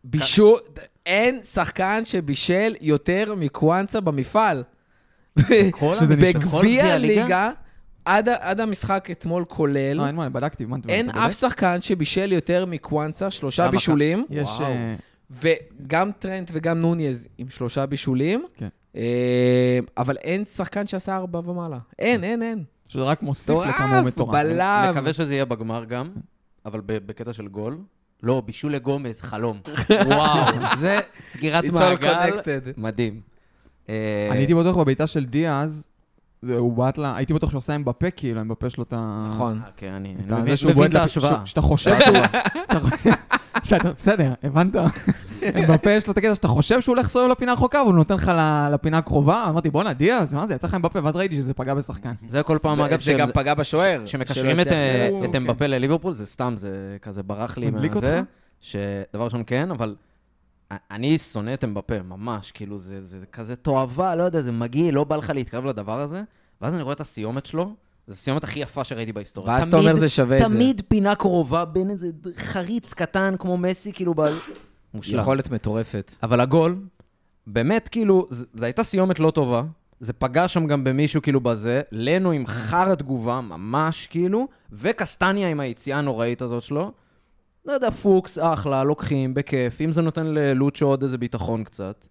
בישול, 0.04 0.60
אין 1.06 1.40
שחקן 1.44 2.02
שבישל 2.06 2.76
יותר 2.82 3.34
מקוואנסה 3.38 4.02
במפעל. 4.02 4.64
בגביע 5.38 6.32
גביע 6.32 6.86
הליגה? 6.86 7.52
עד 8.06 8.30
עד 8.30 8.60
המשחק 8.60 9.08
אתמול 9.12 9.46
כולל, 9.48 9.94
לא, 9.94 10.08
אין 10.08 10.16
מה, 10.16 10.30
בדקתי. 10.30 10.66
אין 10.90 11.10
אתה 11.10 11.20
אף 11.20 11.24
בודק? 11.24 11.32
שחקן 11.32 11.82
שבישל 11.82 12.32
יותר 12.32 12.66
מקוואנסה, 12.66 13.32
שלושה? 13.32 13.68
בישולים, 13.68 14.26
יש... 14.30 14.50
אה, 14.62 14.96
וגם 15.32 16.12
טרנט 16.20 16.52
וגם 16.54 16.82
נוניז 16.82 17.28
עם 17.38 17.50
שלושה 17.50 17.86
בישולים, 17.86 18.46
כן. 18.58 18.68
אה, 18.96 19.80
אבל 19.98 20.18
אין 20.18 20.46
שחקן 20.46 20.88
שעשה 20.88 21.16
ארבע 21.16 21.40
ומעלה. 21.40 21.80
אין, 22.00 22.24
אין, 22.24 22.42
אין. 22.44 22.64
שזה 22.88 23.04
רק 23.04 23.22
מוסיף 23.24 23.56
לכמה 23.56 23.98
הוא 23.98 24.06
מטורף, 24.06 24.08
מטורף. 24.08 24.36
בלם. 24.36 24.88
מקווה 24.92 25.14
שזה 25.14 25.34
יהיה 25.34 25.46
בגמר 25.46 25.84
גם, 25.86 26.10
אבל 26.66 26.82
בקטע 26.86 27.34
של 27.34 27.48
גול. 27.48 27.78
לא, 28.24 28.42
בישול 28.46 28.74
לגומז, 28.74 29.22
חלום. 29.22 29.60
וואו, 30.08 30.46
זה 30.80 31.00
סגירת 31.20 31.64
It's 31.64 31.68
all 31.68 31.74
מעגל. 31.74 32.30
connected. 32.30 32.74
מדהים. 32.78 33.22
אה, 33.90 34.28
אני 34.32 34.38
הייתי 34.38 34.56
בטוח 34.56 34.76
בביתה 34.76 35.08
של 35.08 35.26
דיאז, 35.26 35.88
הוא 36.50 36.74
בעט 36.74 36.98
לה, 36.98 37.16
הייתי 37.18 37.34
בטוח 37.34 37.50
שהוא 37.50 37.58
עשה 37.60 37.74
עם 37.76 37.86
בפה, 37.86 38.12
כאילו, 38.12 38.40
עם 38.40 38.48
בפה 38.48 38.70
שלו 38.70 38.84
את 38.84 38.94
ה... 38.98 39.28
נכון. 39.30 39.62
אה, 39.66 39.70
כן, 39.78 39.94
אני 39.94 40.16
מבין 40.70 40.90
את 40.90 40.96
ההשוואה. 40.96 41.46
שאתה 41.46 41.62
חושב 41.62 41.96
שהוא... 42.02 42.18
בסדר, 43.98 44.34
הבנת? 44.44 44.76
בפה 45.70 45.92
יש 45.92 46.08
לו 46.08 46.14
את 46.14 46.18
הקטע 46.18 46.36
שאתה 46.36 46.48
חושב 46.48 46.82
שהוא 46.82 46.96
הולך 46.96 47.06
לסובב 47.06 47.32
לפינה 47.32 47.52
הרחוקה, 47.52 47.82
אבל 47.82 47.90
הוא 47.90 47.96
נותן 47.96 48.16
לך 48.16 48.32
לפינה 48.74 48.98
הקרובה. 48.98 49.46
אמרתי, 49.50 49.70
בואנה, 49.70 49.94
דיאז, 49.94 50.34
מה 50.34 50.48
זה, 50.48 50.56
יצא 50.56 50.68
לך 50.68 50.74
עם 50.74 50.82
בפה, 50.82 51.00
ואז 51.04 51.16
ראיתי 51.16 51.36
שזה 51.36 51.54
פגע 51.54 51.74
בשחקן. 51.74 52.14
זה 52.28 52.44
כל 52.44 52.58
פעם, 52.62 52.82
אגב, 52.82 53.02
זה 53.02 53.14
גם 53.14 53.32
פגע 53.34 53.54
בשוער. 53.54 54.02
כשמקשרים 54.06 54.60
את, 54.60 54.68
הצליח 54.68 55.34
אה, 55.34 55.38
אמבפה 55.38 55.68
לליברפול, 55.68 56.14
זה 56.14 56.26
סתם, 56.26 56.54
זה 56.58 56.98
כזה 57.02 57.24
ברח 57.24 57.58
לי 57.58 57.72
מדליק 57.72 57.94
מהזה. 57.94 58.18
אותך? 58.18 58.30
שדבר 58.62 59.24
ראשון 59.26 59.44
כן, 59.48 59.72
אבל 59.72 59.96
אני 60.92 61.18
שונא 61.18 61.54
את 61.54 61.64
אמבפה, 61.64 62.02
ממש, 62.02 62.52
כאילו, 62.52 62.80
זה, 62.80 63.02
זה 63.02 63.20
כזה 63.32 63.56
תועבה, 63.56 64.16
לא 64.16 64.24
יודע, 64.24 64.42
זה 64.42 64.52
מגעיל, 64.52 64.96
לא 64.96 65.04
בא 65.04 65.16
לך 65.16 65.30
להתקרב 65.36 65.66
לדבר 65.66 66.00
הזה, 66.00 66.22
ואז 66.62 66.74
אני 66.74 66.84
רואה 66.84 66.94
את 66.94 67.02
הסיומת 67.02 67.46
שלו, 67.46 67.74
זו 68.08 68.14
הסיומת 68.14 68.44
הכי 68.44 68.60
יפה 68.60 68.84
שראיתי 68.84 69.14
בהיסטוריה. 69.14 69.54
ואז 69.54 69.68
אתה 69.68 69.78
אומר 69.78 69.96
זה 69.96 70.10
שווה 70.10 70.38
את 70.38 70.42
זה. 70.42 70.56
תמיד 70.56 70.82
פינה 70.88 71.16
קרובה 71.16 71.66
בין 71.66 71.90
איזה 71.90 72.08
חריץ 72.38 72.94
קטן 72.94 73.36
כמו 73.40 73.58
מסי, 73.58 73.94
כאילו, 73.94 74.14
ב... 74.16 74.22
מושלם. 74.94 75.20
יכולת 75.20 75.52
מטורפת. 75.52 76.12
אבל 76.24 76.40
הגול, 76.40 76.76
באמת, 77.48 77.88
כאילו, 77.88 78.28
זו 78.32 78.66
הייתה 78.66 78.84
סיומת 78.84 79.20
לא 79.20 79.32
טובה. 79.32 79.64
זה 80.00 80.14
פגע 80.14 80.48
שם 80.48 80.68
גם 80.68 80.84
במישהו, 80.84 81.22
כאילו, 81.22 81.42
בזה. 81.42 81.82
לנו 81.92 82.32
עם 82.32 82.48
חרא 82.48 82.96
תגובה, 82.96 83.42
ממש, 83.42 84.08
כאילו, 84.08 84.48
וקסטניה 84.72 85.50
עם 85.50 85.60
היציאה 85.60 85.98
הנוראית 85.98 86.42
הזאת 86.42 86.64
שלו. 86.64 86.92
לא 87.66 87.72
יודע, 87.72 87.92
פוקס, 87.92 88.38
אחלה, 88.38 88.84
לוקחים, 88.84 89.34
בכיף. 89.34 89.82
אם 89.82 89.92
זה 89.92 90.02
נותן 90.02 90.26
ללוצ'ו 90.28 90.86
עוד 90.86 91.04
איזה 91.04 91.18
ביטחון 91.18 91.64
קצת. 91.64 92.06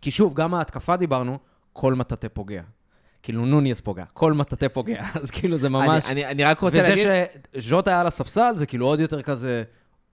כי 0.00 0.10
שוב, 0.10 0.34
גם 0.34 0.54
ההתקפה 0.54 0.96
דיברנו, 0.96 1.38
כל 1.72 1.94
מטאטא 1.94 2.28
פוגע. 2.32 2.62
כאילו, 3.22 3.46
נוניס 3.46 3.80
פוגע, 3.80 4.04
כל 4.12 4.32
מטאטא 4.32 4.68
פוגע. 4.68 5.02
אז 5.22 5.30
כאילו, 5.30 5.58
זה 5.58 5.68
ממש... 5.68 6.06
אני- 6.06 6.24
אני 6.24 6.32
אני 6.32 6.44
רק 6.44 6.58
רוצה 6.60 6.78
וזה 6.78 6.88
להגיד... 6.88 7.06
שז'וטה 7.58 7.90
היה 7.90 8.00
על 8.00 8.06
הספסל, 8.06 8.52
זה 8.56 8.66
כאילו 8.66 8.86
עוד 8.86 9.00
יותר 9.00 9.22
כזה, 9.22 9.62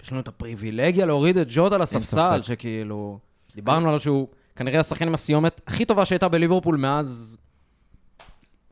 יש 0.03 0.11
לנו 0.11 0.21
את 0.21 0.27
הפריבילגיה 0.27 1.05
להוריד 1.05 1.37
את 1.37 1.49
ז'וטה 1.49 1.77
לספסל. 1.77 2.39
שכאילו, 2.43 3.19
דיברנו 3.55 3.87
עליו 3.87 3.99
שהוא 3.99 4.27
כנראה 4.55 4.79
השחקן 4.79 5.07
עם 5.07 5.13
הסיומת 5.13 5.61
הכי 5.67 5.85
טובה 5.85 6.05
שהייתה 6.05 6.27
בליברפול 6.27 6.77
מאז, 6.77 7.37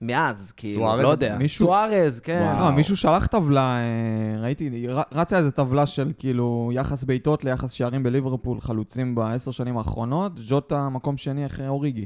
מאז, 0.02 0.52
כאילו, 0.58 0.82
סוארז? 0.82 1.02
לא 1.02 1.08
יודע. 1.08 1.38
מישהו- 1.38 1.66
סוארז, 1.66 2.20
כן. 2.20 2.56
לא, 2.60 2.72
מישהו 2.72 2.98
שלח 2.98 3.26
טבלה, 3.26 3.78
אה, 3.78 4.42
ראיתי, 4.42 4.88
רצה 5.12 5.38
איזה 5.38 5.52
טבלה 5.52 5.86
של 5.86 6.12
כאילו 6.18 6.72
יחס 6.74 7.04
בעיטות 7.04 7.44
ליחס 7.44 7.72
שערים 7.72 8.04
בליברפול, 8.04 8.62
חלוצים 8.62 9.16
בעשר 9.16 9.52
שנים 9.52 9.78
האחרונות, 9.78 10.32
ז'וטה 10.38 10.90
מקום 10.90 11.18
שני 11.18 11.46
אחרי 11.46 11.68
אוריגי. 11.68 12.06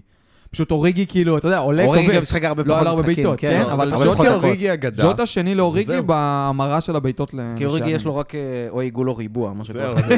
פשוט 0.55 0.71
אוריגי 0.71 1.05
כאילו, 1.07 1.37
אתה 1.37 1.47
יודע, 1.47 1.57
עולה 1.57 1.85
אוריגי 1.85 2.07
גם 2.07 2.13
כובש. 2.13 2.21
משחק 2.21 2.43
הרבה 2.43 2.63
לא 2.63 2.73
פחות 2.75 2.87
הרבה 2.87 2.99
משחקים, 3.01 3.15
בעיטות, 3.15 3.39
כן, 3.39 3.63
כן, 3.63 3.69
אבל 3.69 3.91
דקות. 3.91 4.43
אוריגי 4.43 4.73
אגדה. 4.73 5.03
ז'וטה 5.03 5.25
שני 5.25 5.55
לאוריגי. 5.55 6.01
בהמרה 6.01 6.81
של 6.81 6.95
הבעיטות 6.95 7.33
ל... 7.33 7.39
כי 7.57 7.65
אוריגי. 7.65 7.89
יש 7.89 8.05
לו 8.05 8.15
רק 8.15 8.35
אה, 8.35 8.39
או 8.69 8.79
עיגול 8.81 9.09
או 9.09 9.15
ריבוע, 9.17 9.53
מה 9.53 9.63
שקורה. 9.65 10.01
זה- 10.01 10.15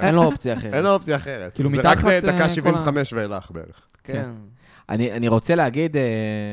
אין 0.00 0.14
לו 0.14 0.24
אופציה 0.24 0.54
אחרת. 0.54 0.74
אין 0.74 0.84
לו 0.84 0.90
אופציה 0.94 1.16
אחרת. 1.16 1.52
כאילו, 1.54 1.70
זה 1.70 1.78
מתחת, 1.78 2.04
רק 2.04 2.10
אה, 2.10 2.20
דקה 2.20 2.48
כל 2.48 2.54
75 2.54 3.12
ואילך 3.12 3.50
בערך. 3.50 3.80
כן. 4.04 4.30
אני, 4.88 5.12
אני 5.12 5.28
רוצה 5.28 5.54
להגיד, 5.54 5.96
אה, 5.96 6.02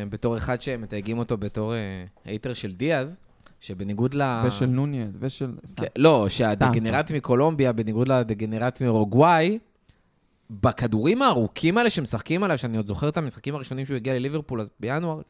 בתור 0.10 0.38
אחד 0.38 0.62
שמתייגים 0.62 1.18
אותו 1.18 1.38
בתור 1.38 1.74
אה, 1.74 1.78
הייטר 2.26 2.54
של 2.54 2.72
דיאז, 2.72 3.18
שבניגוד 3.60 4.14
ל... 4.14 4.42
ושל 4.48 4.66
נוניאז, 4.66 5.10
ושל... 5.20 5.52
כן, 5.76 5.86
לא, 5.96 6.26
שהדגנרט 6.30 7.12
מקולומביה, 7.12 7.72
בניגוד 7.74 8.08
לדגנרט 8.08 8.82
מאורוגוואי, 8.82 9.58
בכדורים 10.62 11.22
הארוכים 11.22 11.78
האלה 11.78 11.90
שמשחקים 11.90 12.44
עליו, 12.44 12.58
שאני 12.58 12.78
עוד 12.78 12.88
זוכר 12.88 13.10
את 13.10 13.18
המשחקים 13.18 13.56
הראשונים 13.56 13.86
שהוא 13.86 13.96
הגיע 13.96 14.14
לליברפול, 14.14 14.62
אז 14.62 14.70
בינואר, 14.80 15.22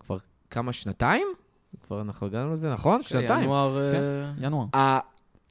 כבר 0.00 0.16
כמה, 0.50 0.72
שנתיים? 0.72 1.26
כבר 1.82 2.00
אנחנו 2.00 2.26
הגענו 2.26 2.52
לזה, 2.52 2.72
נכון? 2.72 3.02
שנתיים. 3.02 3.42
ינואר... 3.44 3.78
אה, 3.78 4.32
ינואר. 4.40 4.66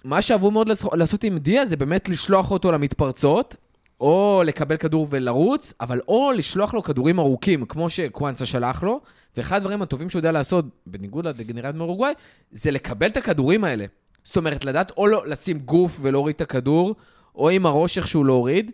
מה 0.03 0.21
שאהבו 0.21 0.51
מאוד 0.51 0.67
לעש- 0.69 0.93
לעשות 0.93 1.23
עם 1.23 1.37
דיה 1.37 1.65
זה 1.65 1.77
באמת 1.77 2.09
לשלוח 2.09 2.51
אותו 2.51 2.71
למתפרצות, 2.71 3.55
או 4.01 4.41
לקבל 4.45 4.77
כדור 4.77 5.07
ולרוץ, 5.09 5.73
אבל 5.81 6.01
או 6.07 6.31
לשלוח 6.35 6.73
לו 6.73 6.83
כדורים 6.83 7.19
ארוכים, 7.19 7.65
כמו 7.65 7.89
שקוואנסה 7.89 8.45
שלח 8.45 8.83
לו, 8.83 9.01
ואחד 9.37 9.57
הדברים 9.57 9.81
הטובים 9.81 10.09
שהוא 10.09 10.19
יודע 10.19 10.31
לעשות, 10.31 10.65
בניגוד 10.87 11.27
לדגנרט 11.27 11.75
מאורוגוואי, 11.75 12.13
זה 12.51 12.71
לקבל 12.71 13.07
את 13.07 13.17
הכדורים 13.17 13.63
האלה. 13.63 13.85
זאת 14.23 14.37
אומרת, 14.37 14.65
לדעת 14.65 14.91
או 14.97 15.07
לא 15.07 15.27
לשים 15.27 15.59
גוף 15.59 15.99
ולהוריד 16.01 16.35
את 16.35 16.41
הכדור, 16.41 16.95
או 17.35 17.49
עם 17.49 17.65
הראש 17.65 17.97
איכשהו 17.97 18.23
להוריד, 18.23 18.71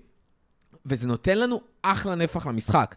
וזה 0.85 1.07
נותן 1.07 1.37
לנו 1.37 1.61
אחלה 1.81 2.15
נפח 2.15 2.47
למשחק. 2.47 2.95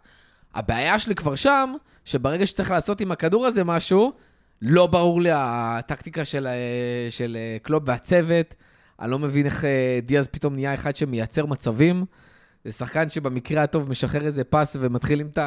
הבעיה 0.55 0.99
שלי 0.99 1.15
כבר 1.15 1.35
שם, 1.35 1.75
שברגע 2.05 2.47
שצריך 2.47 2.71
לעשות 2.71 3.01
עם 3.01 3.13
הכדור 3.13 3.47
הזה 3.47 3.65
משהו, 3.65 4.13
לא 4.63 4.87
ברור 4.87 5.21
לי 5.21 5.31
הטקטיקה 5.33 6.25
של, 6.25 6.47
אה, 6.47 7.11
של 7.11 7.37
אה, 7.41 7.57
קלופ 7.63 7.83
והצוות. 7.87 8.55
אני 9.01 9.11
לא 9.11 9.19
מבין 9.19 9.47
איך 9.47 9.65
אה, 9.65 9.99
דיאז 10.03 10.29
פתאום 10.29 10.55
נהיה 10.55 10.75
אחד 10.75 10.97
שמייצר 10.97 11.47
מצבים. 11.47 12.05
זה 12.65 12.73
שחקן 12.73 13.11
שבמקרה 13.11 13.63
הטוב 13.63 13.89
משחרר 13.89 14.27
איזה 14.27 14.45
פס 14.45 14.77
ומתחילים 14.81 15.27
את 15.27 15.39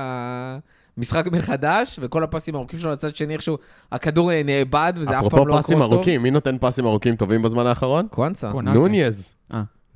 המשחק 0.97 1.25
מחדש, 1.31 1.99
וכל 2.01 2.23
הפסים 2.23 2.55
הארוכים 2.55 2.79
שלו 2.79 2.91
לצד 2.91 3.15
שני, 3.15 3.33
איכשהו 3.33 3.57
הכדור 3.91 4.31
נאבד, 4.45 4.93
וזה 4.95 5.19
אף 5.19 5.25
פעם 5.29 5.47
לא 5.47 5.53
אפרופו 5.53 5.63
פסים. 5.63 5.81
ארוכים, 5.81 6.23
מי 6.23 6.31
נותן 6.31 6.57
פסים 6.61 6.85
ארוכים 6.85 7.15
טובים 7.15 7.41
בזמן 7.41 7.65
האחרון? 7.65 8.07
קוואנסה. 8.07 8.51
נוניז. 8.53 9.33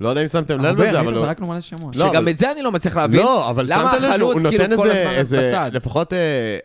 לא 0.00 0.08
יודע 0.08 0.22
אם 0.22 0.28
שמתם 0.28 0.58
לב 0.58 0.64
הרבה, 0.64 0.88
לזה, 0.88 1.00
אבל... 1.00 1.14
הוא- 1.14 1.26
זרקנו 1.26 1.46
מלא 1.46 1.60
שמות. 1.60 1.96
לא, 1.96 2.02
שגם 2.08 2.16
אבל- 2.16 2.28
את 2.30 2.38
זה 2.38 2.52
אני 2.52 2.62
לא 2.62 2.72
מצליח 2.72 2.96
להבין. 2.96 3.20
לא, 3.20 3.50
אבל 3.50 3.64
למה 3.68 3.92
שמת 3.92 4.02
לב 4.02 4.16
שהוא 4.16 4.34
כאילו 4.40 4.50
נותן 4.66 4.76
כל 4.76 4.90
איזה, 4.90 5.00
הזמן 5.02 5.18
איזה, 5.18 5.46
בצד? 5.48 5.70
לפחות 5.74 6.12
אה, 6.12 6.58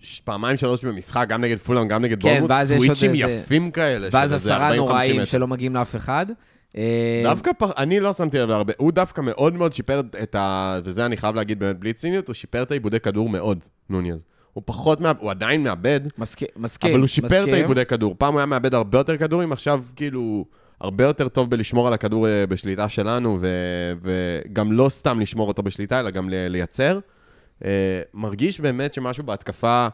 ש- 0.00 0.20
פעמיים 0.20 0.56
שלוש 0.56 0.84
במשחק, 0.84 1.26
גם 1.28 1.40
נגד 1.40 1.58
פולאם, 1.58 1.88
גם 1.88 2.02
נגד 2.02 2.22
כן, 2.22 2.28
בורמוט, 2.40 2.50
סוויצ'ים 2.64 3.10
איזה- 3.10 3.24
יפים 3.44 3.70
כאלה. 3.70 4.08
ואז 4.12 4.32
עשרה 4.32 4.70
40-50 4.72 4.76
נוראים. 4.76 5.24
שלא 5.24 5.46
מגיעים 5.46 5.74
לאף 5.74 5.96
אחד. 5.96 6.26
אה, 6.76 7.22
דווקא, 7.24 7.50
פר... 7.58 7.70
אני 7.78 8.00
לא 8.00 8.12
שמתי 8.12 8.38
לב 8.38 8.48
להרבה, 8.48 8.72
הוא 8.76 8.92
דווקא 8.92 9.20
מאוד 9.20 9.54
מאוד 9.54 9.72
שיפר 9.72 10.00
את 10.22 10.34
ה... 10.34 10.78
וזה 10.84 11.06
אני 11.06 11.16
חייב 11.16 11.34
להגיד 11.34 11.58
באמת 11.58 11.78
בלי 11.78 11.92
ציניות, 11.92 12.28
הוא 12.28 12.34
שיפר 12.34 12.62
את 12.62 12.70
העיבודי 12.70 13.00
כדור 13.00 13.28
מאוד, 13.28 13.64
נוניז. 13.90 14.24
הוא 14.52 14.62
פחות, 14.66 15.00
מה... 15.00 15.12
הוא 15.18 15.30
עדיין 15.30 15.62
מאבד, 15.64 16.00
מסכים, 16.18 16.48
מסכים. 16.56 16.90
אבל 16.90 17.00
הוא 17.00 17.06
שיפר 17.08 17.44
את. 17.44 17.48
העיבודי 17.52 17.84
כדור. 17.84 18.14
פעם 18.18 18.32
הוא 18.32 18.40
היה 18.40 18.46
מאבד 18.46 18.74
הרבה 18.74 18.98
יותר 18.98 19.16
כדורים, 19.16 19.52
עכשיו 19.52 19.80
כאילו 19.96 20.44
הרבה 20.80 21.04
יותר 21.04 21.28
טוב 21.28 21.50
בלשמור 21.50 21.86
על 21.86 21.92
הכדור 21.92 22.28
אה, 22.28 22.46
בשליטה 22.46 22.88
שלנו, 22.88 23.38
ו... 23.40 23.48
וגם 24.02 24.72
לא 24.72 24.88
סתם 24.88 25.20
לשמור 25.20 25.48
אותו 25.48 25.62
בשליטה, 25.62 26.00
אלא 26.00 26.10
גם 26.10 26.28
ל... 26.30 26.48
לייצר. 26.48 26.98
אה, 27.64 27.70
מרגיש 28.14 28.60
באמת 28.60 28.94
שמשהו 28.94 29.24
בהתקפה... 29.24 29.88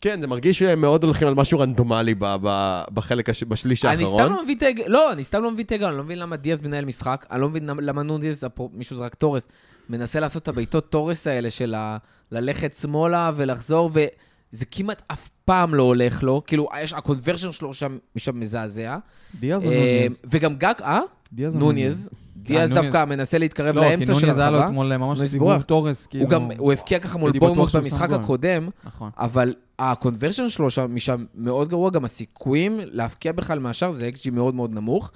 כן, 0.00 0.20
זה 0.20 0.26
מרגיש 0.26 0.58
שהם 0.58 0.80
מאוד 0.80 1.04
הולכים 1.04 1.28
על 1.28 1.34
משהו 1.34 1.58
רנדומלי 1.58 2.14
ב... 2.14 2.24
ב... 2.42 2.80
בחלק, 2.94 3.28
הש... 3.30 3.42
בשליש 3.44 3.84
אני 3.84 4.02
האחרון. 4.04 4.22
סתם 4.22 4.32
לא 4.32 4.42
מבין 4.42 4.56
את 4.58 4.62
ההיג... 4.62 4.82
לא, 4.86 5.12
אני 5.12 5.24
סתם 5.24 5.42
לא 5.42 5.50
מבין 5.50 5.66
את 5.66 5.70
ההיגיון, 5.70 5.90
אני 5.90 5.98
לא 5.98 6.04
מבין 6.04 6.18
למה 6.18 6.36
דיאז 6.36 6.62
מנהל 6.62 6.84
משחק, 6.84 7.26
אני 7.30 7.40
לא 7.40 7.48
מבין 7.48 7.66
למה 7.66 8.02
נוניז, 8.02 8.44
אפרו- 8.44 8.70
מישהו 8.72 8.96
זרק 8.96 9.14
תורס, 9.14 9.48
מנסה 9.88 10.20
לעשות 10.20 10.42
את 10.42 10.48
הבעיטות 10.48 10.90
תורס 10.90 11.26
האלה 11.26 11.50
של 11.50 11.74
ה... 11.74 11.96
ללכת 12.32 12.74
שמאלה 12.74 13.30
ולחזור, 13.36 13.90
וזה 13.92 14.64
כמעט 14.70 15.02
אף 15.06 15.28
פעם 15.48 15.74
לא 15.74 15.82
הולך 15.82 16.22
לו, 16.22 16.42
כאילו, 16.46 16.68
יש, 16.82 16.92
ה 16.92 16.98
conversion 16.98 17.52
שלו 17.52 17.74
שם, 17.74 17.98
משם 18.16 18.40
מזעזע. 18.40 18.98
דיאז 19.40 19.64
או 19.64 19.70
אה, 19.70 20.00
נוניז? 20.02 20.22
וגם 20.30 20.56
גג, 20.56 20.74
אה? 20.82 21.00
דיאז 21.32 21.54
או 21.54 21.58
נוניז. 21.58 22.10
דיאז 22.36 22.70
נוניז. 22.70 22.84
דווקא 22.84 23.04
מנסה 23.04 23.38
להתקרב 23.38 23.74
לא, 23.74 23.82
כי 23.82 23.88
לאמצע 23.88 24.14
של 24.14 24.26
נוניז 24.26 24.38
היה 24.38 24.50
לו. 24.50 24.64
אתמול 24.64 24.96
ממש 24.96 25.18
נוניז 25.18 25.30
סיבוב 25.30 25.48
בורח. 25.48 25.62
תורס, 25.62 26.06
כאילו... 26.06 26.24
הוא 26.24 26.30
גם, 26.30 26.48
הוא 26.58 26.72
הבקיע 26.72 26.98
ככה 26.98 27.18
מול 27.18 27.32
בורמוט 27.38 27.74
במשחק 27.74 28.08
שם. 28.08 28.14
הקודם, 28.14 28.68
נכון. 28.84 29.10
אבל 29.16 29.54
הקונברשן 29.78 30.48
שלו 30.48 30.70
שם, 30.70 30.94
משם 30.94 31.24
מאוד 31.34 31.68
גרוע, 31.68 31.90
גם 31.90 32.04
הסיכויים 32.04 32.80
להבקיע 32.82 33.32
בכלל 33.32 33.58
מהשאר 33.58 33.92
זה 33.92 34.10
XG 34.14 34.30
מאוד 34.30 34.54
מאוד 34.54 34.74
נמוך. 34.74 35.12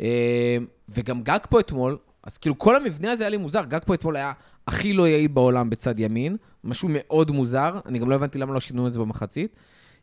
אה, 0.00 0.56
וגם 0.88 1.22
גג 1.22 1.38
פה 1.48 1.60
אתמול, 1.60 1.96
אז 2.22 2.38
כאילו 2.38 2.58
כל 2.58 2.76
המבנה 2.76 3.12
הזה 3.12 3.22
היה 3.22 3.30
לי 3.30 3.36
מוזר, 3.36 3.64
גג 3.64 3.80
פה 3.86 3.94
אתמול 3.94 4.16
היה 4.16 4.32
הכי 4.66 4.92
לא 4.92 5.08
יעיל 5.08 5.28
בעולם 5.28 5.70
בצד 5.70 5.98
ימין, 5.98 6.36
משהו 6.64 6.88
מאוד 6.92 7.30
מוזר, 7.30 7.78
אני 7.86 7.98
גם 7.98 8.10
לא 8.10 8.14
הבנתי 8.14 8.38
למה 8.38 8.54
לא 8.54 8.60
שינו 8.60 8.86
את 8.86 8.92
זה 8.92 8.98
במחצית. 9.00 9.56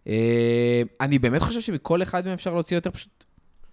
אה, 0.07 0.81
אני 1.01 1.19
באמת 1.19 1.41
חושב 1.41 1.61
שמכל 1.61 2.03
אחד 2.03 2.25
מהם 2.25 2.33
אפשר 2.33 2.53
להוציא 2.53 2.77
יותר, 2.77 2.91
פשוט 2.91 3.23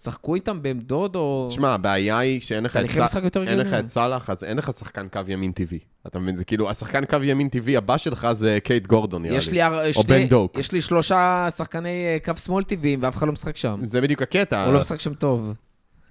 שחקו 0.03 0.35
איתם 0.35 0.61
בעמדות 0.61 1.15
או... 1.15 1.47
תשמע, 1.49 1.73
הבעיה 1.73 2.17
היא 2.17 2.41
שאין 2.41 2.63
לך 2.63 2.77
את 2.77 2.81
יותר 3.23 3.43
אין 3.43 3.59
לך. 3.59 3.73
את 3.73 3.87
סאלח, 3.87 4.29
אז 4.29 4.43
אין 4.43 4.57
לך 4.57 4.71
שחקן 4.71 5.07
קו 5.07 5.19
ימין 5.27 5.51
טבעי. 5.51 5.79
אתה 6.07 6.19
מבין? 6.19 6.37
זה 6.37 6.45
כאילו, 6.45 6.69
השחקן 6.69 7.05
קו 7.05 7.17
ימין 7.23 7.49
טבעי 7.49 7.77
הבא 7.77 7.97
שלך 7.97 8.27
זה 8.31 8.57
קייט 8.63 8.87
גורדון, 8.87 9.21
נראה 9.21 9.35
לי. 9.49 9.51
לי, 9.51 9.65
או 9.95 10.03
שני- 10.03 10.03
בן 10.23 10.27
דוק. 10.27 10.57
יש 10.59 10.71
לי 10.71 10.81
שלושה 10.81 11.47
שחקני 11.57 12.05
אה, 12.05 12.17
קו 12.25 12.37
שמאל 12.37 12.63
טבעיים, 12.63 12.99
ואף 13.03 13.15
אחד 13.17 13.27
לא 13.27 13.33
משחק 13.33 13.57
שם. 13.57 13.79
זה 13.83 14.01
בדיוק 14.01 14.21
הקטע. 14.21 14.65
הוא 14.65 14.73
לא 14.73 14.79
משחק 14.79 14.99
שם 14.99 15.13
טוב. 15.13 15.53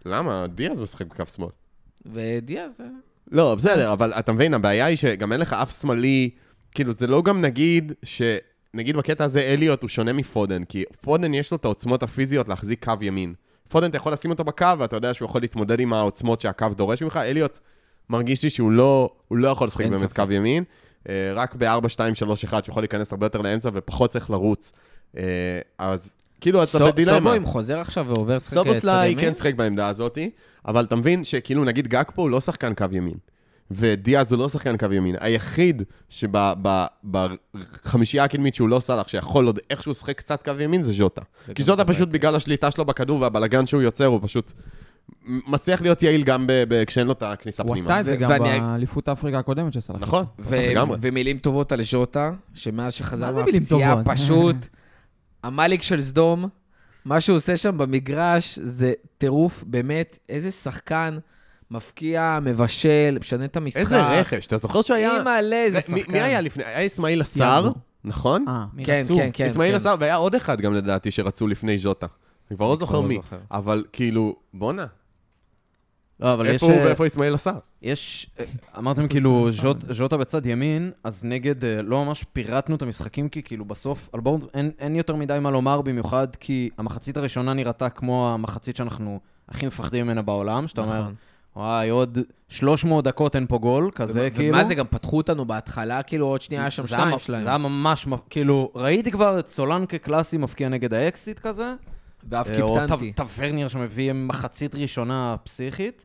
למה? 0.07 0.47
דיאז 0.47 0.81
משחק 0.81 1.07
בקו 1.07 1.25
שמאל. 1.27 1.51
ודיאז... 2.07 2.81
לא, 3.33 3.55
בסדר, 3.55 3.93
אבל 3.93 4.13
אתה 4.13 4.33
מבין, 4.33 4.55
הבעיה 4.55 4.87
היא 4.87 4.97
שגם 4.97 5.33
אין 5.33 5.41
לך 5.41 5.53
אף 5.53 5.81
שמאלי, 5.81 6.31
כאילו, 6.75 6.93
זה 6.93 7.07
לא 7.07 7.23
גם 7.23 7.41
נגיד 7.41 7.93
ש... 8.03 8.23
נגיד 8.75 8.97
בקטע 8.97 9.25
הזה 9.25 9.41
אליוט 9.41 9.83
הוא 9.83 9.89
שונה 9.89 10.13
מפודן, 10.13 10.65
כי 10.65 10.85
פודן 11.01 11.35
יש 11.35 11.51
לו 11.51 11.57
את 11.57 11.65
העוצמות 11.65 12.03
הפיזיות 12.03 12.49
להחזיק 12.49 12.85
קו 12.85 12.93
ימין. 13.01 13.35
פודן 13.69 13.91
אתה 13.91 13.97
יכול 13.97 14.13
לשים 14.13 14.31
אותו 14.31 14.45
בקו, 14.45 14.67
ואתה 14.79 14.97
יודע 14.97 15.15
שהוא 15.15 15.27
יכול 15.27 15.41
להתמודד 15.41 15.81
עם 15.81 15.93
העוצמות 15.93 16.41
שהקו 16.41 16.67
דורש 16.77 17.03
ממך. 17.03 17.17
אליוט 17.17 17.59
מרגיש 18.11 18.43
לי 18.43 18.51
שהוא 18.51 18.73
לא, 18.73 19.11
הוא 19.29 19.39
לא 19.39 19.49
יכול 19.49 19.67
לשחק 19.67 19.85
באמת 19.85 19.97
ספק. 19.97 20.21
קו 20.21 20.33
ימין. 20.33 20.65
אה, 21.09 21.33
רק 21.35 21.55
ב-4, 21.55 21.89
2, 21.89 22.15
3, 22.15 22.45
1, 22.45 22.65
שיכול 22.65 22.83
להיכנס 22.83 23.13
הרבה 23.13 23.27
יותר 23.27 23.41
לאמצע 23.41 23.71
ופחות 23.73 24.11
צריך 24.11 24.31
לרוץ. 24.31 24.73
אה, 25.17 25.23
אז 25.79 26.17
כאילו, 26.41 26.63
אתה 26.63 26.93
בדילמה. 26.93 27.19
סובו 27.19 27.37
אם 27.37 27.45
חוזר 27.45 27.79
עכשיו 27.79 28.07
ועובר 28.09 28.37
לשחק 28.37 28.57
אה, 28.57 28.63
צד 28.63 28.69
סובוסליי 28.69 29.11
ימין? 29.11 29.25
כן 29.25 29.35
שיחק 29.35 29.55
בעמדה 29.55 29.89
הזאת, 29.89 30.19
אבל 30.67 30.85
אתה 30.85 30.97
מבין 30.97 31.25
שכאילו 31.25 31.65
נגיד 31.65 31.89
גג 31.89 32.05
פה 32.15 32.23
הוא 32.23 32.31
לא 32.31 32.41
שחקן 32.41 32.75
קו 32.75 32.85
ימין. 32.93 33.15
ודיאז 33.71 34.33
הוא 34.33 34.39
לא 34.39 34.49
שחקן 34.49 34.77
קו 34.77 34.93
ימין. 34.93 35.17
היחיד 35.21 35.83
שבחמישייה 36.09 38.25
הקדמית 38.25 38.55
שהוא 38.55 38.69
לא 38.69 38.81
סלח, 38.81 39.09
שיכול 39.09 39.47
עוד 39.47 39.61
איכשהו 39.71 39.91
לשחק 39.91 40.19
קצת 40.19 40.43
קו 40.43 40.53
ימין, 40.61 40.83
זה 40.83 40.93
ז'וטה. 40.93 41.23
כי 41.55 41.63
ז'וטה 41.63 41.85
פשוט 41.85 41.99
בעייתי. 41.99 42.19
בגלל 42.19 42.35
השליטה 42.35 42.71
שלו 42.71 42.85
בכדור 42.85 43.21
והבלגן 43.21 43.67
שהוא 43.67 43.83
יוצר, 43.83 44.07
הוא 44.07 44.21
פשוט 44.23 44.53
מצליח 45.27 45.83
להיות 45.83 46.03
יעיל 46.03 46.25
גם 46.25 46.47
כשאין 46.87 47.07
לו 47.07 47.13
את 47.13 47.23
הכניסה 47.23 47.63
הוא 47.63 47.73
פנימה. 47.73 47.87
עשה 47.87 48.01
את 48.01 48.05
זה 48.05 48.17
גם 48.17 48.31
באליפות 48.39 49.09
אפריקה 49.09 49.39
הקודמת 49.39 49.73
של 49.73 49.81
סלאח. 49.81 49.97
נכון, 50.01 50.25
לגמרי. 50.53 50.99
ומילים 51.01 51.39
טובות 51.39 51.73
על 51.73 51.83
ז'וטה, 51.83 52.33
שמאז 52.55 52.93
שחזר 52.93 53.27
מה 53.27 53.33
זה 53.33 53.43
מילים 53.43 53.63
מהפציעה? 53.63 54.05
פשוט, 54.05 54.57
המאליק 55.43 55.83
של 55.83 56.03
סדום, 56.03 56.49
מה 57.05 57.21
שהוא 57.21 57.37
עושה 57.37 57.57
שם 57.57 57.79
במגרש 57.79 58.59
זה 58.63 58.93
טירוף, 59.19 59.65
באמת, 59.67 60.19
איזה 60.29 60.51
שחקן 60.51 61.19
מפקיע, 61.71 62.39
מבשל, 62.43 63.17
משנה 63.21 63.45
את 63.45 63.57
המשחק. 63.57 63.81
איזה 63.81 64.03
רכש, 64.21 64.47
אתה 64.47 64.57
זוכר 64.57 64.83
שהיה... 64.83 65.17
אימא'לה, 65.19 65.57
איזה 65.57 65.79
מי- 65.93 66.01
שחקן. 66.01 66.13
מי 66.13 66.21
היה 66.21 66.41
לפני? 66.41 66.65
היה 66.65 66.87
אסמאעיל 66.87 67.21
עשר. 67.21 67.71
נכון? 68.05 68.45
אה, 68.49 68.65
מי 68.75 68.85
כן, 68.85 69.01
רצו? 69.05 69.15
כן, 69.17 69.31
כן. 69.33 69.47
אסמאעיל 69.47 69.73
כן. 69.73 69.77
עשר, 69.77 69.95
והיה 70.01 70.17
עוד 70.17 70.35
אחד 70.35 70.61
גם 70.61 70.75
לדעתי 70.75 71.11
שרצו 71.11 71.47
לפני 71.47 71.79
ז'וטה. 71.79 72.07
אני 72.51 72.57
כבר 72.57 72.69
לא 72.69 72.77
זוכר 72.77 73.01
לא 73.01 73.03
מי. 73.03 73.19
אבל 73.51 73.85
כאילו, 73.93 74.37
בואנה, 74.55 74.87
לא, 76.21 76.33
אבל 76.35 76.47
יש... 76.47 76.53
איפה 76.53 76.67
הוא 76.67 76.75
אה, 76.75 76.85
ואיפה 76.87 77.07
אסמאעיל 77.07 77.35
עשה? 77.35 77.53
יש, 77.83 78.31
אה, 78.41 78.45
אמרתם 78.79 79.09
כאילו 79.09 79.49
ז'וט- 79.53 79.85
ז'וטה 79.93 80.17
בצד 80.17 80.47
ימין, 80.47 80.91
אז 81.05 81.25
נגד, 81.25 81.65
אה, 81.65 81.83
לא 81.83 82.05
ממש 82.05 82.25
פירטנו 82.33 82.77
את 82.77 82.83
המשחקים, 82.83 83.29
כי 83.29 83.43
כאילו 83.43 83.65
בסוף, 83.65 84.09
על 84.13 84.21
בורד 84.21 84.45
אין, 84.55 84.71
אין 84.79 84.97
יותר 84.97 85.17
מדי 85.17 85.39
מה 85.41 85.51
לומר, 85.51 85.81
במיוחד 85.81 86.37
כי 86.37 86.71
המחצית 86.79 87.17
הראשונה 87.17 87.55
נראתה 87.55 87.89
כמו 87.89 88.31
המחצית 88.35 88.77
שאנחנו 88.77 89.21
הכי 89.49 89.67
מפחדים 89.67 90.05
ממנה 90.07 90.23
בעולם, 90.23 90.69
שאתה 90.69 90.81
אומר, 90.81 91.01
נכון. 91.01 91.15
וואי, 91.57 91.89
עוד 91.89 92.19
300 92.49 93.05
דקות 93.05 93.37
אין 93.37 93.47
פה 93.47 93.59
גול, 93.59 93.91
כזה 93.95 94.31
כאילו. 94.35 94.55
ומה 94.55 94.65
זה, 94.65 94.75
גם 94.75 94.87
פתחו 94.91 95.17
אותנו 95.17 95.45
בהתחלה, 95.45 96.03
כאילו 96.03 96.27
עוד 96.27 96.41
שנייה 96.41 96.63
היה 96.63 96.71
שם 96.71 96.83
מ- 96.83 97.19
שלהם. 97.19 97.43
זה 97.43 97.49
היה 97.49 97.59
ממש, 97.59 98.07
כאילו, 98.31 98.71
ראיתי 98.75 99.11
כבר 99.11 99.39
את 99.39 99.49
סולנקה 99.49 99.99
קלאסי 99.99 100.37
מפקיע 100.37 100.69
נגד 100.69 100.95
האקסיט 100.95 101.39
כזה. 101.39 101.75
ואף 102.31 102.51
אה, 102.51 102.63
או 102.63 102.79
טוורניר 103.15 103.69
שמביא 103.69 104.13
מחצית 104.13 104.75
ראשונה 104.75 105.37
פסיכית. 105.45 106.05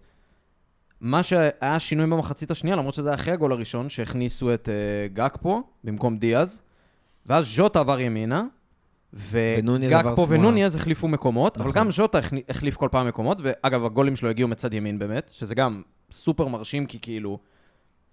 מה 1.04 1.24
שהיה 1.24 1.80
שינוי 1.80 2.06
במחצית 2.06 2.52
השנייה, 2.52 2.76
למרות 2.76 2.94
שזה 2.94 3.10
היה 3.10 3.16
אחרי 3.16 3.34
הגול 3.34 3.52
הראשון, 3.52 3.90
שהכניסו 3.90 4.54
את 4.54 4.70
uh, 4.70 5.14
גקפו 5.14 5.64
במקום 5.84 6.18
דיאז, 6.18 6.62
ואז 7.26 7.56
ז'וטה 7.56 7.80
עבר 7.80 8.00
ימינה, 8.00 8.44
וגקפו. 9.14 10.30
ונוניז 10.30 10.76
החליפו 10.76 11.08
מקומות, 11.08 11.58
אבל 11.58 11.70
נכון. 11.70 11.82
גם 11.82 11.92
ז'וטה 11.92 12.20
החליף 12.50 12.78
כל 12.78 12.90
פעם 12.92 13.08
מקומות, 13.08 13.38
ואגב, 13.42 13.86
הגולים 13.86 14.16
שלו 14.16 14.30
הגיעו 14.30 14.48
מצד 14.48 14.74
ימין 14.74 15.00
באמת, 15.00 15.32
שזה 15.34 15.56
גם 15.56 15.82
סופר 16.12 16.48
מרשים, 16.48 16.86
כי 16.86 17.00
כאילו... 17.02 17.40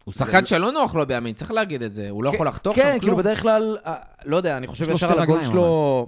הוא 0.05 0.15
שחקן 0.15 0.47
שלא 0.47 0.73
נוח 0.73 0.95
לו 0.95 1.07
בימין, 1.07 1.35
צריך 1.35 1.51
להגיד 1.51 1.83
את 1.83 1.93
זה. 1.93 2.11
הוא 2.11 2.25
לא 2.25 2.31
יכול 2.31 2.49
לחתוך 2.49 2.77
שם 2.77 2.83
כן, 2.83 2.89
כלום. 2.91 3.01
כאילו 3.01 3.17
בדרך 3.17 3.43
כלל, 3.43 3.77
אה, 3.87 3.95
לא 4.25 4.37
יודע, 4.37 4.57
אני 4.57 4.67
חושב 4.67 4.91
ישר 4.91 5.13
על 5.13 5.19
הגול 5.19 5.45
שלו... 5.45 6.07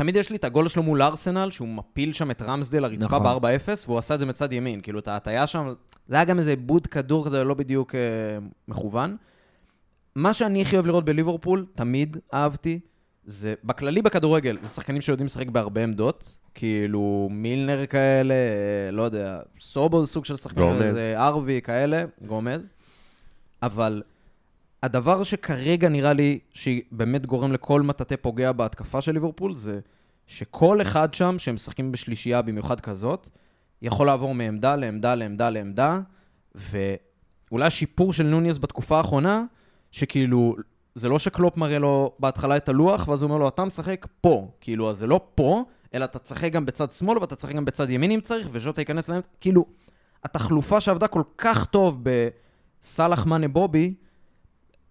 תמיד 0.00 0.16
יש 0.16 0.30
לי 0.30 0.36
את 0.36 0.44
הגול 0.44 0.68
שלו 0.68 0.82
מול 0.82 1.02
ארסנל, 1.02 1.50
שהוא 1.50 1.68
מפיל 1.68 2.12
שם 2.12 2.30
את 2.30 2.42
רמסדל 2.42 2.82
לרצפה 2.82 3.18
נכון. 3.18 3.40
ב-4-0, 3.40 3.68
והוא 3.86 3.98
עשה 3.98 4.14
את 4.14 4.18
זה 4.18 4.26
מצד 4.26 4.52
ימין. 4.52 4.80
כאילו, 4.80 4.98
את 4.98 5.08
ההטייה 5.08 5.46
שם, 5.46 5.74
זה 6.08 6.14
היה 6.14 6.24
גם 6.24 6.38
איזה 6.38 6.50
עיבוד 6.50 6.86
כדור 6.86 7.26
כזה 7.26 7.44
לא 7.44 7.54
בדיוק 7.54 7.94
אה, 7.94 8.00
מכוון. 8.68 9.16
מה 10.14 10.32
שאני 10.32 10.62
הכי 10.62 10.76
אוהב 10.76 10.86
לראות 10.86 11.04
בליברפול, 11.04 11.66
תמיד 11.74 12.16
אהבתי, 12.34 12.80
זה 13.24 13.54
בכללי 13.64 14.02
בכדורגל, 14.02 14.56
זה 14.62 14.68
שחקנים 14.68 15.00
שיודעים 15.00 15.26
לשחק 15.26 15.48
בהרבה 15.48 15.82
עמדות, 15.82 16.36
כאילו 16.54 17.28
מילנר 17.30 17.86
כאלה, 17.86 18.34
אה, 18.34 18.90
לא 18.90 19.02
יודע, 19.02 19.40
סובל 19.58 20.06
סוג 20.06 20.24
של 20.24 20.36
שחקן, 20.36 20.60
גומז. 20.60 20.94
זה 20.94 21.14
ארווי 21.16 21.62
כאלה, 21.62 22.04
גומז. 22.26 22.66
אבל 23.62 24.02
הדבר 24.82 25.22
שכרגע 25.22 25.88
נראה 25.88 26.12
לי 26.12 26.38
שבאמת 26.52 27.26
גורם 27.26 27.52
לכל 27.52 27.82
מטאטא 27.82 28.14
פוגע 28.20 28.52
בהתקפה 28.52 29.00
של 29.00 29.12
ליברפול, 29.12 29.54
זה 29.54 29.80
שכל 30.26 30.82
אחד 30.82 31.14
שם, 31.14 31.38
שהם 31.38 31.54
משחקים 31.54 31.92
בשלישייה 31.92 32.42
במיוחד 32.42 32.80
כזאת, 32.80 33.28
יכול 33.82 34.06
לעבור 34.06 34.34
מעמדה 34.34 34.76
לעמדה 34.76 35.14
לעמדה 35.14 35.50
לעמדה, 35.50 35.98
ואולי 36.54 37.66
השיפור 37.66 38.12
של 38.12 38.24
נוניס 38.26 38.58
בתקופה 38.58 38.96
האחרונה, 38.96 39.44
שכאילו, 39.90 40.56
זה 40.94 41.08
לא 41.08 41.18
שקלופ 41.18 41.56
מראה 41.56 41.78
לו 41.78 42.12
בהתחלה 42.18 42.56
את 42.56 42.68
הלוח, 42.68 43.08
ואז 43.08 43.22
הוא 43.22 43.28
אומר 43.28 43.38
לו, 43.38 43.48
אתה 43.48 43.64
משחק 43.64 44.06
פה. 44.20 44.50
כאילו, 44.60 44.90
אז 44.90 44.98
זה 44.98 45.06
לא 45.06 45.20
פה, 45.34 45.64
אלא 45.94 46.04
אתה 46.04 46.18
תשחק 46.18 46.52
גם 46.52 46.66
בצד 46.66 46.92
שמאל, 46.92 47.18
ואתה 47.18 47.36
תשחק 47.36 47.54
גם 47.54 47.64
בצד 47.64 47.90
ימין 47.90 48.10
אם 48.10 48.20
צריך, 48.20 48.48
וז'וטה 48.52 48.80
ייכנס 48.80 49.08
לאמצע. 49.08 49.28
כאילו, 49.40 49.64
התחלופה 50.24 50.80
שעבדה 50.80 51.06
כל 51.06 51.22
כך 51.38 51.64
טוב 51.64 52.04
בסאלח 52.82 53.26
מאנה 53.26 53.48
בובי, 53.48 53.94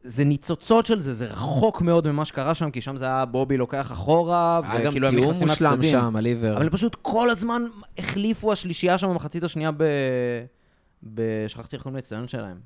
זה 0.04 0.24
ניצוצות 0.24 0.86
של 0.86 1.00
זה, 1.00 1.14
זה 1.14 1.26
רחוק 1.26 1.82
מאוד 1.82 2.12
ממה 2.12 2.26
שקרה 2.26 2.54
שם, 2.54 2.72
כי 2.72 2.82
שם 2.82 2.98
זה 2.98 3.06
היה 3.06 3.26
בובי 3.26 3.58
לוקח 3.58 3.92
אחורה, 3.92 4.62
היה 4.64 4.82
גם 4.84 4.90
וכאילו 4.90 5.08
הם 5.08 5.14
תיאום 5.14 5.26
נכנסים 5.26 5.48
מושלם 5.48 5.70
מהצדדים. 5.70 5.92
שם, 5.92 6.16
הליבר. 6.16 6.56
אבל 6.58 6.64
הם 6.66 6.70
פשוט 6.70 6.96
כל 7.02 7.30
הזמן 7.30 7.62
החליפו 7.98 8.52
השלישייה 8.52 8.98
שם 8.98 9.10
במחצית 9.10 9.44
השנייה 9.44 9.72
ב... 9.72 9.84
ב... 11.14 11.22
שכחתי 11.48 11.76
איך 11.76 11.84
קוראים 11.84 11.96
לאצטדיון 11.96 12.28
שלהם. 12.28 12.58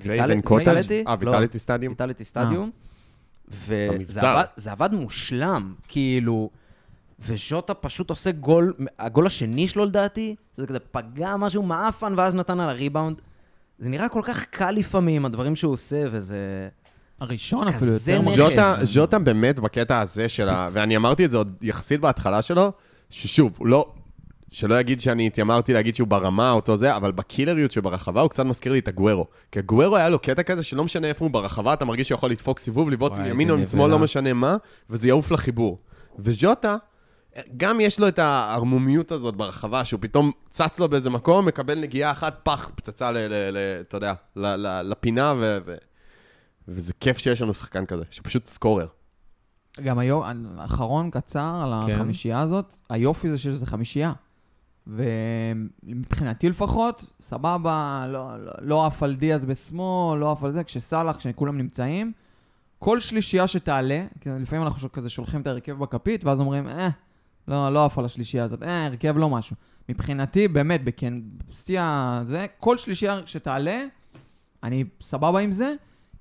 קרייבן 0.00 0.30
ויטל- 0.30 0.40
קוטג'? 0.42 0.68
ויטליטי? 0.68 1.04
אה, 1.08 1.14
לא. 1.22 1.30
ויטליטי 1.30 1.58
סטדיום? 1.58 1.92
ויטליטי 1.92 2.24
סטדיום. 2.24 2.70
וזה 3.48 3.88
במבצר. 3.92 4.26
עבד, 4.26 4.44
זה 4.56 4.72
עבד 4.72 4.94
מושלם, 4.94 5.74
כאילו, 5.88 6.50
וז'וטה 7.20 7.74
פשוט 7.74 8.10
עושה 8.10 8.30
גול, 8.32 8.74
הגול 8.98 9.26
השני 9.26 9.66
שלו 9.66 9.84
לדעתי, 9.84 10.34
זה 10.54 10.66
כזה 10.66 10.78
פגע 10.78 11.36
משהו 11.36 11.62
מעפן 11.62 12.14
ואז 12.16 12.34
נתן 12.34 12.60
על 12.60 12.70
הריבאונד. 12.70 13.22
זה 13.82 13.88
נראה 13.88 14.08
כל 14.08 14.20
כך 14.24 14.44
קל 14.44 14.70
לפעמים, 14.70 15.24
הדברים 15.24 15.56
שהוא 15.56 15.72
עושה, 15.72 16.04
וזה... 16.12 16.68
הראשון 17.20 17.68
אפילו 17.68 17.92
יותר. 17.92 18.20
נכס. 18.20 18.36
ז'וטה, 18.36 18.74
ז'וטה 18.82 19.18
באמת 19.18 19.60
בקטע 19.60 20.00
הזה 20.00 20.28
של 20.28 20.48
ה... 20.48 20.66
ואני 20.72 20.96
אמרתי 20.96 21.24
את 21.24 21.30
זה 21.30 21.36
עוד 21.36 21.56
יחסית 21.62 22.00
בהתחלה 22.00 22.42
שלו, 22.42 22.72
ששוב, 23.10 23.52
הוא 23.58 23.66
לא... 23.66 23.92
שלא 24.50 24.80
יגיד 24.80 25.00
שאני 25.00 25.26
התיימרתי 25.26 25.72
להגיד 25.72 25.96
שהוא 25.96 26.08
ברמה 26.08 26.50
אותו 26.50 26.76
זה, 26.76 26.96
אבל 26.96 27.12
בקילריות 27.12 27.70
שברחבה 27.70 28.20
הוא 28.20 28.30
קצת 28.30 28.44
מזכיר 28.44 28.72
לי 28.72 28.78
את 28.78 28.88
הגוורו. 28.88 29.26
כי 29.52 29.58
הגוורו 29.58 29.96
היה 29.96 30.08
לו 30.08 30.18
קטע 30.18 30.42
כזה 30.42 30.62
שלא 30.62 30.84
משנה 30.84 31.06
איפה 31.06 31.24
הוא 31.24 31.32
ברחבה, 31.32 31.72
אתה 31.72 31.84
מרגיש 31.84 32.08
שהוא 32.08 32.16
יכול 32.16 32.30
לדפוק 32.30 32.58
סיבוב, 32.58 32.90
לבעוט 32.90 33.12
מימין 33.12 33.50
או 33.50 33.58
משמאל. 33.58 33.90
לא 33.90 33.98
משנה 33.98 34.32
מה, 34.32 34.56
וזה 34.90 35.08
יעוף 35.08 35.30
לחיבור. 35.30 35.78
וז'וטה, 36.18 36.76
גם 37.56 37.80
יש 37.80 38.00
לו 38.00 38.08
את 38.08 38.18
הערמומיות 38.18 39.12
הזאת 39.12 39.36
ברחבה, 39.36 39.84
שהוא 39.84 40.00
פתאום 40.00 40.30
צץ 40.50 40.78
לו 40.78 40.88
באיזה 40.88 41.10
מקום, 41.10 41.46
מקבל 41.46 41.80
נגיעה 41.80 42.10
אחת, 42.10 42.40
פח, 42.42 42.70
פצצה 42.74 43.10
ל... 43.10 43.16
ל, 43.16 43.50
ל 43.50 43.80
אתה 43.80 43.96
יודע, 43.96 44.14
ל, 44.36 44.46
ל, 44.46 44.82
לפינה, 44.90 45.34
ו, 45.36 45.58
ו, 45.66 45.74
וזה 46.68 46.92
כיף 47.00 47.18
שיש 47.18 47.42
לנו 47.42 47.54
שחקן 47.54 47.86
כזה, 47.86 48.04
שפשוט 48.10 48.46
סקורר. 48.46 48.86
גם 49.80 49.98
היום, 49.98 50.22
האחרון 50.58 51.10
קצר 51.10 51.60
על 51.64 51.86
כן. 51.86 51.92
החמישייה 51.92 52.40
הזאת, 52.40 52.74
היופי 52.88 53.28
זה 53.28 53.38
שזה 53.38 53.66
חמישייה. 53.66 54.12
ומבחינתי 54.86 56.48
לפחות, 56.48 57.12
סבבה, 57.20 58.04
לא, 58.08 58.44
לא, 58.44 58.52
לא 58.60 58.86
עף 58.86 59.02
על 59.02 59.14
דיאז 59.14 59.44
בשמאל, 59.44 60.18
לא 60.18 60.32
עף 60.32 60.44
על 60.44 60.52
זה, 60.52 60.64
כשסאלח, 60.64 61.16
כשכולם 61.16 61.58
נמצאים, 61.58 62.12
כל 62.78 63.00
שלישייה 63.00 63.46
שתעלה, 63.46 64.04
כי 64.20 64.30
לפעמים 64.40 64.64
אנחנו 64.64 64.92
כזה 64.92 65.10
שולחים 65.10 65.40
את 65.40 65.46
ההרכב 65.46 65.78
בכפית, 65.78 66.24
ואז 66.24 66.40
אומרים, 66.40 66.68
אה, 66.68 66.88
לא, 67.48 67.72
לא 67.72 67.84
עף 67.84 67.98
על 67.98 68.04
השלישייה 68.04 68.44
הזאת, 68.44 68.62
אה, 68.62 68.86
הרכב 68.86 69.16
לא 69.16 69.28
משהו. 69.28 69.56
מבחינתי, 69.88 70.48
באמת, 70.48 70.84
בכן, 70.84 71.14
בשיא 71.48 71.80
הזה, 71.82 72.46
כל 72.60 72.78
שלישייה 72.78 73.20
שתעלה, 73.26 73.84
אני 74.62 74.84
סבבה 75.00 75.40
עם 75.40 75.52
זה, 75.52 75.74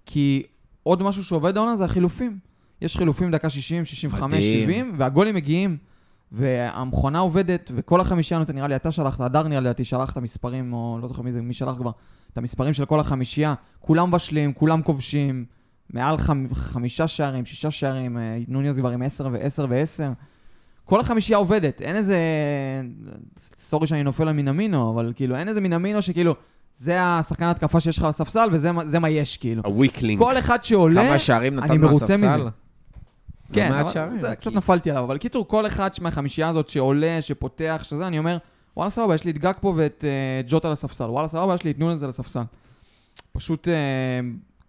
כי 0.05 0.43
עוד 0.83 1.03
משהו 1.03 1.23
שעובד 1.23 1.57
העונה 1.57 1.75
זה 1.75 1.85
החילופים. 1.85 2.39
יש 2.81 2.97
חילופים 2.97 3.31
דקה 3.31 3.49
60, 3.49 3.85
65, 3.85 4.33
מדהים. 4.33 4.63
70, 4.63 4.93
והגולים 4.97 5.35
מגיעים, 5.35 5.77
והמכונה 6.31 7.19
עובדת, 7.19 7.71
וכל 7.75 8.01
החמישייה 8.01 8.39
נותן, 8.39 8.55
נראה 8.55 8.67
לי 8.67 8.75
אתה 8.75 8.91
שלחת, 8.91 9.21
הדר 9.21 9.47
נראה 9.47 9.73
לי, 9.77 9.85
שלח 9.85 10.11
את 10.11 10.17
המספרים, 10.17 10.73
או 10.73 10.99
לא 11.01 11.07
זוכר 11.07 11.21
מי 11.21 11.31
זה, 11.31 11.41
מי 11.41 11.53
שלח 11.53 11.75
כבר, 11.77 11.91
את 12.33 12.37
המספרים 12.37 12.73
של 12.73 12.85
כל 12.85 12.99
החמישייה, 12.99 13.53
כולם 13.79 14.11
בשלים, 14.11 14.53
כולם 14.53 14.81
כובשים, 14.81 15.45
מעל 15.89 16.17
חמ, 16.17 16.47
חמישה 16.53 17.07
שערים, 17.07 17.45
שישה 17.45 17.71
שערים, 17.71 18.17
אה, 18.17 18.37
נוניז 18.47 18.77
כבר 18.77 18.89
עם 18.89 19.01
עשר 19.01 19.29
ועשר 19.31 19.65
ועשר. 19.69 20.11
כל 20.91 20.99
החמישייה 20.99 21.37
עובדת, 21.37 21.81
אין 21.81 21.95
איזה... 21.95 22.17
sorry 23.57 23.87
שאני 23.87 24.03
נופל 24.03 24.27
על 24.27 24.33
מינאמינו, 24.33 24.93
אבל 24.93 25.13
כאילו, 25.15 25.35
אין 25.35 25.47
איזה 25.47 25.61
מינאמינו 25.61 26.01
שכאילו, 26.01 26.35
זה 26.75 26.97
השחקן 27.03 27.45
התקפה 27.45 27.79
שיש 27.79 27.97
לך 27.97 28.03
על 28.03 28.09
הספסל, 28.09 28.49
וזה 28.51 28.71
מה- 28.71 28.85
זה 28.85 28.99
מה 28.99 29.09
יש, 29.09 29.37
כאילו. 29.37 29.61
ה 29.65 29.71
weak 29.71 29.92
link. 29.92 30.19
כל 30.19 30.37
אחד 30.37 30.63
שעולה, 30.63 31.05
כמה 31.07 31.19
שערים 31.19 31.55
נתן 31.55 31.67
אני 31.69 31.77
מרוצה 31.77 32.17
מהספסל? 32.17 32.37
מזה. 32.37 32.43
לא 32.43 32.49
כן, 33.53 33.73
אבל 33.73 33.87
שערים. 33.87 34.19
זה, 34.19 34.35
קצת 34.35 34.53
נפלתי 34.53 34.91
עליו, 34.91 35.03
אבל 35.03 35.17
קיצור, 35.17 35.47
כל 35.47 35.67
אחד 35.67 35.89
מהחמישייה 36.01 36.47
הזאת 36.47 36.69
שעולה, 36.69 37.21
שפותח, 37.21 37.81
שזה, 37.83 38.07
אני 38.07 38.19
אומר, 38.19 38.37
וואלה 38.77 38.89
סבבה, 38.89 39.15
יש 39.15 39.23
לי 39.23 39.31
את 39.31 39.37
גג 39.37 39.53
פה 39.61 39.73
ואת 39.77 40.05
uh, 40.45 40.49
ג'וט 40.49 40.65
על 40.65 40.71
הספסל, 40.71 41.03
וואלה 41.03 41.27
סבבה, 41.27 41.55
יש 41.55 41.63
לי 41.63 41.71
את 41.71 41.79
נונז 41.79 42.03
על 42.03 42.09
הספסל. 42.09 42.43
פשוט 43.31 43.67
uh, 43.67 43.71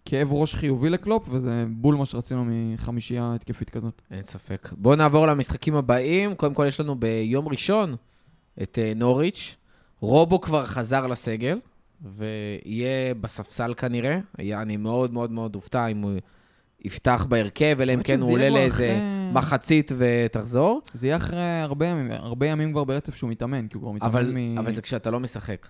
כאב 0.05 0.33
ראש 0.33 0.55
חיובי 0.55 0.89
לקלופ, 0.89 1.23
וזה 1.31 1.65
בול 1.69 1.95
מה 1.95 2.05
שרצינו 2.05 2.43
מחמישייה 2.47 3.31
התקפית 3.35 3.69
כזאת. 3.69 4.01
אין 4.11 4.23
ספק. 4.23 4.69
בואו 4.77 4.95
נעבור 4.95 5.27
למשחקים 5.27 5.75
הבאים. 5.75 6.35
קודם 6.35 6.53
כל, 6.53 6.65
יש 6.67 6.79
לנו 6.79 6.95
ביום 6.95 7.47
ראשון 7.47 7.95
את 8.63 8.79
אה, 8.81 8.93
נוריץ'. 8.95 9.57
רובו 9.99 10.41
כבר 10.41 10.65
חזר 10.65 11.07
לסגל, 11.07 11.59
ויהיה 12.01 13.13
בספסל 13.21 13.73
כנראה. 13.77 14.19
היה, 14.37 14.61
אני 14.61 14.77
מאוד 14.77 15.13
מאוד 15.13 15.31
מאוד 15.31 15.55
אופתע 15.55 15.87
אם 15.87 16.01
הוא 16.01 16.11
יפתח 16.85 17.25
בהרכב, 17.29 17.77
אלא 17.81 17.93
אם 17.93 18.03
כן 18.03 18.19
הוא 18.21 18.31
עולה 18.31 18.49
לאיזה 18.49 18.75
אחרי- 18.75 18.99
מחצית 19.33 19.91
ותחזור. 19.97 20.81
זה 20.93 21.07
יהיה 21.07 21.17
אחרי 21.17 21.39
הרבה 21.61 21.85
ימים, 21.87 22.11
הרבה 22.11 22.47
ימים 22.47 22.71
כבר 22.71 22.83
ברצף 22.83 23.15
שהוא 23.15 23.29
מתאמן, 23.29 23.67
כי 23.67 23.77
הוא 23.77 23.81
כבר 23.81 23.91
מתאמן 23.91 24.09
אבל, 24.11 24.31
מ... 24.35 24.57
אבל 24.57 24.73
זה 24.73 24.81
כשאתה 24.81 25.11
לא 25.11 25.19
משחק. 25.19 25.67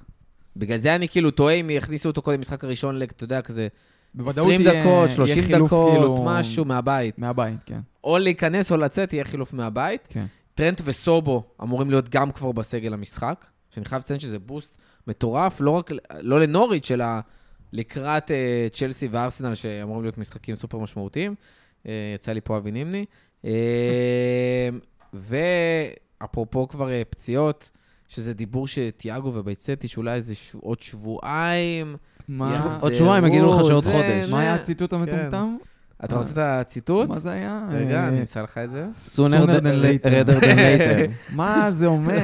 בגלל 0.58 0.78
זה 0.78 0.96
אני 0.96 1.08
כאילו 1.08 1.32
טועה 1.32 1.54
אם 1.54 1.70
יכניסו 1.70 2.10
אותו 2.10 2.22
קודם 2.22 2.40
משחק 2.42 2.64
הראשון, 2.64 3.02
אתה 3.04 3.24
יודע, 3.24 3.42
כזה 3.42 3.68
בוודאות 4.16 4.48
20 4.48 4.62
יהיה- 4.62 4.82
דקות, 4.84 5.06
יהיה 5.06 5.16
30 5.16 5.44
חילוף, 5.44 5.68
דקות, 5.68 5.92
כאילו, 5.92 6.24
משהו 6.26 6.66
מהבית. 6.66 7.20
מהבית, 7.20 7.58
כן. 7.66 7.80
או 8.04 8.18
להיכנס 8.18 8.72
או 8.72 8.78
לצאת, 8.78 9.14
יהיה 9.14 9.24
חילוף 9.24 9.54
מהבית. 9.54 10.08
כן. 10.10 10.26
טרנט 10.56 10.82
וסובו 10.86 11.44
אמורים 11.62 11.90
להיות 11.90 12.10
גם 12.10 12.32
כבר 12.32 12.52
בסגל 12.52 12.94
המשחק, 12.94 13.46
שאני 13.70 13.86
חייב 13.86 14.00
לציין 14.02 14.20
שזה 14.20 14.40
בוסט 14.40 14.78
מטורף, 15.08 15.62
לא 15.62 15.70
רק, 15.72 15.92
לא 16.22 16.40
לנוריץ', 16.40 16.92
אלא 16.92 17.06
לקראת 17.74 18.32
אה, 18.32 18.68
צ'לסי 18.74 19.08
וארסנל, 19.12 19.56
שאמורים 19.56 20.04
להיות 20.04 20.18
משחקים 20.18 20.56
סופר 20.56 20.78
משמעותיים. 20.78 21.36
אה, 21.88 21.92
יצא 22.16 22.32
לי 22.32 22.42
פה 22.42 22.58
אבי 22.58 22.72
נימני. 22.72 23.06
אה, 23.46 24.70
ואפרופו 26.22 26.68
כבר 26.68 26.90
אה, 26.92 27.02
פציעות, 27.10 27.70
שזה 28.08 28.34
דיבור 28.34 28.68
שתיאגו 28.68 29.32
ובייצ'טיץ', 29.34 29.88
שאולי 29.88 30.14
איזה 30.14 30.36
ש... 30.36 30.56
עוד 30.62 30.82
שבועיים. 30.82 31.96
מה- 32.28 32.78
עוד 32.82 32.94
שבועיים 32.94 33.26
יגידו 33.26 33.48
לך 33.60 33.66
שעוד 33.66 33.84
חודש. 33.84 34.32
מה 34.32 34.40
היה. 34.40 34.54
הציטוט 34.54 34.94
המטומטם? 34.94 35.56
אתה 36.06 36.16
רוצה 36.18 36.32
את 36.32 36.38
הציטוט? 36.38 37.10
מה 37.10 37.20
זה 37.20 37.32
היה? 37.32 37.68
רגע, 37.72 38.00
אה, 38.04 38.08
אני 38.08 38.20
אמצא 38.20 38.42
לך 38.42 38.58
את 38.58 38.70
זה. 38.70 38.86
sooner 39.16 39.46
than 39.48 39.64
later. 39.64 40.36
מה 41.36 41.72
זה 41.72 41.86
אומר? 41.88 42.20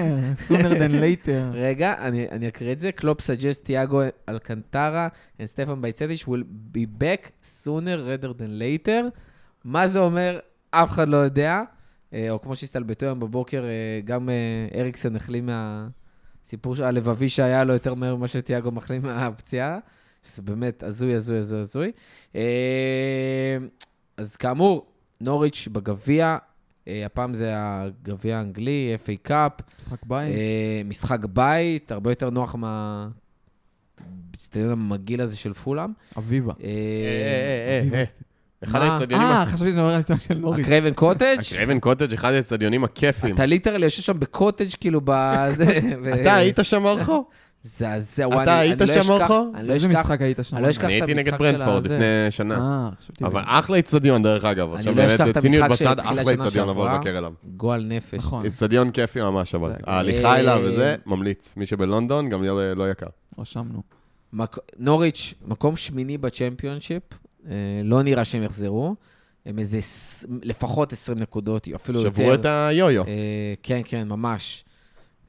sooner 0.47 0.71
than 0.71 0.91
later. 1.25 1.53
רגע, 1.53 1.93
אני, 1.99 2.27
אני 2.31 2.47
אקריא 2.47 2.71
את 2.71 2.79
זה. 2.79 2.91
קלופ 2.91 3.21
suggests 3.21 3.65
תיאגו 3.65 4.01
אלקנטרה 4.29 5.07
and 5.41 5.45
סטפן 5.45 5.81
בייצטיש 5.81 6.23
will 6.25 6.43
be 6.75 7.01
back 7.01 7.29
sooner 7.63 7.97
rather 8.23 8.39
than 8.39 8.61
later. 8.61 9.03
מה 9.63 9.87
זה 9.87 9.99
אומר? 9.99 10.39
אף 10.71 10.89
אחד 10.89 11.07
לא 11.09 11.17
יודע. 11.17 11.61
אה, 12.13 12.27
או 12.29 12.41
כמו 12.41 12.55
שהסתלבטו 12.55 13.05
היום 13.05 13.19
בבוקר, 13.19 13.63
אה, 13.63 13.69
גם 14.05 14.29
אריקסן 14.79 15.15
החלים 15.15 15.45
מהסיפור 15.45 15.98
של- 16.75 16.83
הלבבי 16.83 17.29
שהיה 17.29 17.63
לו 17.63 17.73
יותר 17.73 17.93
מהר 17.93 18.15
ממה 18.15 18.27
שתיאגו 18.27 18.71
מחלים 18.71 19.01
מהפציעה. 19.01 19.79
שזה 20.23 20.41
באמת 20.41 20.83
הזוי, 20.83 21.13
הזוי, 21.15 21.37
הזוי, 21.37 21.59
הזוי. 21.59 21.91
אה, 22.35 23.57
אז 24.17 24.35
כאמור, 24.35 24.85
נוריץ' 25.21 25.67
בגביע, 25.71 26.37
אה, 26.87 27.05
הפעם 27.05 27.33
זה 27.33 27.51
הגביע 27.55 28.37
האנגלי, 28.37 28.95
FA 29.05 29.11
קאפ. 29.21 29.51
משחק 29.79 30.05
בית. 30.05 30.35
אה, 30.35 30.81
משחק 30.85 31.25
בית, 31.25 31.91
הרבה 31.91 32.11
יותר 32.11 32.29
נוח 32.29 32.55
מהאצטדיון 34.31 34.71
המגעיל 34.71 35.21
הזה 35.21 35.37
של 35.37 35.53
פולאם. 35.53 35.89
אביבה. 36.17 36.53
אחד 38.63 38.79
מה? 38.79 38.93
האצטדיונים... 38.93 39.27
אה, 39.27 39.45
חשבתי 39.45 39.71
לדבר 39.71 39.85
על 39.85 39.99
הצד 39.99 40.21
של 40.21 40.33
נוריץ'. 40.33 40.65
הקרייבן 40.65 40.93
קוטג'? 40.93 41.37
הקרייבן 41.51 41.79
קוטג' 41.79 42.13
אחד 42.13 42.31
האצטדיונים 42.33 42.83
הכיפים. 42.83 43.35
אתה 43.35 43.45
ליטרלי 43.45 43.85
יושב 43.85 44.01
שם 44.01 44.19
בקוטג' 44.19 44.67
כאילו 44.79 45.01
בזה. 45.03 45.79
אתה 46.21 46.35
היית 46.35 46.59
שם 46.63 46.87
ארחו? 46.87 47.25
מזעזע, 47.65 48.25
אתה 48.27 48.35
וואי, 48.35 48.43
אני- 48.43 48.51
היית 48.51 48.81
אני 48.81 48.95
לא 48.95 49.03
שם, 49.03 49.11
אורחו? 49.11 49.45
אני 49.55 49.67
לא 49.67 49.73
איזה 49.73 49.87
אשכח, 49.87 49.99
משחק 49.99 50.21
היית 50.21 50.37
שם? 50.43 50.55
אני 50.57 50.65
לא 50.65 50.69
אשכח 50.69 50.83
אני 50.85 51.01
את 51.01 51.07
הייתי 51.07 51.11
המשחק 51.11 51.27
נגד 51.27 51.51
של 51.51 51.57
ברנדפורד 51.57 51.85
הזה. 51.85 51.95
לפני 51.95 52.05
שנה. 52.31 52.89
אה. 53.21 53.27
אבל 53.27 53.41
אחלה 53.45 53.79
אצטדיון, 53.79 54.23
דרך 54.23 54.45
אגב. 54.45 54.73
עכשיו 54.73 54.95
לא 54.95 55.05
אשכח 55.07 55.27
את 55.29 55.37
המשחק 55.37 55.69
בצד, 55.69 55.75
שהתחיל 55.75 56.19
אחלה 56.19 56.21
השנה 56.31 56.45
אצטדיון 56.45 56.69
לבוא 56.69 56.83
שעברה. 56.85 56.95
לבקר 56.97 57.17
אליו. 57.17 57.33
גועל 57.57 57.85
נפש. 57.87 58.13
נכון, 58.13 58.45
אצטדיון 58.45 58.91
כיפי 58.91 59.21
ממש, 59.21 59.55
אבל. 59.55 59.71
ההליכה 59.87 60.39
אליו 60.39 60.57
אה, 60.57 60.69
וזה, 60.69 60.95
ממליץ. 61.05 61.53
מי 61.57 61.65
שבלונדון, 61.65 62.29
גם 62.29 62.43
יהיה 62.43 62.53
לא 62.75 62.91
יקר. 62.91 63.07
רשמנו. 63.39 63.81
נוריץ', 64.79 65.33
מקום 65.47 65.75
שמיני 65.75 66.17
בצ'מפיונשיפ, 66.17 67.03
לא 67.83 68.03
נראה 68.03 68.25
שהם 68.25 68.43
יחזרו. 68.43 68.95
הם 69.45 69.59
איזה 69.59 69.79
לפחות 70.43 70.93
20 70.93 71.19
נקודות, 71.19 71.67
אפילו 71.75 71.99
יותר. 72.01 72.17
שברו 72.17 72.33
את 72.33 72.45
היו-יו. 72.45 73.03
אה, 73.07 73.53
כן, 73.63 73.81
כן, 73.85 74.07
ממש. 74.07 74.65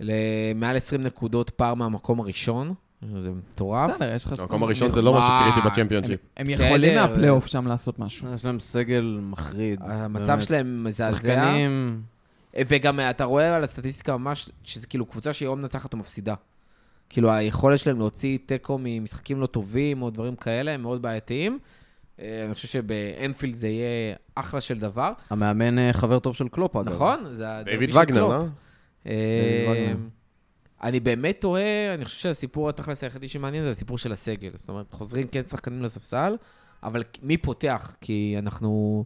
למעל 0.00 0.76
20 0.76 1.02
נקודות 1.02 1.50
פער 1.50 1.74
מהמקום 1.74 2.20
הראשון, 2.20 2.74
זה 3.20 3.30
מטורף. 3.30 3.90
בסדר, 3.90 4.14
יש 4.14 4.26
לך... 4.26 4.40
המקום 4.40 4.62
הראשון 4.62 4.92
זה 4.92 5.02
לא 5.02 5.18
משהו 5.18 5.30
קריטי 5.40 5.68
בצ'מפיונשיפ. 5.68 6.20
הם. 6.36 6.50
יכולים 6.50 6.94
מהפלייאוף 6.94 7.46
שם 7.46 7.66
לעשות 7.66 7.98
משהו. 7.98 8.34
יש 8.34 8.44
להם 8.44 8.60
סגל 8.60 9.18
מחריד. 9.22 9.80
המצב. 9.82 10.40
שלהם 10.40 10.84
מזעזע. 10.84 11.18
שחקנים... 11.18 12.02
וגם 12.68 13.00
אתה 13.00 13.24
רואה 13.24 13.56
על 13.56 13.64
הסטטיסטיקה 13.64 14.16
ממש, 14.16 14.50
שזה 14.64 14.86
כאילו 14.86 15.06
קבוצה 15.06 15.32
שהיא 15.32 15.48
או 15.48 15.56
מנצחת 15.56 15.92
או 15.92 15.98
מפסידה. 15.98 16.34
כאילו, 17.08 17.30
היכולת 17.30 17.78
שלהם 17.78 17.98
להוציא 17.98 18.38
תיקו 18.46 18.78
ממשחקים 18.80 19.40
לא 19.40 19.46
טובים 19.46 20.02
או 20.02 20.10
דברים 20.10 20.36
כאלה, 20.36 20.70
הם 20.70 20.82
מאוד 20.82 21.02
בעייתיים. 21.02 21.58
אה, 22.20 22.44
אני 22.44 22.54
חושב 22.54 22.68
שבאנפילד 22.68 23.54
זה 23.54 23.68
יהיה 23.68 24.14
אחלה 24.34 24.60
של 24.60 24.78
דבר. 24.78 25.12
המאמן 25.30 25.78
אה, 25.78 25.92
חבר 25.92 26.18
טוב 26.18 26.34
של 26.36 26.48
קלופ, 26.48 26.76
אגב. 26.76 26.88
נכון? 26.88 27.24
זה 27.34 27.56
הדרבי 27.56 27.70
דיוויד 27.70 27.92
של 27.92 27.98
וגנר, 27.98 28.20
קלופ. 28.20 28.32
לא? 28.32 28.46
אה, 29.06 29.66
וגנר. 29.70 29.96
אני 30.82 31.00
באמת 31.00 31.40
תוהה, 31.40 31.94
אני 31.94 32.04
חושב 32.04 32.18
שהסיפור 32.18 32.68
התכלס 32.68 33.04
היחידי 33.04 33.28
שמעניין 33.28 33.64
זה 33.64 33.70
הסיפור 33.70 33.98
של 33.98 34.12
הסגל. 34.12 34.50
זאת 34.54 34.68
אומרת, 34.68 34.92
חוזרים 34.92 35.26
כן 35.26 35.46
שחקנים 35.46 35.82
לספסל, 35.82 36.36
אבל 36.82 37.02
מי 37.22 37.36
פותח? 37.36 37.94
כי 38.00 38.34
אנחנו 38.38 39.04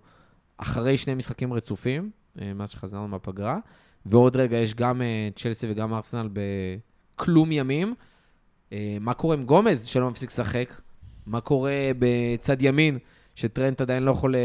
אחרי 0.58 0.96
שני 0.96 1.14
משחקים 1.14 1.52
רצופים, 1.52 2.10
מאז 2.54 2.70
שחזרנו 2.70 3.08
מהפגרה, 3.08 3.58
ועוד 4.06 4.36
רגע 4.36 4.56
יש 4.56 4.74
גם 4.74 5.02
צ'לסי 5.36 5.66
וגם 5.70 5.94
ארסנל 5.94 6.28
בכלום 6.32 7.52
ימים. 7.52 7.94
מה 9.00 9.14
קורה 9.14 9.34
עם 9.34 9.44
גומז, 9.44 9.84
שלא 9.84 10.10
מפסיק 10.10 10.30
לשחק? 10.30 10.80
מה 11.26 11.40
קורה 11.40 11.90
בצד 11.98 12.56
ימין, 12.62 12.98
שטרנט 13.34 13.80
עדיין 13.80 14.02
לא 14.02 14.10
יכול 14.10 14.34
אה, 14.34 14.40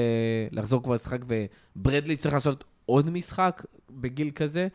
לחזור 0.52 0.84
כבר 0.84 0.94
לשחק, 0.94 1.20
וברדלי 1.28 2.16
צריך 2.16 2.34
לעשות 2.34 2.64
עוד 2.86 3.10
משחק 3.10 3.64
בגיל 3.90 4.32
כזה? 4.36 4.68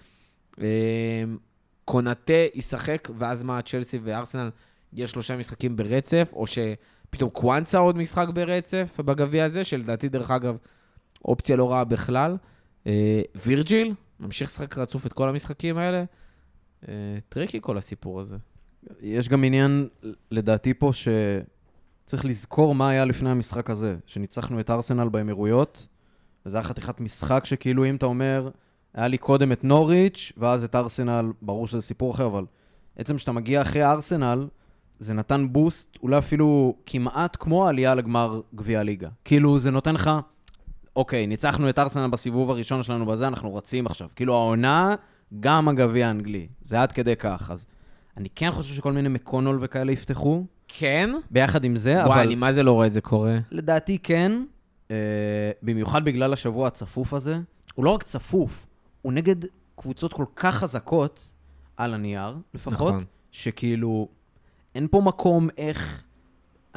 אה, 0.60 1.24
קונאטה 1.84 2.32
ישחק, 2.54 3.08
ואז 3.18 3.42
מה, 3.42 3.62
צ'לסי 3.62 3.98
וארסנל 4.02 4.50
יש 4.92 5.10
שלושה 5.10 5.36
משחקים 5.36 5.76
ברצף, 5.76 6.30
או 6.32 6.44
שפתאום 6.46 7.30
קוואנסה 7.30 7.78
עוד 7.78 7.96
משחק 7.96 8.28
ברצף 8.34 9.00
בגביע 9.00 9.44
הזה, 9.44 9.64
שלדעתי, 9.64 10.08
דרך 10.08 10.30
אגב, 10.30 10.56
אופציה 11.24 11.56
לא 11.56 11.72
רעה 11.72 11.84
בכלל. 11.84 12.36
אה, 12.86 13.22
וירג'יל, 13.34 13.94
ממשיך 14.20 14.48
לשחק 14.48 14.78
רצוף 14.78 15.06
את 15.06 15.12
כל 15.12 15.28
המשחקים 15.28 15.78
האלה. 15.78 16.04
tricky 17.28 17.58
כל 17.62 17.78
הסיפור 17.78 18.20
הזה. 18.20 18.36
יש 19.00 19.28
גם 19.28 19.44
עניין, 19.44 19.88
לדעתי 20.30 20.74
פה, 20.74 20.90
שצריך 22.06 22.24
לזכור 22.24 22.74
מה 22.74 22.88
היה 22.88 23.04
לפני 23.04 23.30
המשחק 23.30 23.70
הזה, 23.70 23.96
שניצחנו 24.06 24.60
את 24.60 24.70
ארסנל 24.70 25.08
באמירויות, 25.08 25.86
וזה 26.46 26.56
היה 26.56 26.64
חתיכת 26.64 27.00
משחק 27.00 27.44
שכאילו, 27.44 27.84
אם 27.84 27.96
אתה 27.96 28.06
אומר, 28.06 28.50
היה 28.94 29.08
לי 29.08 29.18
קודם 29.18 29.52
את 29.52 29.64
נוריץ', 29.64 30.32
ואז 30.36 30.64
את 30.64 30.74
ארסנל, 30.74 31.32
ברור 31.42 31.66
שזה 31.66 31.80
סיפור 31.80 32.14
אחר, 32.14 32.26
אבל 32.26 32.44
עצם 32.96 33.18
שאתה 33.18 33.32
מגיע 33.32 33.62
אחרי 33.62 33.84
ארסנל, 33.84 34.46
זה 34.98 35.14
נתן 35.14 35.46
boost, 35.50 35.98
אולי 36.02 36.18
אפילו 36.18 36.76
כמעט 36.86 37.36
כמו 37.40 37.66
העלייה 37.66 37.94
לגמר 37.94 38.40
גביע 38.54 38.80
הליגה. 38.80 39.08
כאילו, 39.24 39.58
זה 39.58 39.70
נותן 39.70 39.94
לך, 39.94 40.10
אוקיי, 40.96 41.26
ניצחנו 41.26 41.68
את 41.68 41.78
ארסנל 41.78 42.10
בסיבוב 42.10 42.50
הראשון 42.50 42.82
שלנו 42.82 43.06
בזה, 43.06 43.28
אנחנו 43.28 43.54
רצים 43.54 43.86
עכשיו. 43.86 44.08
כאילו, 44.16 44.34
העונה, 44.34 44.94
גם 45.40 45.68
הגביע 45.68 46.06
האנגלי. 46.06 46.48
זה 46.64 46.82
עד 46.82 46.92
כדי 46.92 47.16
כך. 47.16 47.50
אז 47.50 47.66
אני 48.16 48.28
כן 48.34 48.50
חושב 48.50 48.74
שכל 48.74 48.92
מיני 48.92 49.08
מקונול 49.08 49.58
וכאלה 49.60 49.92
יפתחו, 49.92 50.44
כן? 50.78 51.10
ביחד 51.30 51.64
עם 51.64 51.76
זה, 51.76 51.94
וואי, 51.94 52.04
אבל 52.04 52.18
אני 52.18 52.34
מה 52.34 52.52
זה 52.52 52.62
לא 52.62 52.72
רואה 52.72 52.86
את 52.86 52.92
זה 52.92 53.00
קורה. 53.00 53.38
לדעתי 53.50 53.98
כן, 53.98 54.32
אה, 54.90 54.96
במיוחד 55.62 56.04
בגלל 56.04 56.32
השבוע 56.32 56.66
הצפוף 56.66 57.14
הזה. 57.14 57.38
הוא 57.74 57.84
לא 57.84 57.90
רק 57.90 58.02
צפוף, 58.02 58.66
הוא 59.02 59.12
נגד 59.12 59.36
קבוצות 59.76 60.12
כל 60.12 60.24
כך 60.36 60.54
חזקות, 60.54 61.30
על 61.76 61.94
הנייר 61.94 62.36
לפחות, 62.54 62.72
נכון. 62.94 63.04
שכאילו, 63.30 64.08
אין 64.74 64.88
פה 64.90 65.00
מקום 65.00 65.48
איך, 65.58 66.04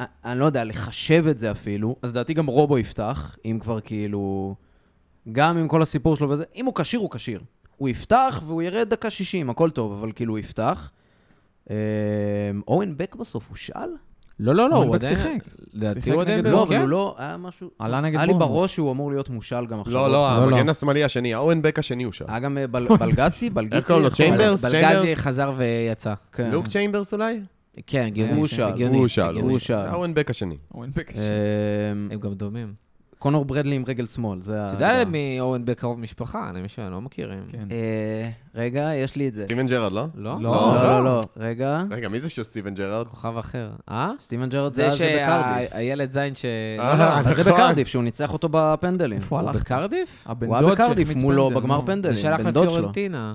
א- 0.00 0.04
אני 0.24 0.40
לא 0.40 0.44
יודע, 0.44 0.64
לחשב 0.64 1.24
את 1.30 1.38
זה 1.38 1.50
אפילו. 1.50 1.96
אז 2.02 2.10
לדעתי 2.10 2.34
גם 2.34 2.46
רובו 2.46 2.78
יפתח, 2.78 3.36
אם 3.44 3.58
כבר 3.62 3.80
כאילו, 3.80 4.54
גם 5.32 5.56
עם 5.58 5.68
כל 5.68 5.82
הסיפור 5.82 6.16
שלו 6.16 6.30
וזה, 6.30 6.44
אם 6.54 6.66
הוא 6.66 6.74
כשיר, 6.74 7.00
הוא 7.00 7.10
כשיר. 7.10 7.42
הוא 7.76 7.88
יפתח 7.88 8.42
והוא 8.46 8.62
ירד 8.62 8.88
דקה 8.90 9.10
60, 9.10 9.50
הכל 9.50 9.70
טוב, 9.70 9.92
אבל 9.92 10.12
כאילו 10.12 10.32
הוא 10.32 10.38
יפתח. 10.38 10.90
אה, 11.70 11.76
אורן 12.68 12.96
בק 12.96 13.14
בסוף, 13.14 13.48
הוא 13.48 13.56
שאל? 13.56 13.90
לא, 14.40 14.54
לא, 14.54 14.70
לא, 14.70 14.76
הוא 14.76 14.94
עדיין... 14.94 15.16
שיחק. 15.16 15.48
לדעתי 15.72 16.10
הוא 16.10 16.22
עדיין... 16.22 16.44
לא, 16.46 16.66
כן? 16.68 16.74
אבל 16.74 16.82
הוא 16.82 16.88
לא, 16.88 17.14
היה 17.18 17.36
משהו... 17.36 17.70
עלה 17.78 18.00
נגד 18.00 18.16
היה 18.16 18.26
לי. 18.26 18.34
בראש 18.34 18.74
שהוא 18.74 18.92
אמור 18.92 19.10
להיות 19.10 19.28
מושל 19.30 19.66
גם 19.66 19.80
עכשיו. 19.80 19.94
לא, 19.94 20.06
לא, 20.06 20.12
לא, 20.12 20.50
לא. 20.50 20.56
המגן 20.56 20.68
השמאלי 20.68 21.04
השני, 21.04 21.34
האוון 21.34 21.62
בק 21.62 21.78
השני 21.78 22.02
הוא 22.02 22.12
שם. 22.12 22.24
היה 22.28 22.38
גם 22.38 22.58
אה, 22.58 22.66
בל- 22.66 22.88
בלגצי, 22.98 23.50
בלגיצי. 23.50 23.76
איך 23.76 23.86
קוראים 23.86 24.02
לו? 24.02 24.08
איך 24.08 24.16
קוראים 24.16 24.34
צ'יימברס? 24.36 24.64
בלגזי? 24.64 25.16
חזר 25.16 25.52
ויצא. 25.56 26.14
כן. 26.32 26.50
לוק 26.50 26.66
צ'יימברס 26.66 27.12
אולי? 27.14 27.40
כן, 27.86 28.04
הגיוני. 28.06 28.32
הוא 28.32 28.46
שאל, 28.46 28.64
הגיוני, 28.64 28.98
הוא 28.98 29.06
בק 30.14 30.30
השני. 30.30 30.56
אורן 30.74 30.90
בק 30.94 31.10
השני. 31.10 31.22
אה, 31.22 31.90
הם 32.10 32.20
גם 32.20 32.34
דומים. 32.34 32.87
קונור 33.18 33.44
ברדלי 33.44 33.76
עם 33.76 33.84
רגל 33.88 34.06
שמאל, 34.06 34.40
זה 34.42 34.62
ה... 34.62 34.66
אתה 34.66 34.74
יודע 34.74 35.04
מי 35.04 35.36
אורן 35.40 35.64
בק 35.64 35.78
קרוב 35.80 36.00
משפחה, 36.00 36.50
למי 36.54 36.68
שלא 36.68 37.00
מכירים. 37.00 37.44
כן. 37.52 37.68
אה, 37.70 38.30
רגע, 38.54 38.94
יש 38.94 39.16
לי 39.16 39.28
את 39.28 39.34
זה. 39.34 39.42
סטיבן 39.42 39.66
ג'רארד, 39.66 39.92
לא? 39.92 40.06
לא? 40.14 40.36
לא. 40.40 40.74
לא, 40.74 40.82
לא, 40.88 41.04
לא, 41.04 41.20
רגע. 41.36 41.82
רגע, 41.90 42.08
מי 42.08 42.20
זה 42.20 42.30
של 42.30 42.42
סטיבן 42.42 42.74
ג'רארד? 42.74 43.06
כוכב 43.06 43.36
אחר. 43.38 43.70
אה? 43.90 44.08
סטיבן 44.18 44.48
ג'רד 44.48 44.72
זה 44.72 44.88
זה 44.90 44.96
זה 44.96 45.20
בקרדיף. 45.24 45.70
שהילד 45.70 46.10
זין 46.10 46.34
ש... 46.34 46.44
אה, 46.80 46.98
לא, 46.98 47.04
לא, 47.04 47.22
זה 47.22 47.40
נכון. 47.40 47.52
בקרדיף, 47.52 47.88
שהוא 47.88 48.02
ניצח 48.02 48.32
אותו 48.32 48.48
בפנדלים. 48.50 49.18
איפה 49.18 49.40
הוא 49.40 49.48
הלך? 49.48 49.60
בקרדיף? 49.60 50.26
הוא 50.46 50.56
היה 50.56 50.66
בקרדיף 50.66 51.14
מולו 51.14 51.50
בגמר. 51.50 51.80
פנדלים, 51.86 52.14
זה 52.14 52.20
שלח 52.20 52.40
בן 52.40 52.50
דוד 52.50 52.64
שלו. 52.70 52.76
לפיורנטינה. 52.76 53.34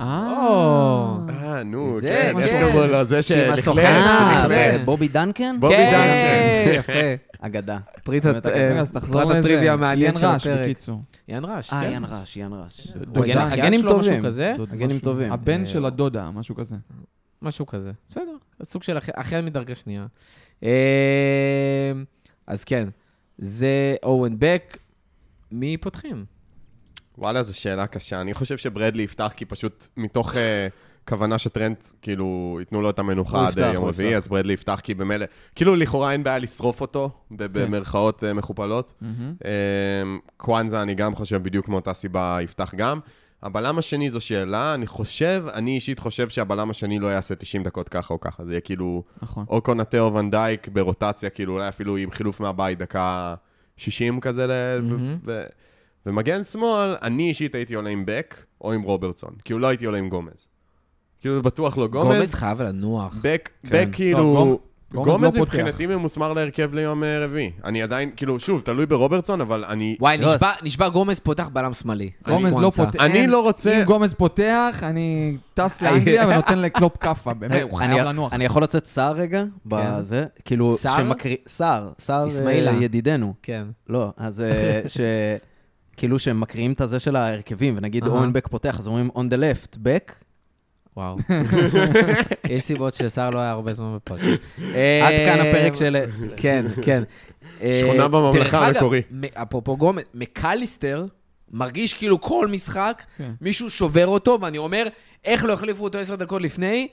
אה. 0.00 1.16
אה, 1.28 1.62
נו, 1.62 1.98
כן, 2.02 2.32
איך 2.38 3.66
לו? 3.66 3.74
זה. 3.74 3.80
אה. 3.80 4.78
בובי 4.84 5.08
דנקן? 5.08 5.56
בובי 5.60 5.74
דנקן. 5.76 6.70
יפה. 6.74 6.92
אגדה. 7.46 7.78
פריט 8.04 8.24
באמת, 8.26 8.46
הט- 8.46 8.52
רגע, 8.52 8.70
רגע, 8.70 8.80
אז 8.80 8.90
תחזור 8.92 9.20
פרט 9.22 9.28
לזה. 9.30 9.38
הטריוויה 9.38 9.72
המעניין 9.72 10.06
איין 10.10 10.20
של 10.20 10.26
רעש, 10.26 10.46
הפרק. 10.46 10.64
בקיצור. 10.64 11.00
יאן 11.28 11.44
רש. 11.44 11.72
יאן 11.72 12.04
רש, 12.04 12.36
יאן 12.36 12.52
רש. 12.52 12.86
הוא 13.16 13.24
הגן- 13.24 13.38
אחיין 13.38 13.60
הגנים 13.60 13.80
שלו, 13.80 13.98
משהו 13.98 14.10
טובים. 14.10 14.24
כזה? 14.26 14.54
הגנים 14.72 14.88
משהו. 14.88 15.00
טובים. 15.00 15.32
הבן 15.32 15.66
של 15.66 15.84
הדודה, 15.84 16.30
משהו 16.30 16.54
כזה. 16.54 16.76
משהו 17.42 17.66
כזה. 17.66 17.90
בסדר, 18.08 18.32
סוג 18.62 18.82
של 18.82 18.98
אחי- 18.98 19.12
אחיין 19.14 19.44
מדרגה 19.44 19.74
שנייה. 19.74 20.06
אז 22.46 22.64
כן, 22.64 22.88
זה 23.38 23.68
אורן 24.02 24.34
בק. 24.38 24.78
מי 25.52 25.76
פותחים? 25.76 26.24
וואלה, 27.20 27.42
זו 27.42 27.58
שאלה 27.58 27.86
קשה. 27.86 28.20
אני 28.20 28.34
חושב 28.34 28.56
שברדלי 28.56 29.02
יפתח, 29.02 29.32
כי 29.36 29.44
פשוט 29.44 29.88
מתוך 29.96 30.36
אה, 30.36 30.68
כוונה 31.08 31.38
שטרנט, 31.38 31.84
כאילו, 32.02 32.56
ייתנו 32.60 32.82
לו 32.82 32.90
את 32.90 32.98
המנוחה 32.98 33.48
עד 33.48 33.58
אה, 33.58 33.72
יום 33.72 33.84
רביעי. 33.84 34.16
אז 34.16 34.28
ברדלי 34.28 34.52
יפתח, 34.52 34.80
כי 34.82 34.94
במילא, 34.94 35.26
כאילו, 35.54 35.76
לכאורה 35.76 36.12
אין 36.12 36.22
בעיה 36.24 36.38
לשרוף 36.38 36.80
אותו, 36.80 37.10
ב- 37.30 37.58
במרכאות 37.58 38.24
אה, 38.24 38.34
מכופלות. 38.34 38.92
מהמם. 39.00 39.34
אה, 39.44 39.50
קוואנזה, 40.36 40.82
אני 40.82 40.94
גם 40.94 41.14
חושב 41.14 41.42
בדיוק 41.42 41.68
מאותה 41.68 41.92
סיבה 41.92 42.38
יפתח 42.42 42.74
גם. 42.76 43.00
הבלם 43.42 43.78
השני 43.78 44.10
זו 44.10 44.20
שאלה, 44.20 44.74
אני 44.74 44.86
חושב, 44.86 45.44
אני 45.54 45.74
אישית 45.74 45.98
חושב 45.98 46.28
שהבלם 46.28 46.70
השני 46.70 46.98
לא 46.98 47.06
יעשה 47.06 47.34
90 47.34 47.62
דקות 47.62 47.88
ככה 47.88 48.14
או 48.14 48.20
ככה, 48.20 48.44
זה 48.44 48.52
יהיה 48.52 48.60
כאילו, 48.60 49.02
נכון. 49.22 49.44
או 49.48 49.60
קונטה 49.60 50.00
או 50.00 50.14
ונדייק 50.14 50.68
ברוטציה, 50.68 51.30
כאילו 51.30 51.52
אולי 51.52 51.68
אפילו 51.68 51.96
עם 51.96 52.10
חילוף 52.10 52.40
מהבית 52.40 52.78
דקה 52.78 53.34
60 53.76 54.20
כזה, 54.20 54.46
ל... 54.46 54.80
מהמם. 54.82 55.18
ו... 55.24 55.42
ומגן 56.06 56.44
שמאל, 56.44 56.96
אני 57.02 57.28
אישית 57.28 57.54
הייתי 57.54 57.74
עולה 57.74 57.90
עם 57.90 58.02
בק 58.06 58.34
או 58.60 58.72
עם 58.72 58.82
רוברטסון, 58.82 59.30
כאילו 59.44 59.58
לא 59.60 59.66
הייתי 59.66 59.84
עולה 59.84 59.98
עם 59.98 60.08
גומז. 60.08 60.46
כאילו 61.20 61.34
זה 61.34 61.42
בטוח 61.42 61.76
לא 61.78 61.86
גומז 61.86 62.16
גומז, 62.16 62.34
חייב 62.34 62.62
לנוח. 62.62 63.16
בק, 63.22 63.48
כן. 63.62 63.68
בק 63.68 63.86
לא, 63.86 63.92
כאילו... 63.92 64.34
גומ- 64.34 64.70
גומז 64.94 65.06
גומז 65.08 65.34
לא 65.34 65.40
פותח. 65.40 65.54
מבחינתי 65.54 65.86
ממוסמר 65.86 66.32
להרכב 66.32 66.74
ליום 66.74 67.04
אה, 67.04 67.24
רביעי. 67.24 67.50
אני 67.64 67.82
עדיין, 67.82 68.10
כאילו, 68.16 68.40
שוב, 68.40 68.60
תלוי 68.60 68.86
ברוברטסון, 68.86 69.40
אבל 69.40 69.64
אני... 69.64 69.96
וואי, 70.00 70.18
לא, 70.18 70.34
נשבע- 70.34 70.52
נשבע 70.62 70.88
גומז 70.88 71.18
פותח 71.18 71.48
בלם 71.52 71.72
שמאלי. 71.72 72.10
גומז 72.26 72.52
לא. 72.54 72.70
פותח. 72.70 73.00
אני 73.00 73.26
לא 73.26 73.40
רוצה- 73.42 73.78
אם 73.80 73.84
גומז 73.84 74.14
פותח, 74.14 74.80
אני 74.82 75.36
טס 75.54 75.80
לאנגליה 75.82 76.28
ונותן 76.28 76.58
לקלופ 76.58 76.96
כאפה, 76.96 77.34
באמת, 77.34 77.62
הוא 77.62 77.78
חייב 77.78 77.90
אני- 77.90 78.00
לנוח. 78.08 78.32
אני 78.32 78.44
יכול 78.44 78.62
לצאת 78.62 78.86
סער 78.86 79.12
רגע? 79.12 79.44
בזה? 79.66 80.24
כאילו, 80.44 80.72
סער? 80.72 80.96
שמקריא... 80.96 81.36
סער, 81.48 81.90
סער 81.98 82.26
אסמאעילה. 82.26 82.70
אה, 82.70 82.82
ידידנו. 82.84 83.34
כן. 83.42 83.64
לא, 83.88 84.12
אז 84.16 84.40
אה, 84.40 84.82
ש... 84.88 85.00
כאילו 86.00 86.18
שהם 86.18 86.40
מקריאים 86.40 86.72
את 86.72 86.80
הזה 86.80 86.98
של 86.98 87.16
ההרכבים, 87.16 87.74
ונגיד. 87.76 88.06
אורן 88.06 88.32
בק 88.32 88.48
פותח, 88.48 88.78
אז 88.78 88.86
אומרים 88.86 89.10
on 89.14 89.32
the 89.32 89.36
left, 89.36 89.78
בק, 89.78 90.14
וואו. 90.96 91.16
יש 92.50 92.62
סיבות 92.62 92.94
שסער 92.94 93.30
לא 93.30 93.38
היה 93.38 93.50
הרבה 93.50 93.72
זמן 93.72 93.96
בפרק. 93.96 94.20
עד 95.02 95.14
כאן 95.26 95.38
אה, 95.40 95.50
הפרק 95.50 95.74
של... 95.74 95.96
כן, 96.36 96.66
כן. 96.84 97.02
אה, 97.62 97.80
שכונה 97.84 98.08
בממלכה 98.08 98.38
דרך 98.38 98.54
אגב, 98.54 98.76
המקורי. 98.76 99.02
אפרופו 99.34 99.76
גומז, 99.76 100.02
מקליסטר 100.14 101.06
מרגיש 101.50 101.94
כאילו 101.94 102.20
כל 102.20 102.48
משחק, 102.48 103.02
כן. 103.18 103.32
מישהו 103.40 103.70
שובר 103.70 104.06
אותו, 104.06 104.38
ואני 104.40 104.58
אומר, 104.58 104.86
איך 105.24 105.44
לא 105.44 105.52
החליפו 105.52 105.84
אותו 105.84 105.98
עשר 105.98 106.14
דקות 106.14 106.42
לפני? 106.42 106.88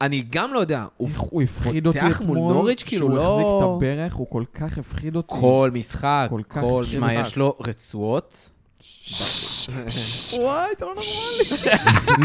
אני 0.00 0.24
גם 0.30 0.54
לא 0.54 0.58
יודע, 0.58 0.86
הוא 0.96 1.42
הפחיד 1.42 1.86
אותי 1.86 2.00
פותח 2.00 2.20
אתמול. 2.20 2.38
מול 2.38 2.52
נוריץ', 2.52 2.82
כאילו, 2.82 3.06
שהוא 3.06 3.16
לא- 3.16 3.32
החזיק 3.40 3.46
את 3.58 3.62
הברך, 3.76 4.14
הוא 4.14 4.26
כל 4.30 4.44
כך 4.54 4.78
הפחיד 4.78 5.16
אותי. 5.16 5.34
כל 5.40 5.70
משחק, 5.74 6.26
כל 6.30 6.40
כך 6.48 6.60
כל 6.60 6.80
הפחיד. 6.80 6.98
משחק. 7.00 7.10
שמע, 7.12 7.20
יש 7.20 7.36
לו 7.36 7.56
רצועות. 7.60 8.50
וואי, 10.38 10.72
אתה 10.76 10.84
לא 10.84 10.94
נורמלי. 10.94 11.70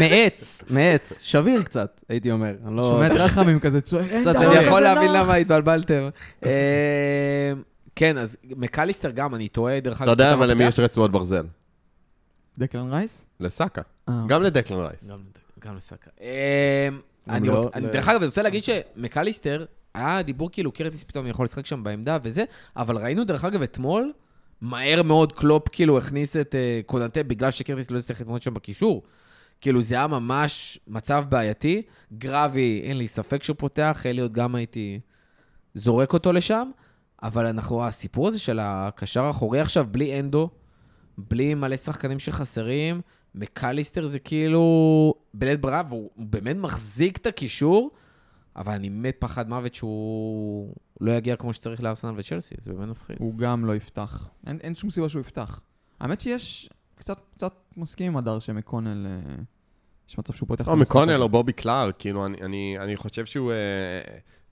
מעץ, 0.08 0.62
מעץ. 0.70 1.22
שביר 1.22 1.62
קצת, 1.62 2.04
הייתי 2.08 2.30
אומר. 2.32 2.54
לא... 2.70 2.82
שומע 2.82 3.06
את 3.06 3.12
רחמים 3.12 3.60
כזה 3.60 3.80
צועק, 3.80 4.06
אין 4.10 4.22
קצת 4.22 4.34
שאני 4.38 4.54
יכול 4.54 4.80
להבין 4.80 5.02
נאחס." 5.12 5.16
למה 5.24 5.34
התבלבלתם. 5.34 6.08
אה, 6.44 7.52
כן, 7.96 8.18
אז 8.18 8.36
מקליסטר 8.44 9.10
גם, 9.10 9.34
אני 9.34 9.48
טועה, 9.48 9.80
דרך 9.80 10.02
אגב. 10.02 10.10
אתה 10.10 10.22
יודע 10.22 10.32
אבל 10.32 10.50
למי. 10.50 10.64
יש 10.64 10.80
רצועות 10.80 11.10
ברזל? 11.12 11.46
דקלן 12.58 12.90
רייס? 12.92 13.26
לסאקה. 13.40 13.82
אה. 14.08 14.14
גם 14.28 14.42
לדקלן 14.42 14.78
רייס. 14.78 15.10
גם- 15.10 15.18
גם 15.60 15.76
לסאקה. 15.76 16.10
אני 17.28 17.48
לא- 17.48 17.62
רוצ- 17.64 17.70
אני- 17.74 17.86
לא- 17.86 17.92
דרך 17.92 18.08
אגב, 18.08 18.16
אני 18.16 18.26
רוצה 18.26 18.42
להגיד 18.42 18.64
שמקליסטר, 18.64 19.64
היה 19.94 20.22
דיבור 20.22 20.50
כאילו 20.52 20.72
קרטיס 20.72 21.04
פתאום 21.04 21.26
יכול 21.26 21.44
לשחק 21.44 21.66
שם 21.66 21.82
בעמדה 21.84 22.18
וזה, 22.22 22.44
אבל 22.76 22.96
ראינו 22.98 23.24
דרך 23.24 23.44
אגב 23.44 23.62
אתמול, 23.62 24.12
מהר 24.60 25.02
מאוד 25.02 25.32
קלופ 25.32 25.68
כאילו 25.72 25.98
הכניס 25.98 26.36
את 26.36 26.54
אה, 26.54 26.80
קונאטה 26.86 27.22
בגלל 27.22 27.50
שקרטיס 27.50 27.90
לא 27.90 27.98
הצליח 27.98 28.20
להתמודד 28.20 28.42
שם 28.42 28.54
בקישור. 28.54 29.02
כאילו 29.60 29.82
זה 29.82 29.94
היה 29.94 30.06
ממש 30.06 30.78
מצב 30.88 31.24
בעייתי. 31.28 31.82
גרבי, 32.18 32.80
אין 32.84 32.98
לי 32.98 33.08
ספק 33.08 33.42
שהוא 33.42 33.56
פותח, 33.58 34.02
אליוט 34.06 34.32
גם 34.32 34.54
הייתי 34.54 35.00
זורק 35.74 36.12
אותו 36.12 36.32
לשם, 36.32 36.70
אבל 37.22 37.46
אנחנו, 37.46 37.84
הסיפור 37.86 38.28
הזה 38.28 38.38
של 38.38 38.58
הקשר 38.62 39.24
האחורי 39.24 39.60
עכשיו, 39.60 39.86
בלי 39.90 40.20
אנדו, 40.20 40.50
בלי 41.18 41.54
מלא 41.54 41.76
שחקנים 41.76 42.18
שחסרים, 42.18 43.00
מקליסטר 43.36 44.06
זה 44.06 44.18
כאילו 44.18 44.64
בלית 45.34 45.60
ברירה, 45.60 45.82
והוא 45.88 46.10
באמת 46.16 46.56
מחזיק 46.56 47.16
את 47.16 47.26
הקישור, 47.26 47.90
אבל 48.56 48.72
אני 48.72 48.88
מת 48.88 49.16
פחד 49.18 49.48
מוות 49.48 49.74
שהוא 49.74 50.74
לא 51.00 51.12
יגיע 51.12 51.36
כמו 51.36 51.52
שצריך 51.52 51.82
לארסנל 51.82 52.14
וצ'לסי, 52.16 52.54
זה 52.60 52.72
באמת 52.72 52.88
מפחיד. 52.88 53.16
הוא 53.20 53.38
גם 53.38 53.64
לא 53.64 53.76
יפתח. 53.76 54.28
אין, 54.46 54.58
אין 54.62 54.74
שום 54.74 54.90
סיבה 54.90 55.08
שהוא 55.08 55.20
יפתח. 55.20 55.60
האמת 56.00 56.20
שיש, 56.20 56.68
קצת, 56.94 57.20
קצת 57.34 57.54
מסכים 57.76 58.06
עם 58.12 58.16
הדר 58.16 58.38
שמקונל, 58.38 59.06
אה, 59.06 59.34
יש 60.08 60.18
מצב 60.18 60.32
שהוא 60.34 60.48
פותח 60.48 60.68
או 60.68 60.72
המשחק 60.72 60.90
מקונל. 60.90 61.22
או 61.22 61.28
בובי 61.28 61.52
קלארק, 61.52 61.94
כאילו, 61.98 62.26
אני- 62.26 62.42
אני 62.42 62.76
אני 62.78 62.96
חושב 62.96 63.26
שהוא... 63.26 63.52
אה, 63.52 63.56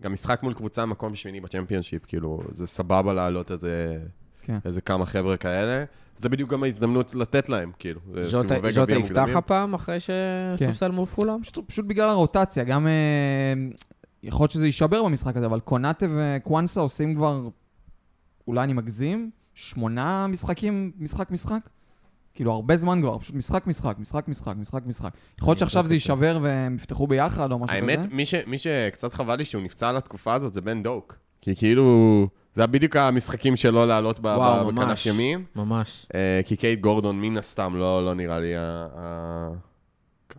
גם 0.02 0.12
משחק 0.12 0.42
מול 0.42 0.54
קבוצה 0.54 0.86
מקום 0.86 1.14
שמיני 1.14 1.40
בצ'מפיונשיפ, 1.40 2.04
כאילו, 2.06 2.40
זה 2.50 2.66
סבבה 2.66 3.12
לעלות 3.14 3.50
איזה... 3.50 3.98
כן. 4.44 4.58
איזה 4.64 4.80
כמה 4.80 5.06
חבר'ה 5.06 5.36
כאלה. 5.36 5.84
זה 6.16 6.28
בדיוק 6.28 6.50
גם 6.50 6.62
ההזדמנות 6.62 7.14
לתת 7.14 7.48
להם, 7.48 7.72
כאילו. 7.78 8.00
ז'וטה 8.22 8.94
יפתח. 8.96 9.28
הפעם 9.34 9.74
אחרי 9.74 9.96
שסופסל 10.00 10.90
מול 10.90 11.06
פולאם? 11.06 11.42
פשוט, 11.42 11.58
פשוט 11.68 11.84
בגלל 11.84 12.08
הרוטציה, 12.08 12.64
גם... 12.64 12.86
אה, 12.86 13.54
יכול 14.22 14.44
להיות 14.44 14.50
שזה 14.50 14.66
יישבר 14.66 15.02
במשחק 15.02 15.36
הזה, 15.36 15.46
אבל 15.46 15.60
קונאטה 15.60 16.06
וקוואנסה 16.16 16.80
עושים 16.80 17.14
כבר, 17.14 17.48
אולי 18.48 18.64
אני 18.64 18.72
מגזים, 18.72 19.30
שמונה 19.54 20.26
משחקים, 20.26 20.92
משחק 20.98 21.30
משחק? 21.30 21.68
כאילו, 22.34 22.52
הרבה 22.52 22.76
זמן 22.76 23.00
כבר, 23.02 23.18
פשוט 23.18 23.34
משחק 23.34 23.66
משחק, 23.66 23.96
משחק 23.98 24.28
משחק, 24.28 24.54
משחק 24.56 24.86
משחק. 24.86 25.10
יכול 25.38 25.50
להיות 25.50 25.58
שעכשיו 25.58 25.86
זה 25.86 25.94
יישבר 25.94 26.38
והם 26.42 26.74
יפתחו 26.74 27.06
ביחד 27.06 27.52
או 27.52 27.58
משהו 27.58 27.76
כזה. 27.76 27.92
האמת, 27.92 28.06
מי 28.46 28.58
שקצת 28.58 29.12
חבל 29.12 29.36
לי 29.36 29.44
שהוא 29.44 29.62
נפצע 29.62 29.88
על 29.88 29.96
התקופה 29.96 30.34
הזאת 30.34 30.54
זה 30.54 30.60
בן 30.60 30.82
דוק. 30.82 31.16
כי 31.40 31.56
כאילו, 31.56 32.28
זה 32.56 32.62
היה 32.62 32.66
בדיוק 32.66 32.96
המשחקים 32.96 33.56
שלו 33.56 33.86
לעלות 33.86 34.18
ב- 34.20 34.24
וואו, 34.24 34.66
בכנף 34.66 34.78
ממש. 34.84 35.06
ימין. 35.06 35.44
ממש. 35.56 36.06
אה, 36.14 36.40
כי 36.46 36.56
קייט 36.56 36.80
גורדון 36.80 37.20
מן 37.20 37.36
הסתם 37.36 37.76
לא 37.76 38.04
לא 38.04 38.14
נראה 38.14 38.38
לי 38.38 38.52
ה- 38.56 39.48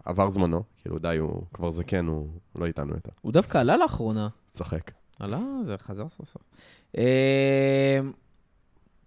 עבר 0.06 0.30
זמנו. 0.30 0.64
כאילו, 0.82 1.00
די, 1.00 1.18
הוא 1.18 1.42
כבר 1.54 1.72
זקן, 1.72 2.06
הוא 2.08 2.28
לא 2.56 2.66
איתנו 2.66 2.94
יותר. 2.94 3.10
הוא 3.22 3.32
דווקא 3.32 3.58
עלה 3.58 3.78
לאחרונה. 3.78 4.28
צוחק. 4.48 4.92
עלה, 5.20 5.40
זה 5.64 5.76
חזר 5.78 6.10
סוף 6.10 6.30
סוף. 6.30 6.42
אה, 6.98 8.00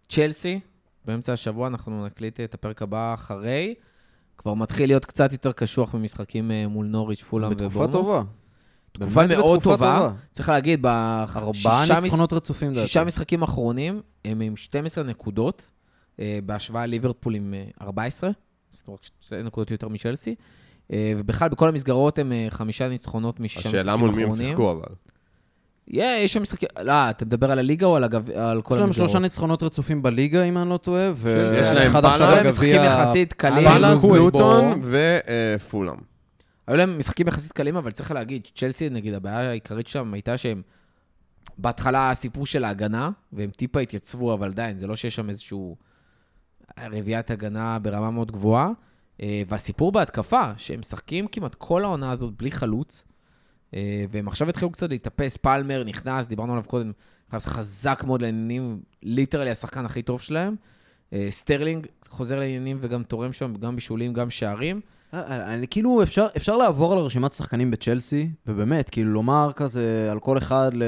צ'לסי, 0.09 0.61
באמצע 1.04 1.32
השבוע 1.32 1.66
אנחנו 1.66 2.06
נקליט 2.06 2.40
את 2.40 2.54
הפרק 2.54 2.82
הבא 2.82 3.14
אחרי. 3.14 3.74
כבר 4.38 4.54
מתחיל 4.54 4.88
להיות 4.90 5.04
קצת 5.04 5.32
יותר 5.32 5.52
קשוח 5.52 5.94
ממשחקים 5.94 6.50
אה, 6.50 6.68
מול 6.68 6.86
נוריץ', 6.86 7.22
פולאם 7.22 7.50
בתקופה 7.50 7.66
ובורנו. 7.78 7.92
טובה. 7.92 8.22
תקופה 9.01 9.26
מאוד 9.26 9.62
טובה. 9.62 9.76
טובה. 9.76 10.11
צריך 10.30 10.49
להגיד, 10.49 10.86
ארבעה 10.86 11.51
בשישה 11.51 12.01
ניצחונות 12.01 12.32
רצופים, 12.32 12.70
לדעתי. 12.70 12.86
שישה 12.86 13.05
משחקים 13.05 13.42
אחרונים 13.42 14.01
הם 14.24 14.40
עם 14.40 14.57
12 14.57 15.05
נקודות, 15.05 15.70
אה, 16.20 16.38
בהשוואה 16.46 16.86
לליברפול 16.86 17.34
עם 17.34 17.55
אה, 17.55 17.64
14, 17.82 18.30
זאת 18.70 18.88
אומרת 18.88 19.03
שתי 19.20 19.42
נקודות 19.42 19.70
יותר 19.70 19.88
משלסי. 19.88 20.34
אה, 20.92 21.12
ובכלל, 21.18 21.49
בכל 21.49 21.68
המסגרות 21.68 22.18
הם 22.18 22.32
אה, 22.32 22.46
חמישה 22.51 22.88
ניצחונות 22.88 23.40
משישה 23.40 23.61
משחקים 23.61 23.78
השאלה 23.78 23.94
אחרונים. 23.94 24.14
מול 24.14 24.24
מי 24.24 24.30
הם 24.30 24.36
שיחקו, 24.36 24.72
אבל. 24.72 24.94
Yeah, 25.90 26.24
יש 26.24 26.32
שם 26.32 26.42
משחקים, 26.42 26.68
לא, 26.82 27.11
אתה 27.11 27.24
מדבר 27.24 27.51
על 27.51 27.59
הליגה 27.59 27.86
או 27.86 27.96
על, 27.96 28.05
הגב... 28.05 28.30
על 28.30 28.62
כל 28.62 28.74
יש 28.74 28.78
להם 28.78 28.88
המסגרות? 28.88 29.09
שלושה 29.09 29.18
ניצחונות 29.18 29.62
רצופים 29.62 30.03
בליגה, 30.03 30.42
אם 30.42 30.59
אני 30.59 30.70
לא 30.70 30.76
טועה, 30.76 31.11
יש 31.61 31.70
להם 31.70 31.94
ואחד 31.94 32.05
עכשיו 32.05 32.36
בגביע... 32.44 32.84
יחסית 32.84 33.32
קלים. 33.32 33.68
פאלאס, 33.68 34.05
לוטון 34.05 34.82
ופולאם. 34.84 35.96
היו 36.68 36.76
להם 36.76 36.98
משחקים 36.98 37.28
יחסית 37.28 37.52
קלים, 37.52 37.76
אבל 37.76 37.90
צריך 37.90 38.10
להגיד, 38.10 38.48
צ'לסי, 38.54 38.90
נגיד, 38.90 39.14
הבעיה 39.14 39.50
העיקרית 39.50 39.86
שם 39.86 40.14
הייתה 40.14 40.36
שהם... 40.36 40.62
בהתחלה 41.58 42.10
הסיפור 42.10 42.46
של 42.46 42.64
ההגנה, 42.64 43.10
והם 43.32 43.50
טיפה 43.50 43.80
התייצבו, 43.80 44.34
אבל 44.34 44.48
עדיין, 44.48 44.78
זה 44.78 44.86
לא 44.86 44.96
שיש 44.96 45.14
שם 45.14 45.30
איזשהו 45.30 45.76
רביעיית 46.78 47.30
הגנה 47.30 47.78
ברמה 47.78 48.10
מאוד 48.10 48.32
גבוהה. 48.32 48.70
אה, 49.22 49.42
והסיפור 49.48 49.92
בהתקפה, 49.92 50.42
שהם 50.56 50.80
משחקים 50.80 51.26
כמעט 51.26 51.54
כל 51.54 51.84
העונה 51.84 52.10
הזאת 52.10 52.34
בלי 52.34 52.50
חלוץ, 52.50 53.04
אה, 53.74 54.04
והם 54.10 54.28
עכשיו 54.28 54.48
התחילו 54.48 54.70
קצת 54.70 54.90
להתאפס, 54.90 55.36
פלמר 55.36 55.84
נכנס, 55.84 56.26
דיברנו 56.26 56.52
עליו 56.52 56.64
קודם, 56.64 56.92
נכנס 57.28 57.46
חזק 57.46 58.02
מאוד 58.06 58.22
לעניינים, 58.22 58.80
literally 59.02 59.50
השחקן 59.50 59.84
הכי 59.84 60.02
טוב 60.02 60.20
שלהם. 60.20 60.56
אה, 61.12 61.26
סטרלינג 61.30 61.86
חוזר 62.08 62.38
לעניינים 62.38 62.76
וגם 62.80 63.02
תורם 63.02 63.32
שם, 63.32 63.54
גם 63.54 63.74
בישולים, 63.74 64.12
גם 64.12 64.30
שערים. 64.30 64.80
אה, 65.14 65.54
אני 65.54 65.66
כאילו, 65.68 66.02
אפשר, 66.02 66.26
אפשר 66.36 66.56
לעבור 66.56 66.92
על 66.92 66.98
רשימת 66.98 67.32
שחקנים 67.32 67.70
בצ'לסי, 67.70 68.30
ובאמת, 68.46 68.90
כאילו, 68.90 69.12
לומר 69.12 69.50
כזה 69.56 70.09
על 70.11 70.20
כל 70.20 70.38
אחד, 70.38 70.70
ל... 70.74 70.82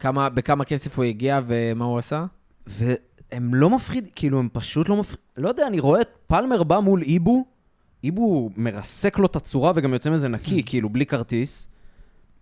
כמה, 0.00 0.28
בכמה 0.28 0.64
כסף 0.64 0.96
הוא 0.96 1.04
הגיע 1.04 1.40
ומה 1.46 1.84
הוא 1.84 1.98
עשה? 1.98 2.24
והם 2.66 3.54
לא 3.54 3.70
מפחיד, 3.70 4.08
כאילו, 4.14 4.38
הם 4.38 4.48
פשוט 4.52 4.88
לא 4.88 4.96
מפחיד... 4.96 5.18
לא 5.36 5.48
יודע, 5.48 5.66
אני 5.66 5.80
רואה 5.80 6.00
את 6.00 6.08
פלמר 6.26 6.62
בא 6.62 6.78
מול 6.78 7.02
איבו, 7.02 7.44
איבו 8.04 8.50
מרסק 8.56 9.18
לו 9.18 9.26
את 9.26 9.36
הצורה 9.36 9.72
וגם 9.74 9.92
יוצא 9.92 10.10
מזה 10.10 10.28
נקי, 10.28 10.62
כאילו, 10.66 10.88
בלי 10.88 11.06
כרטיס. 11.06 11.68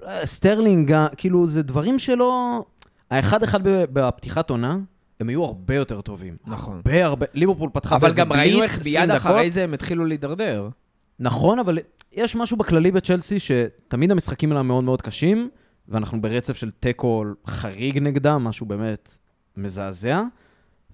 אה, 0.06 0.26
סטרלינג, 0.26 0.96
כאילו, 1.16 1.46
זה 1.46 1.62
דברים 1.62 1.98
שלא... 1.98 2.62
האחד-אחד 3.10 3.60
בפתיחת 3.64 4.50
עונה, 4.50 4.78
הם 5.20 5.28
היו 5.28 5.44
הרבה 5.44 5.74
יותר 5.74 6.00
טובים. 6.00 6.36
נכון. 6.46 6.76
הרבה 6.76 7.04
הרבה... 7.04 7.26
ליברפול 7.34 7.70
פתחה 7.72 7.96
אבל 7.96 8.08
באיזה 8.08 8.20
גם 8.20 8.32
ראינו 8.32 8.58
בליץ, 8.58 8.70
איך 8.70 8.80
20 8.80 9.00
מיד 9.00 9.10
דקות. 9.16 9.30
אחרי 9.30 9.50
זה 9.50 9.64
הם 9.64 9.74
התחילו 9.74 10.04
להידרדר. 10.04 10.68
נכון, 11.22 11.58
אבל 11.58 11.78
יש 12.12 12.36
משהו 12.36 12.56
בכללי 12.56 12.90
בצ'לסי 12.90 13.38
שתמיד 13.38 14.10
המשחקים 14.10 14.50
האלה 14.52 14.62
מאוד 14.62 14.84
מאוד 14.84 15.02
קשים, 15.02 15.50
ואנחנו 15.88 16.20
ברצף 16.20 16.56
של 16.56 16.70
תיקו 16.70 17.24
חריג 17.46 17.98
נגדם, 17.98 18.44
משהו 18.44 18.66
באמת 18.66 19.18
מזעזע, 19.56 20.22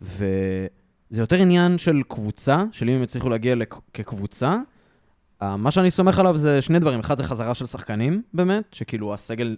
וזה 0.03 0.69
יותר 1.13 1.37
עניין 1.37 1.79
של 1.79 2.03
קבוצה, 2.09 2.65
של 2.73 2.89
אם 2.89 2.97
הם 2.97 3.03
יצליחו 3.03 3.29
להגיע 3.29 3.55
לכ- 3.55 3.81
כקבוצה. 3.95 4.57
מה 5.43 5.71
שאני 5.71 5.91
סומך 5.91 6.19
עליו 6.19 6.39
זה 6.39 6.63
שני 6.63 6.79
דברים, 6.79 7.01
אחד 7.01 7.17
זה 7.17 7.23
חזרה 7.23 7.55
של 7.55 7.67
שחקנים, 7.67 8.23
באמת, 8.35 8.65
שכאילו 8.73 9.15
הסגל, 9.15 9.57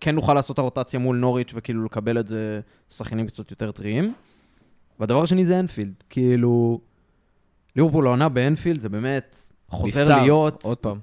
כן 0.00 0.14
נוכל 0.14 0.34
לעשות 0.34 0.58
הרוטציה 0.58 1.00
מול 1.00 1.16
נוריץ' 1.16 1.52
וכאילו 1.54 1.84
לקבל 1.84 2.18
את 2.18 2.28
זה 2.28 2.60
שחקנים 2.90 3.26
קצת 3.26 3.50
יותר 3.50 3.70
טריים. 3.70 4.14
והדבר 5.00 5.22
השני 5.22 5.44
זה 5.44 5.60
אנפילד, 5.60 5.94
כאילו, 6.10 6.80
ליברפול 7.76 8.06
העונה 8.06 8.28
באנפילד 8.28 8.80
זה 8.80 8.88
באמת 8.88 9.49
חוזר 9.70 10.00
מבצר, 10.00 10.22
להיות 10.22 10.62
עוד 10.62 10.78
פעם. 10.78 10.98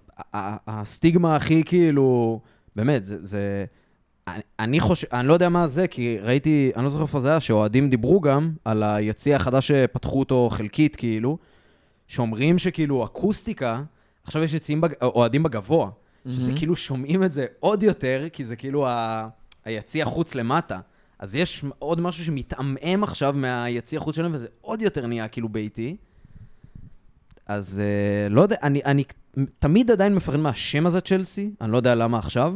הסטיגמה 0.68 1.36
הכי 1.36 1.64
כאילו, 1.66 2.40
באמת, 2.76 3.06
זה, 3.06 3.26
זה... 3.26 3.66
אני, 4.28 4.42
אני 4.60 4.80
חושב, 4.80 5.08
אני 5.14 5.28
לא 5.28 5.34
יודע 5.34 5.50
מה 5.50 5.68
זה, 5.68 5.88
כי 5.88 6.18
ראיתי, 6.22 6.72
אני 6.76 6.84
לא 6.84 6.90
זוכר 6.90 7.04
איפה 7.04 7.20
זה 7.20 7.30
היה, 7.30 7.40
שאוהדים 7.40 7.90
דיברו 7.90 8.22
גם 8.22 8.52
על 8.66 8.84
היציע 8.84 9.36
החדש 9.36 9.68
שפתחו 9.68 10.20
אותו 10.20 10.50
חלקית, 10.52 10.96
כאילו, 10.96 11.38
שאומרים 12.08 12.58
שכאילו 12.58 13.06
אקוסטיקה, 13.06 13.84
עכשיו 14.24 14.44
יש 14.44 14.54
יציאים, 14.54 14.82
בג... 14.82 14.90
אוהדים 15.02 15.44
בגבוה, 15.44 15.90
שזה 16.26 16.42
מהמם. 16.42 16.58
כאילו 16.58 16.76
שומעים 16.76 17.24
את 17.24 17.32
זה 17.32 17.46
עוד 17.60 17.84
יותר, 17.84 18.26
כי 18.34 18.46
זה 18.46 18.56
כאילו 18.56 18.88
ה... 18.88 19.28
היציע 19.66 20.06
חוץ 20.06 20.36
למטה. 20.36 20.80
אז 21.20 21.36
יש 21.36 21.66
עוד 21.80 22.02
משהו 22.02 22.26
שמתעמעם 22.26 23.04
עכשיו 23.04 23.34
מהיציע 23.34 24.00
חוץ 24.00 24.16
שלהם, 24.16 24.32
וזה 24.36 24.48
עוד 24.62 24.82
יותר 24.82 25.08
נהיה 25.08 25.28
כאילו 25.28 25.50
ביתי. 25.50 25.98
אז 27.48 27.82
uh, 28.30 28.34
לא 28.34 28.42
יודע, 28.42 28.56
אני, 28.64 28.82
אני 28.86 29.04
תמיד 29.60 29.92
עדיין 29.92 30.16
מפחד 30.16 30.36
מהשם 30.36 30.86
הזה 30.86 31.02
צ'לסי, 31.02 31.52
אני 31.62 31.72
לא 31.72 31.78
יודע 31.78 31.96
למה 31.96 32.18
עכשיו, 32.18 32.54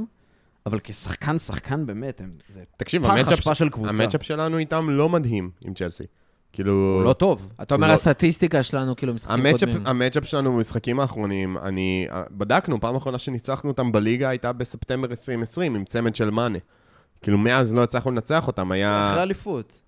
אבל 0.66 0.80
כשחקן, 0.84 1.38
שחקן 1.38 1.86
באמת, 1.86 2.22
הם, 2.22 2.32
זה 2.48 2.62
תקשיב, 2.78 3.04
פח 3.04 3.10
המצ'אפ 3.10 3.34
אשפה 3.34 3.56
של 3.56 3.70
קבוצה. 3.70 3.90
המצ'אפ 3.90 4.24
שלנו 4.24 4.58
איתם 4.58 4.90
לא 4.90 5.10
מדהים 5.10 5.50
עם 5.62 5.74
צ'לסי. 5.74 6.04
כאילו... 6.54 7.04
לא 7.04 7.14
טוב. 7.14 7.48
אתה 7.62 7.76
אומר, 7.76 7.88
לא- 7.88 7.94
הסטטיסטיקה 7.94 8.64
שלנו, 8.64 8.96
כאילו, 8.96 9.14
משחקים 9.14 9.46
המצ'אפ- 9.46 9.60
קודמים. 9.60 9.88
המצ'אפ 9.88 10.26
שלנו 10.26 10.54
במשחקים 10.54 11.00
האחרונים, 11.00 11.58
אני... 11.58 12.08
בדקנו, 12.32 12.80
פעם 12.80 12.96
אחרונה 12.96 13.20
שניצחנו 13.20 13.70
אותם 13.70 13.92
בליגה 13.92 14.30
הייתה 14.30 14.54
בספטמבר 14.54 15.10
2020, 15.10 15.76
עם 15.76 15.86
צמד 15.86 16.16
של 16.16 16.30
מאנה. 16.30 16.58
כאילו, 17.22 17.38
מאז 17.38 17.74
לא 17.74 17.84
הצלחנו 17.84 18.12
לנצח 18.12 18.48
אותם, 18.48 18.72
היה... 18.72 19.10
אחרי 19.12 19.24
אליפות. 19.24 19.81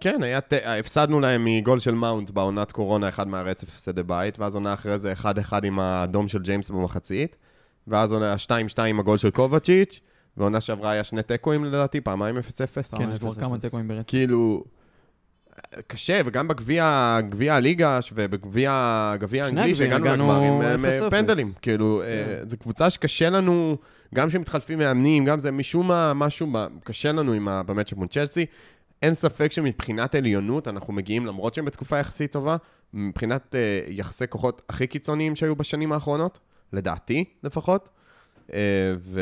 כן, 0.00 0.22
היה... 0.22 0.40
ת- 0.40 0.52
הפסדנו 0.52 1.20
להם 1.20 1.44
מגול 1.44 1.78
של 1.78 1.94
מאונט 1.94 2.30
בעונת 2.30 2.72
קורונה, 2.72 3.08
אחד 3.08 3.28
מהרצף 3.28 3.68
הפסדי 3.68 4.02
בית, 4.02 4.38
ואז 4.38 4.54
עונה 4.54 4.74
אחרי 4.74 4.98
זה 4.98 5.12
1-1 5.22 5.26
עם 5.62 5.78
האדום 5.78 6.28
של 6.28 6.38
ג'יימס 6.42 6.70
במחצית, 6.70 7.36
ואז 7.88 8.12
עונה 8.12 8.34
2-2 8.76 8.82
עם 8.82 9.00
הגול 9.00 9.16
של 9.16 9.30
קובצ'יץ', 9.30 10.00
ועונה 10.36 10.60
שעברה 10.60 10.90
היה 10.90 11.04
שני 11.04 11.22
תיקואים 11.22 11.64
לדעתי, 11.64 12.00
פעמיים 12.00 12.38
0-0. 12.38 12.40
כן, 12.98 13.10
יש 13.12 13.18
כבר 13.18 13.34
כמה. 13.34 13.58
תיקואים 13.58 13.88
ברצף. 13.88 14.06
כאילו, 14.08 14.64
קשה, 15.86 16.20
וגם 16.26 16.48
בגביע 16.48 17.18
גביע 17.28 17.54
הליגה 17.54 18.00
ובגביע 18.12 18.72
האנגלי, 18.72 19.74
שהגענו 19.74 20.04
הגענו 20.06 20.24
לגמרים, 20.28 20.52
הם, 20.60 20.84
0-0. 20.84 20.88
אה, 21.04 21.10
פנדלים. 21.10 21.46
כאילו, 21.62 22.02
אה, 22.02 22.06
זו 22.46 22.56
קבוצה 22.56 22.90
שקשה 22.90 23.30
לנו, 23.30 23.76
גם 24.14 24.28
כשמתחלפים 24.28 24.78
מאמנים, 24.78 25.24
גם 25.24 25.40
זה 25.40 25.50
משום 25.50 25.88
מה, 25.88 26.12
משהו, 26.14 26.52
קשה 26.84 27.12
לנו 27.12 27.32
עם 27.32 27.48
ה- 27.48 27.62
במצ'אפ 27.62 27.98
מול 27.98 28.08
צ'לסי. 28.08 28.46
אין 29.02 29.14
ספק 29.14 29.52
שמבחינת 29.52 30.14
עליונות, 30.14 30.68
אנחנו 30.68 30.92
מגיעים, 30.92 31.26
למרות 31.26 31.54
שהם 31.54 31.64
בתקופה 31.64 31.98
יחסית 31.98 32.32
טובה, 32.32 32.56
מבחינת 32.94 33.54
אה, 33.54 33.80
יחסי 33.88 34.24
כוחות 34.28 34.62
הכי 34.68 34.86
קיצוניים 34.86 35.36
שהיו 35.36 35.56
בשנים 35.56 35.92
האחרונות, 35.92 36.38
לדעתי 36.72 37.24
לפחות. 37.44 37.88
אה, 38.52 38.94
ו... 38.98 39.20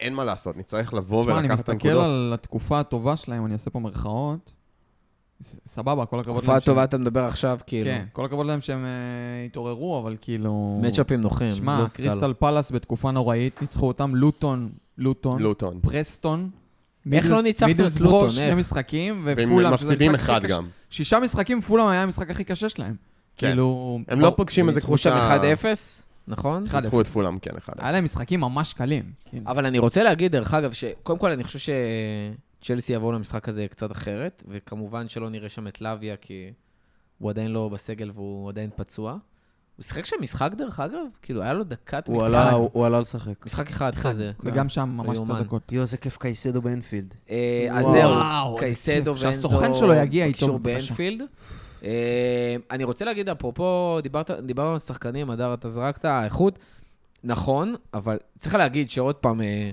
אין 0.00 0.14
מה 0.14 0.24
לעשות, 0.24 0.56
נצטרך 0.56 0.94
לבוא 0.94 1.22
תשמע, 1.22 1.38
אני 1.38 1.48
ולקחת 1.48 1.60
את 1.64 1.68
מסתכל 1.68 1.88
הנקודות. 1.88 2.04
על 2.04 2.30
התקופה 2.34 2.80
הטובה 2.80 3.16
שלהם, 3.16 3.46
אני 3.46 3.52
אעשה 3.52 3.70
פה 3.70 3.80
מירכאות. 3.80 4.52
סבבה, 5.66 6.06
כל 6.06 6.20
הכבוד 6.20 6.36
תקופה 6.36 6.52
להם 6.52 6.60
שהם- 6.60 6.66
טובה 6.66 6.84
אתה 6.84 6.98
מדבר 6.98 7.24
עכשיו, 7.24 7.58
כאילו. 7.66 7.90
כן, 7.90 8.04
כל 8.12 8.24
הכבוד 8.24 8.46
להם 8.46 8.60
שהם 8.60 8.84
אה, 8.84 8.90
התעוררו, 9.46 9.98
אבל 9.98 10.16
כאילו... 10.20 10.80
מצ'אפים 10.82 11.20
נוחים. 11.20 11.50
שמע. 11.50 11.84
קריסטל 11.94 12.34
פלאס 12.38 12.70
בתקופה 12.72 13.10
נוראית, 13.10 13.62
ניצחו 13.62 13.88
אותם, 13.88 14.14
לוטון, 14.14 14.70
לוטון, 14.98 15.42
לוטון. 15.42 15.80
פרסטון. 15.80 16.50
איך 17.12 17.30
לא 17.30 17.42
ניצחנו 17.42 17.72
את 17.72 17.76
מידלסבורו, 17.76 18.12
לוטון? 18.12 18.30
שני? 18.30 18.54
משחקים, 18.54 19.22
והם 19.24 19.36
ופולאם, 19.38 19.76
שזה 19.76 19.84
מפסידים 19.84 20.10
המשחק 20.10 20.28
אחד. 20.28 20.44
גם. 20.44 20.68
שישה 20.90 21.20
משחקים, 21.20 21.60
פולאם 21.60 21.86
היה 21.86 22.02
המשחק 22.02 22.30
הכי 22.30 22.44
קשה 22.44 22.68
שלהם. 22.68 22.94
כן. 23.36 23.46
כאילו... 23.46 23.98
הם 24.08 24.20
לא 24.20 24.32
פוגשים 24.36 24.68
איזה 24.68 24.80
ניצחו 24.80 24.96
שם 24.96 25.10
קבוצה... 25.10 25.54
1-0, 25.54 25.64
נכון? 26.28 26.64
1-0. 26.66 26.76
ניצחו 26.76 27.00
את 27.00 27.06
פולאם, 27.06 27.38
כן, 27.38 27.50
1-0. 27.68 27.72
היה 27.78 27.92
להם 27.92 28.04
משחקים 28.04 28.40
ממש 28.40 28.72
קלים. 28.72 29.12
כאילו. 29.24 29.46
אבל 29.46 29.66
אני 29.66 29.78
רוצה 29.78 30.02
להגיד, 30.02 30.32
דרך 30.32 30.54
אגב, 30.54 30.72
שקודם 30.72 31.18
כל 31.18 31.32
אני 31.32 31.44
חושב 31.44 31.72
שצ'לסי 32.62 32.92
יבואו 32.92 33.12
למשחק 33.12 33.48
הזה 33.48 33.66
קצת 33.70 33.92
אחרת, 33.92 34.42
וכמובן 34.48 35.08
שלא 35.08 35.30
נראה 35.30 35.48
שם 35.48 35.66
את 35.66 35.80
לוויה, 35.80 36.16
כי 36.16 36.52
הוא 37.18 37.30
עדיין 37.30 37.50
לא 37.50 37.68
בסגל 37.68 38.10
והוא 38.14 38.48
עדיין 38.48 38.70
פצוע. 38.76 39.16
הוא 39.80 39.84
שיחק 39.84 40.06
שם 40.06 40.16
משחק, 40.20 40.50
דרך 40.56 40.80
אגב? 40.80 41.00
כאילו, 41.22 41.42
היה 41.42 41.52
לו 41.52 41.64
דקת 41.64 42.08
הוא 42.08 42.16
משחק. 42.16 42.26
עלה- 42.28 42.50
הוא 42.50 42.70
הוא 42.72 42.86
עלה 42.86 43.00
לשחק. 43.00 43.46
משחק 43.46 43.70
אחד 43.70 43.94
כזה. 43.98 44.32
וגם 44.40 44.68
שם 44.68 44.88
ממש. 44.96 45.18
קצת 45.18 45.34
דקות. 45.34 45.72
יואו, 45.72 45.82
איזה 45.82 45.96
כיף 45.96 46.16
קייסדו 46.16 46.62
באנפילד. 46.62 47.14
אה, 47.30 47.68
אז 47.72 47.86
זהו, 47.86 48.56
קייסדו. 48.58 49.10
ואנזו... 49.10 49.22
שהסוכן 49.22 49.74
שלו 49.74 49.94
יגיע 49.94 50.24
איתו. 50.24 50.58
באנפילד. 50.58 51.22
אה, 51.84 52.56
אני 52.70 52.84
רוצה 52.84 53.04
להגיד, 53.04 53.28
אפרופו, 53.28 53.98
דיברנו 54.42 54.72
על 54.72 54.78
שחקנים, 54.78 55.30
הדר, 55.30 55.54
אתה 55.54 55.68
זרקת, 55.68 56.04
האיכות, 56.04 56.58
נכון, 57.24 57.74
אבל 57.94 58.18
צריך 58.38 58.54
להגיד 58.54 58.90
שעוד 58.90 59.14
פעם, 59.14 59.40
אה, 59.40 59.70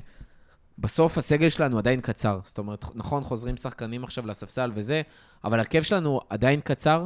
בסוף 0.80 1.18
הסגל 1.18 1.49
שלנו 1.49 1.78
עדיין 1.78 2.01
קצר. 2.01 2.39
זאת 2.43 2.58
אומרת, 2.58 2.86
נכון, 2.95 3.24
חוזרים 3.24 3.58
שחקנים 3.58 4.03
עכשיו 4.03 4.28
לספסל 4.28 4.72
וזה, 4.74 5.01
אבל 5.43 5.60
הרכב 5.60 5.82
שלנו 5.82 6.20
עדיין 6.30 6.60
קצר. 6.64 7.05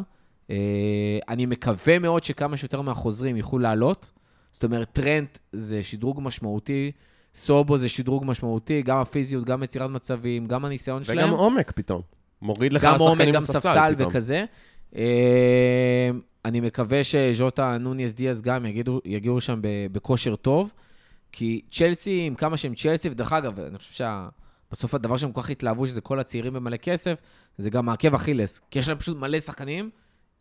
אה, 0.51 1.19
אני 1.29 1.45
מקווה 1.45 1.99
מאוד 1.99 2.23
שכמה 2.23 2.57
שיותר 2.57 2.81
מהחוזרים 2.81 3.37
יוכלו 3.37 3.59
לעלות. 3.59 4.11
זאת 4.51 4.63
אומרת, 4.63 4.89
טרנט 4.93 5.37
זה 5.51 5.83
שדרוג 5.83 6.19
משמעותי, 6.23 6.91
סובו 7.35 7.77
זה 7.77 7.89
שדרוג 7.89 8.23
משמעותי, 8.25 8.81
גם 8.81 8.97
הפיזיות, 8.97 9.45
גם 9.45 9.63
יצירת 9.63 9.89
מצבים, 9.89 10.45
גם 10.45 10.65
הניסיון 10.65 11.03
שלהם. 11.03 11.29
וגם 11.29 11.39
עומק 11.39 11.71
פתאום. 11.71 12.01
מוריד 12.41 12.73
לך 12.73 12.83
גם 12.83 12.99
עומק, 12.99 13.17
שחקנים 13.17 13.33
גם 13.33 13.41
ספסל 13.41 13.95
פתאום. 13.95 14.09
וכזה. 14.09 14.45
אה, 14.95 16.09
אני 16.45 16.59
מקווה 16.59 17.03
שז'וטה, 17.03 17.77
נוניס 17.77 18.13
דיאז 18.13 18.41
גם 18.41 18.65
יגידו, 18.65 19.01
יגיעו 19.05 19.41
שם 19.41 19.59
בכושר 19.91 20.35
טוב, 20.35 20.73
כי 21.31 21.61
צ'לסי, 21.71 22.21
עם 22.27 22.35
כמה 22.35 22.57
שהם 22.57 22.75
צ'לסי, 22.75 23.09
ודרך 23.09 23.33
אגב, 23.33 23.59
אני 23.59 23.77
חושב 23.77 24.05
שבסוף 24.71 24.93
הדבר 24.93 25.17
שהם 25.17 25.31
כל 25.31 25.41
כך 25.41 25.49
התלהבו, 25.49 25.87
שזה 25.87 26.01
כל 26.01 26.19
הצעירים 26.19 26.53
במלא 26.53 26.77
כסף, 26.77 27.21
זה 27.57 27.69
גם 27.69 27.85
מעכב 27.85 28.15
אכילס. 28.15 28.61
כי 28.71 28.79
יש 28.79 28.89
להם 28.89 28.97
פשוט 28.97 29.17
מלא 29.17 29.39
שחקנים 29.39 29.89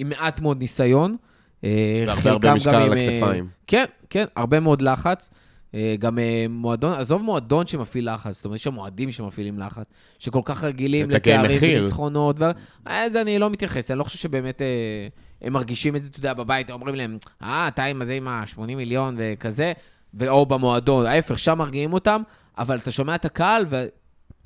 עם 0.00 0.08
מעט 0.08 0.40
מאוד 0.40 0.58
ניסיון. 0.58 1.16
אה, 1.64 2.04
והרבה 2.06 2.30
הרבה 2.30 2.54
משקל 2.54 2.72
גם 2.72 2.82
על 2.82 2.98
אה, 2.98 3.08
הכתפיים. 3.08 3.48
כן, 3.66 3.84
כן, 4.10 4.24
הרבה 4.36 4.60
מאוד 4.60 4.82
לחץ. 4.82 5.30
אה, 5.74 5.94
גם 5.98 6.18
מועדון, 6.48 6.92
עזוב 6.92 7.22
מועדון 7.22 7.66
שמפעיל 7.66 8.14
לחץ, 8.14 8.36
זאת 8.36 8.44
אומרת, 8.44 8.56
יש 8.56 8.64
שם 8.64 8.74
מועדים 8.74 9.12
שמפעילים 9.12 9.58
לחץ, 9.58 9.84
שכל 10.18 10.40
כך 10.44 10.64
רגילים 10.64 11.10
לתארים. 11.10 11.58
וניצחונות, 11.80 12.36
ו... 12.38 12.44
זה 13.12 13.20
אני 13.20 13.38
לא 13.38 13.50
מתייחס, 13.50 13.90
אני 13.90 13.98
לא 13.98 14.04
חושב 14.04 14.18
שבאמת 14.18 14.62
הם 15.42 15.52
מרגישים 15.52 15.96
את 15.96 16.02
זה, 16.02 16.08
אתה 16.08 16.18
יודע, 16.18 16.34
בבית, 16.34 16.70
אומרים 16.70 16.94
להם, 16.94 17.18
אה, 17.42 17.68
אתה 17.68 17.84
עם 17.84 18.02
הזה 18.02 18.14
עם 18.14 18.28
ה-80 18.28 18.60
מיליון 18.60 19.16
וכזה, 19.18 19.72
ו- 20.14 20.28
או 20.28 20.46
במועדון, 20.46 21.06
ההפך, 21.06 21.38
שם 21.38 21.58
מרגיעים 21.58 21.92
אותם, 21.92 22.22
אבל 22.58 22.76
אתה 22.78 22.90
שומע 22.90 23.14
את 23.14 23.24
הקהל, 23.24 23.66
ו... 23.70 23.86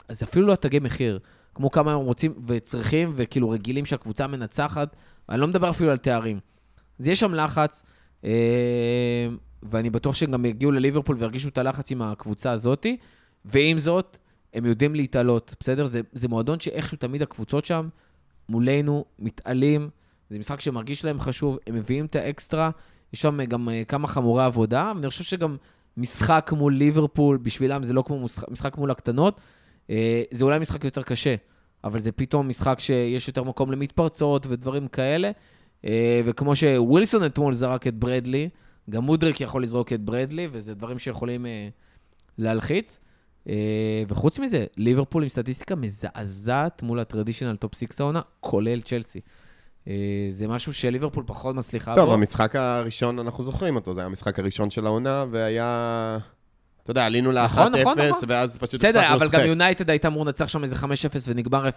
אז 0.09 0.23
אפילו 0.23 0.47
לא 0.47 0.55
תגי 0.55 0.79
מחיר, 0.79 1.19
כמו 1.55 1.71
כמה 1.71 1.93
הם 1.93 2.01
רוצים 2.01 2.35
וצריכים, 2.47 3.13
וכאילו 3.15 3.51
רגילים 3.51 3.85
שהקבוצה 3.85 4.27
מנצחת, 4.27 4.97
אני 5.29 5.41
לא 5.41 5.47
מדבר 5.47 5.70
אפילו 5.70 5.91
על 5.91 5.99
תארים. 5.99 6.41
אז 7.01 7.09
יש 7.09 7.20
שם 7.20 7.35
לחץ, 7.35 7.83
אה, 8.25 9.29
ואני 9.62 9.91
בטוח 9.91 10.14
שהם 10.14 10.31
גם 10.31 10.45
יגיעו 10.45 10.72
לליברפול 10.72 11.16
וירגישו 11.18 11.49
את 11.49 11.59
הלחץ 11.59 11.91
עם 11.91 12.03
הקבוצה 12.03 12.51
הזאתי, 12.51 12.97
ועם 13.45 13.79
זאת, 13.79 14.16
הם 14.55 14.64
יודעים 14.64 14.95
להתעלות, 14.95 15.55
בסדר? 15.61 15.87
זה, 15.87 16.01
זה 16.12 16.29
מועדון 16.29 16.61
שאיכשהו 16.61 16.99
תמיד 16.99 17.22
הקבוצות 17.22 17.64
שם 17.64 17.89
מולנו 18.49 19.05
מתעלים, 19.18 19.91
זה 20.31 20.39
משחק 20.39 20.61
שמרגיש 20.61 21.05
להם 21.05 21.20
חשוב, 21.20 21.59
הם 21.66 21.75
מביאים 21.75 22.05
את 22.05 22.16
האקסטרה, 22.16 22.70
יש 23.12 23.20
שם 23.20 23.45
גם 23.45 23.68
אה, 23.68 23.83
כמה 23.89 24.09
חמורי 24.09 24.45
עבודה, 24.45 24.93
ואני 24.97 25.09
חושב 25.09 25.25
שגם 25.25 25.57
משחק 25.97 26.51
מול 26.57 26.75
ליברפול, 26.75 27.37
בשבילם 27.37 27.83
זה 27.83 27.93
לא 27.93 28.03
כמו 28.07 28.25
משחק, 28.25 28.51
משחק 28.51 28.79
מול 28.79 28.91
הקטנות, 28.91 29.41
אה, 29.91 30.22
זה 30.31 30.45
אולי 30.45 30.59
משחק 30.59 30.85
יותר 30.85 31.03
קשה, 31.03 31.35
אבל 31.85 32.01
זה 32.01 32.12
פתאום 32.12 32.49
משחק 32.49 32.80
שיש 32.80 33.28
יותר 33.28 33.43
מקום 33.43 33.70
למתפרצות 33.70 34.47
ודברים 34.47 34.89
כאלה. 34.89 35.30
אה, 35.85 36.20
וכמו 36.24 36.57
שווילסון 36.57 37.26
אתמול 37.26 37.53
זרק 37.53 37.87
את 37.87 37.95
ברדלי, 37.95 38.49
גם 38.91 39.05
מודריק 39.05 39.41
יכול 39.41 39.62
לזרוק 39.62 39.93
את 39.93 40.01
ברדלי, 40.01 40.49
וזה 40.53 40.74
דברים 40.74 40.99
שיכולים 40.99 41.47
אה, 41.47 41.68
להלחיץ. 42.39 42.99
אה, 43.49 44.03
וחוץ 44.09 44.39
מזה, 44.39 44.64
ליברפול 44.76 45.22
עם 45.22 45.28
סטטיסטיקה 45.28 45.74
מזעזעת 45.74 46.82
מול 46.82 47.01
ה 47.01 47.05
traditional 47.05 47.57
top 47.57 47.75
six 47.75 48.01
העונה, 48.01 48.20
כולל 48.41 48.80
צ'לסי. 48.80 49.20
זה 50.30 50.49
משהו 50.49 50.72
שליברפול 50.72 51.24
פחות 51.26 51.57
מצליחה 51.57 51.95
טוב, 51.95 52.05
בו. 52.05 52.14
המשחק 52.14 52.57
הראשון, 52.57 53.18
אנחנו 53.18 53.45
זוכרים 53.45 53.76
אותו, 53.76 53.95
זה 53.95 54.01
היה 54.01 54.07
המשחק 54.07 54.39
הראשון 54.39 54.70
של 54.70 54.87
העונה, 54.87 55.24
והיה... 55.30 56.18
אתה 56.85 56.91
יודע, 56.91 57.07
עלינו 57.07 57.32
נכון, 57.32 57.72
נכון, 57.74 57.99
ל-1-0, 57.99 58.09
נכון. 58.11 58.22
ואז 58.28 58.57
פשוט 58.57 58.74
בסדר, 58.74 59.01
הפסקנו 59.01 59.16
אבל 59.16 59.26
גם 59.26 59.32
לשחק. 59.32 59.47
יונייטד 59.47 59.91
הייתה 59.91 60.09
אמור 60.09 60.24
לנצח 60.24 60.49
שם 60.49 60.62
איזה 60.64 60.76
5-0 60.76 60.87
ונגמר 61.26 61.68
0-0, 61.68 61.70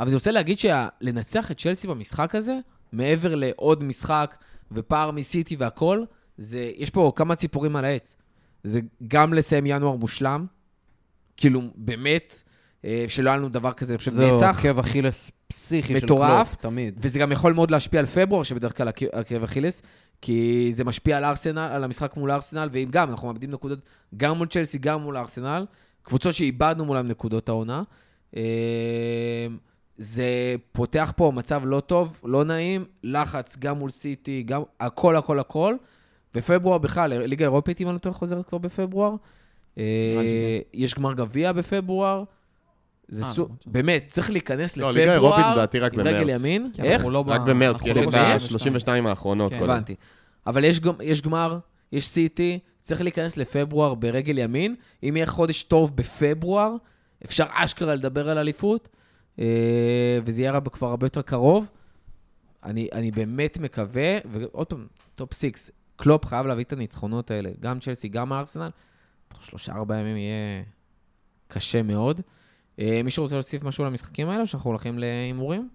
אבל 0.00 0.06
אני 0.06 0.14
רוצה 0.14 0.30
להגיד 0.30 0.58
שלנצח 0.58 1.50
את 1.50 1.58
צ'לסי 1.60 1.86
במשחק 1.86 2.34
הזה, 2.34 2.58
מעבר 2.92 3.34
לעוד 3.34 3.84
משחק 3.84 4.36
ופער 4.72 5.10
מסיטי 5.10 5.56
והכל, 5.56 6.04
זה, 6.38 6.70
יש 6.76 6.90
פה 6.90 7.12
כמה 7.16 7.34
ציפורים 7.34 7.76
על 7.76 7.84
העץ. 7.84 8.16
זה 8.64 8.80
גם 9.08 9.34
לסיים 9.34 9.66
ינואר 9.66 9.96
מושלם, 9.96 10.46
כאילו, 11.36 11.62
באמת, 11.74 12.42
שלא 13.08 13.30
היה 13.30 13.36
לנו 13.38 13.48
דבר 13.48 13.72
כזה, 13.72 13.92
אני 13.92 13.98
חושב, 13.98 14.14
זהו, 14.14 14.36
נצח. 14.36 14.56
עקב 14.58 14.78
אכילס 14.78 15.30
פסיכי 15.48 16.00
של. 16.00 16.06
קלופ, 16.36 16.54
תמיד. 16.54 16.98
וזה 17.02 17.18
גם 17.18 17.32
יכול 17.32 17.52
מאוד 17.52 17.70
להשפיע 17.70 18.00
על 18.00 18.06
פברואר, 18.06 18.42
שבדרך 18.42 18.76
כלל 18.76 18.88
עקב- 18.88 19.42
אכילס, 19.44 19.82
כי 20.22 20.68
זה 20.72 20.84
משפיע 20.84 21.16
על 21.16 21.24
ארסנל, 21.24 21.58
על 21.72 21.84
המשחק 21.84 22.16
מול 22.16 22.30
ארסנל, 22.30 22.68
ואם 22.72 22.88
גם, 22.90 23.10
אנחנו 23.10 23.28
מאבדים 23.28 23.50
נקודות 23.50 23.78
גם 24.16 24.38
מול 24.38 24.46
צ'לסי, 24.46 24.78
גם 24.78 25.00
מול 25.02 25.16
ארסנל, 25.16 25.66
קבוצות 26.02 26.34
שאיבדנו 26.34 26.84
מולן 26.84 27.06
נקודות 27.08 27.48
העונה. 27.48 27.82
אה, 28.36 28.42
זה 29.98 30.26
פותח 30.72 31.12
פה 31.16 31.32
מצב 31.34 31.62
לא 31.64 31.80
טוב, 31.80 32.22
לא 32.24 32.44
נעים, 32.44 32.84
לחץ 33.02 33.56
גם 33.58 33.78
מול 33.78 33.90
סיטי, 33.90 34.42
גם 34.42 34.62
הכל, 34.80 35.16
הכל, 35.16 35.38
הכל. 35.38 35.74
ופברואר 36.34 36.78
בכלל, 36.78 37.12
ליגה 37.18 37.44
אירופית, 37.44 37.80
אם 37.80 37.86
אני 37.86 37.94
לא 37.94 37.98
טועה, 37.98 38.14
חוזרת 38.14 38.48
כבר 38.48 38.58
בפברואר. 38.58 39.14
אה, 39.78 40.58
יש 40.74 40.94
גמר 40.94 41.12
גביע 41.12 41.52
בפברואר. 41.52 42.24
זה 43.08 43.22
אה, 43.22 43.32
סו... 43.32 43.42
נכון. 43.44 43.56
באמת, 43.66 44.04
צריך 44.08 44.30
להיכנס 44.30 44.76
לא, 44.76 44.90
לפברואר. 44.90 45.06
ליגה 45.06 45.14
אירופית 45.14 45.44
לדעתי 45.52 45.78
רק 45.78 45.94
עם 45.94 46.00
רגל 46.00 46.24
במרץ. 46.24 46.40
ימין. 46.40 46.70
כי 46.74 46.82
איך? 46.82 47.04
לא 47.04 47.24
רק 47.26 47.40
במרץ, 47.40 47.80
כי 47.80 47.90
יש 47.90 47.96
לא 47.96 48.02
את 48.02 48.14
ב- 48.14 48.16
ה-32 48.16 49.08
האחרונות. 49.08 49.52
כן. 49.52 49.58
כל 49.58 49.70
הבנתי. 49.70 49.94
אבל 50.46 50.64
יש, 50.64 50.80
גם, 50.80 50.94
יש 51.02 51.22
גמר, 51.22 51.58
יש 51.92 52.08
סיטי, 52.08 52.58
צריך 52.80 53.02
להיכנס 53.02 53.36
לפברואר 53.36 53.94
ברגל 53.94 54.38
ימין. 54.38 54.74
אם 55.02 55.16
יהיה 55.16 55.26
חודש 55.26 55.62
טוב 55.62 55.96
בפברואר, 55.96 56.74
אפשר 57.24 57.44
אשכרה 57.50 57.94
לדבר 57.94 58.28
על 58.28 58.38
אליפות. 58.38 58.88
אה, 59.38 60.18
וזה 60.24 60.42
יהיה 60.42 60.60
כבר 60.72 60.88
הרבה 60.88 61.06
יותר 61.06 61.22
קרוב. 61.22 61.66
אני, 62.64 62.88
אני 62.92 63.10
באמת 63.10 63.58
מקווה, 63.58 64.18
ועוד 64.24 64.66
פעם, 64.66 64.86
top 65.14 65.34
six, 65.34 65.70
קלופ 65.96 66.24
חייב 66.24 66.46
להביא 66.46 66.64
את 66.64 66.72
הניצחונות 66.72 67.30
האלה, 67.30 67.50
גם 67.60 67.80
צ'לסי, 67.80 68.08
גם 68.08 68.32
ארסנל. 68.32 68.70
תוך 69.28 69.44
שלושה, 69.44 69.72
ארבעה 69.72 69.98
ימים 69.98 70.16
יהיה 70.16 70.62
קשה 71.48 71.82
מאוד. 71.82 72.20
אה, 72.80 73.00
מישהו 73.04 73.22
רוצה 73.22 73.34
להוסיף 73.36 73.62
משהו 73.62 73.84
למשחקים 73.84 74.28
האלה, 74.28 74.46
שאנחנו 74.46 74.70
הולכים 74.70 74.98
להימורים? 74.98 75.68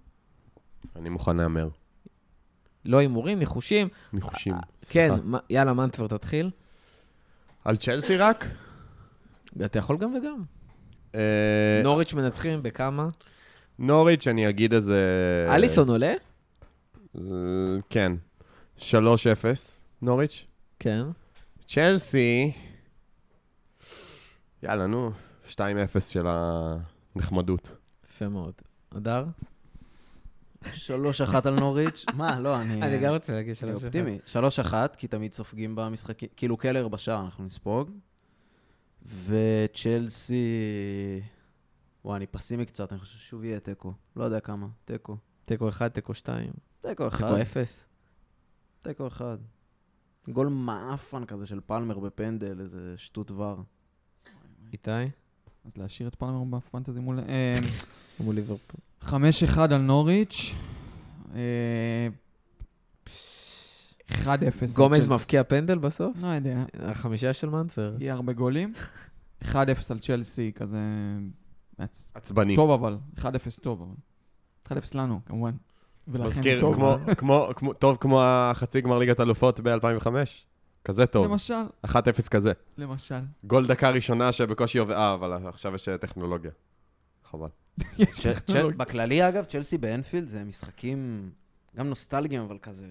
אני 0.95 1.09
מוכן 1.09 1.37
להמר. 1.37 1.69
לא 2.85 2.97
הימורים, 2.97 3.39
ניחושים. 3.39 3.87
ניחושים. 4.13 4.53
כן, 4.89 5.07
סליחה. 5.09 5.23
מה- 5.23 5.39
יאללה, 5.49 5.73
מנטבר, 5.73 6.07
תתחיל. 6.07 6.49
על 7.65 7.77
צ'לסי 7.77 8.17
רק? 8.17 8.45
אתה 9.65 9.79
יכול 9.79 9.97
גם 9.97 10.13
וגם. 10.13 10.43
אה, 11.15 11.81
נוריץ' 11.83 12.13
מנצחים 12.13 12.63
בכמה? 12.63 13.09
נוריץ', 13.79 14.27
אני 14.27 14.49
אגיד 14.49 14.73
איזה... 14.73 14.99
אליסון 15.51 15.89
עולה? 15.89 16.13
אה, 17.17 17.21
כן. 17.89 18.11
3-0, 18.77 18.81
נוריץ'. 20.01 20.45
כן. 20.79 21.03
צ'לסי, 21.67 22.51
יאללה, 24.63 24.87
נו, 24.87 25.11
2-0 25.49 25.55
של 26.09 26.25
הנחמדות. 27.15 27.75
יפה 28.05 28.29
מאוד. 28.29 28.53
אדר? 28.97 29.25
שלוש 30.73 31.21
אחת 31.21 31.45
על 31.45 31.59
נוריץ'. 31.59 32.05
מה, 32.17 32.39
לא, 32.39 32.61
אני... 32.61 32.81
אני 32.81 32.99
גם 32.99 33.13
רוצה 33.13 33.33
להגיד 33.33 33.55
שלוש 33.55 33.77
אחד. 33.77 33.85
אופטימי. 33.85 34.19
שלוש 34.25 34.59
אחת, 34.59 34.95
כי 34.95 35.07
תמיד 35.07 35.33
סופגים 35.33 35.75
במשחקים, 35.75 36.29
כאילו 36.35 36.57
קלר 36.57 36.87
בשער, 36.87 37.25
אנחנו 37.25 37.43
נספוג. 37.43 37.91
וצ'לסי... 39.25 40.45
וואי, 42.05 42.17
אני 42.17 42.27
פסימי 42.27 42.65
קצת, 42.65 42.91
אני 42.91 42.99
חושב 42.99 43.17
ששוב 43.17 43.43
יהיה 43.43 43.59
תיקו. 43.59 43.93
לא 44.15 44.23
יודע 44.23 44.39
כמה, 44.39 44.67
תיקו. 44.85 45.17
תיקו 45.45 45.69
אחד, 45.69 45.87
תיקו 45.87 46.13
שתיים. 46.13 46.51
תיקו 46.81 47.07
אחד. 47.07 47.27
תיקו 47.27 47.41
אפס. 47.41 47.87
תיקו 48.81 49.07
אחד. 49.07 49.37
גול 50.29 50.47
מעפן 50.47 51.25
כזה 51.25 51.45
של 51.45 51.59
פלמר 51.65 51.99
בפנדל, 51.99 52.59
איזה 52.59 52.93
שטות 52.97 53.31
ור. 53.31 53.63
איתי? 54.73 54.91
אז 55.65 55.77
להשאיר 55.77 56.07
את 56.07 56.15
פלמר 56.15 56.43
בפנטזי 56.43 56.99
מול... 56.99 57.19
אה, 57.19 57.53
מול 58.19 58.35
ליברפול. 58.35 58.79
5-1 59.03 59.59
על 59.59 59.77
נוריץ'. 59.77 60.55
אה, 61.35 62.07
1-0. 64.09 64.25
על 64.25 64.37
גומז. 64.75 65.07
מבקיע 65.07 65.43
פנדל 65.43 65.77
בסוף? 65.77 66.17
לא 66.21 66.27
יודע. 66.27 66.63
החמישייה 66.79 67.33
של 67.33 67.49
מנטבר. 67.49 67.95
יהיה 67.99 68.13
הרבה 68.13 68.33
גולים. 68.33 68.73
1-0 69.43 69.55
על 69.89 69.99
צ'לסי, 69.99 70.51
כזה... 70.55 70.79
עצבני. 72.13 72.55
טוב 72.55 72.71
אבל, 72.71 72.97
1-0 73.17 73.23
טוב 73.61 73.81
אבל. 73.81 74.77
1-0 74.81 74.97
לנו, 74.97 75.19
כמובן. 75.25 75.51
ולכן 76.07 76.25
מזכיר, 76.25 76.61
טוב. 76.61 76.75
כמו, 76.75 76.97
כמו, 77.17 77.49
כמו, 77.55 77.73
טוב 77.73 77.97
כמו 77.99 78.21
החצי 78.23 78.81
גמר 78.81 78.97
ליגת 78.97 79.19
אלופות 79.19 79.59
ב-2005? 79.59 80.07
כזה 80.85 81.05
טוב. 81.05 81.25
למשל, 81.31 81.53
1-0 81.85 81.91
כזה. 82.31 82.51
למשל. 82.77 83.19
גול 83.43 83.67
דקה 83.67 83.89
ראשונה 83.89 84.31
שבקושי 84.31 84.77
עובר... 84.77 84.93
אה, 84.97 85.13
אבל 85.13 85.47
עכשיו 85.47 85.75
יש 85.75 85.89
אה, 85.89 85.97
טכנולוגיה. 85.97 86.51
חבל. 87.31 87.47
יש 87.99 88.19
טכנולוגיה. 88.27 88.77
בכללי, 88.77 89.27
אגב, 89.27 89.43
צ'לסי 89.45 89.77
באנפילד 89.77 90.27
זה 90.27 90.43
משחקים 90.43 91.29
גם 91.75 91.87
נוסטלגיים, 91.89 92.41
אבל 92.41 92.57
כזה... 92.61 92.85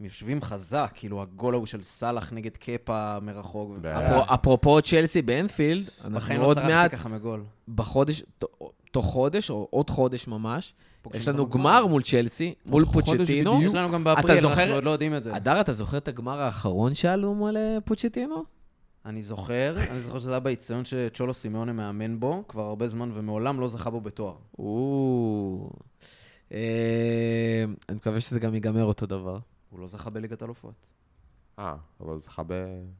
הם 0.00 0.04
יושבים 0.04 0.42
חזק, 0.42 0.92
כאילו 0.94 1.22
הגול 1.22 1.54
ההוא 1.54 1.66
של 1.66 1.82
סאלח 1.82 2.32
נגד 2.32 2.56
קפה 2.56 3.20
מרחוק. 3.22 3.70
אפרו- 3.82 4.34
אפרופו 4.34 4.82
צ'לסי 4.82 5.22
באנפילד, 5.22 5.84
אנחנו 6.00 6.16
בחיים 6.16 6.40
לא 6.40 6.46
עוד 6.46 6.56
צרחתי 6.56 6.72
מעט, 6.72 6.92
ככה 6.94 7.08
מגול. 7.08 7.44
בחודש, 7.74 8.22
תוך 8.96 9.06
חודש, 9.06 9.50
או 9.50 9.68
עוד 9.70 9.90
חודש 9.90 10.28
ממש, 10.28 10.74
יש 11.14 11.28
לנו 11.28 11.48
גמר 11.48 11.86
מול 11.86 12.02
צ'לסי, 12.02 12.54
מול 12.66 12.84
פוצ'טינו. 12.84 13.62
יש 13.62 13.74
לנו 13.74 13.92
גם 13.92 14.02
אתה 14.02 14.14
באפריל, 14.14 14.46
אנחנו 14.46 14.74
עוד 14.74 14.84
לא 14.84 14.90
יודעים 14.90 15.14
את 15.14 15.24
זה. 15.24 15.36
אדר, 15.36 15.60
אתה 15.60 15.72
זוכר 15.72 15.96
את 15.96 16.08
הגמר 16.08 16.40
האחרון 16.40 16.94
שהיה 16.94 17.16
לנו 17.16 17.34
מול 17.34 17.56
אה, 17.56 17.78
פוצ'טינו? 17.84 18.44
אני 19.04 19.22
זוכר, 19.22 19.74
אני 19.90 20.00
זוכר 20.00 20.18
שזה 20.18 20.30
היה 20.30 20.40
באיצטדיון 20.40 20.84
שצ'ולו 20.84 21.34
סימאונה 21.34 21.72
מאמן 21.72 22.20
בו 22.20 22.44
כבר 22.48 22.62
הרבה 22.62 22.88
זמן, 22.88 23.10
ומעולם 23.14 23.60
לא 23.60 23.68
זכה 23.68 23.90
בו 23.90 24.00
בתואר. 24.00 24.34
אה, 26.52 27.64
אני 27.88 27.96
מקווה 27.96 28.20
שזה 28.20 28.40
גם 28.40 28.54
ייגמר 28.54 28.84
אותו 28.84 29.06
דבר. 29.06 29.38
הוא 29.70 29.80
לא 29.80 29.86
זכה 29.86 30.10
בליגת 30.10 30.42
אלופות. 30.42 30.74
אה, 31.58 31.74
אבל 32.00 32.10
הוא 32.10 32.18
זכה 32.18 32.42
ב... 32.46 32.52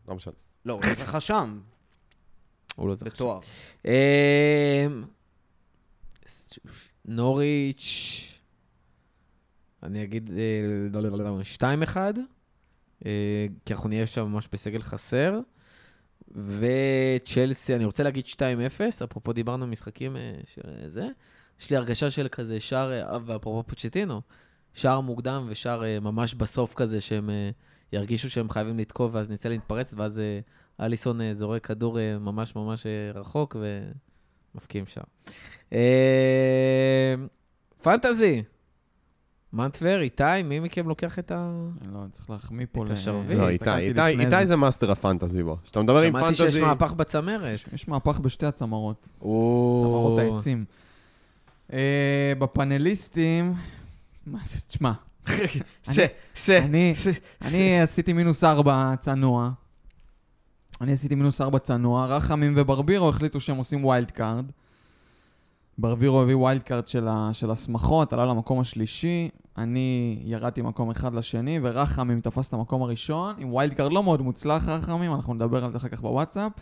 לא 0.09 0.15
משנה. 0.15 0.35
לא, 0.65 0.73
הוא 0.73 0.83
לא 0.85 0.95
זכה 0.95 1.21
שם, 1.21 1.61
הוא 2.77 2.89
לא 2.89 2.95
זכה. 2.95 3.05
בתואר. 3.11 3.39
נוריץ', 7.05 8.37
אני 9.83 10.03
אגיד 10.03 10.31
אה, 10.37 10.61
לא, 10.93 11.03
לא, 11.03 11.11
לא, 11.11 11.25
לא, 11.25 11.41
2-1, 11.61 11.97
אה, 13.07 13.47
כי 13.65 13.75
אנחנו 13.75 13.89
נהיה 13.89 14.07
שם 14.07 14.29
ממש 14.29 14.49
בסגל 14.53 14.83
חסר. 14.83 15.41
וצ'לסי, 16.31 17.77
אני 17.77 17.85
רוצה 17.85 18.03
להגיד 18.03 18.25
2-0, 18.25 18.39
אפרופו 19.05 19.33
דיברנו 19.33 19.67
משחקים 19.67 20.17
אה, 20.17 20.33
של 20.45 20.89
זה. 20.89 21.09
יש 21.61 21.71
לי 21.71 21.77
הרגשה 21.77 22.11
של 22.11 22.29
כזה 22.29 22.61
שער, 22.61 22.93
ואפרופו 23.27 23.69
פוצ'טינו, 23.69 24.21
שער 24.75 25.01
מוקדם 25.01 25.47
ושער 25.49 25.83
ממש 26.01 26.35
בסוף 26.35 26.75
כזה, 26.75 27.01
שהם 27.01 27.31
ירגישו 27.93 28.31
שהם 28.31 28.51
חייבים 28.51 28.79
לתקוף, 28.79 29.11
ואז 29.15 29.31
נצא 29.31 29.49
להתפרץ, 29.49 29.95
ואז 29.97 30.21
אליסון 30.81 31.33
זורק 31.33 31.67
כדור 31.67 31.99
ממש 32.21 32.57
ממש 32.57 32.87
רחוק, 33.15 33.57
ומפקיעים 33.61 34.06
שער. 34.87 35.05
אה, 35.73 37.15
פנטזי, 37.83 38.43
מנטבר, 39.53 40.01
איתי, 40.01 40.43
מי 40.45 40.61
מכם 40.61 40.89
לוקח 40.89 41.19
את 41.19 41.31
ה... 41.31 41.51
לא, 41.93 42.03
אני 42.03 42.11
צריך 42.11 42.31
להחמיא 42.31 42.67
פה 42.73 42.85
את. 42.85 42.91
השרביט. 42.91 43.39
לא, 43.39 43.49
איתי, 43.49 43.77
איתי, 44.07 44.47
זה 44.47 44.57
master 44.57 44.91
ה 44.91 44.97
fantasy 44.97 45.43
בו. 45.43 45.57
כשאתה 45.65 45.81
מדבר 45.83 46.01
עם 46.01 46.13
שמעתי 46.13 46.35
שיש 46.35 46.45
fantasy... 46.45 46.61
מהפך 46.61 46.93
בצמרת. 46.93 47.59
יש 47.75 47.89
מהפך 47.89 48.19
בשתי 48.19 48.47
הצמרות. 48.47 49.09
צמרות 49.19 50.19
העצים. 50.19 50.65
אה, 51.73 52.33
בפאנליסטים... 52.39 53.55
מה 54.27 54.39
זה, 54.45 54.61
תשמע, 54.61 54.93
אני 57.43 57.81
עשיתי 57.81 58.13
מינוס 58.13 58.45
ארבע 58.45 58.95
צנוע. 59.01 59.51
אני 60.81 60.93
עשיתי 60.93 61.15
מינוס 61.15 61.41
ארבע 61.41 61.59
צנוע. 61.59 62.07
רחמים 62.07 62.55
וברבירו 62.57 63.09
החליטו 63.09 63.41
שהם 63.41 63.57
עושים 63.57 63.85
wild 63.85 64.11
card. 64.11 64.45
ברבירו 65.79 66.23
הביא 66.23 66.37
wild 66.37 66.63
card 66.63 66.89
של, 66.89 67.51
השמחות, 67.51 68.13
עלה 68.13 68.27
למקום 68.27 68.61
השלישי. 68.61 69.29
אני 69.59 70.19
ירדתי 70.25 70.63
מקום 70.63 70.91
אחד 70.91 71.15
לשני, 71.15 71.61
ורחמים 71.63 72.21
תפס 72.21 72.49
את 72.49 72.53
המקום 72.53 72.83
הראשון, 72.83 73.35
עם 73.39 73.53
wild 73.53 73.75
card 73.75 73.93
לא 73.93 74.03
מאוד 74.03 74.23
מוצלח, 74.23 74.69
רחמים, 74.69 75.15
אנחנו 75.15 75.35
נדבר 75.35 75.65
על 75.65 75.73
זה 75.73 75.79
אחר 75.79 75.89
כך 75.89 76.01
בוואטסאפ. 76.01 76.53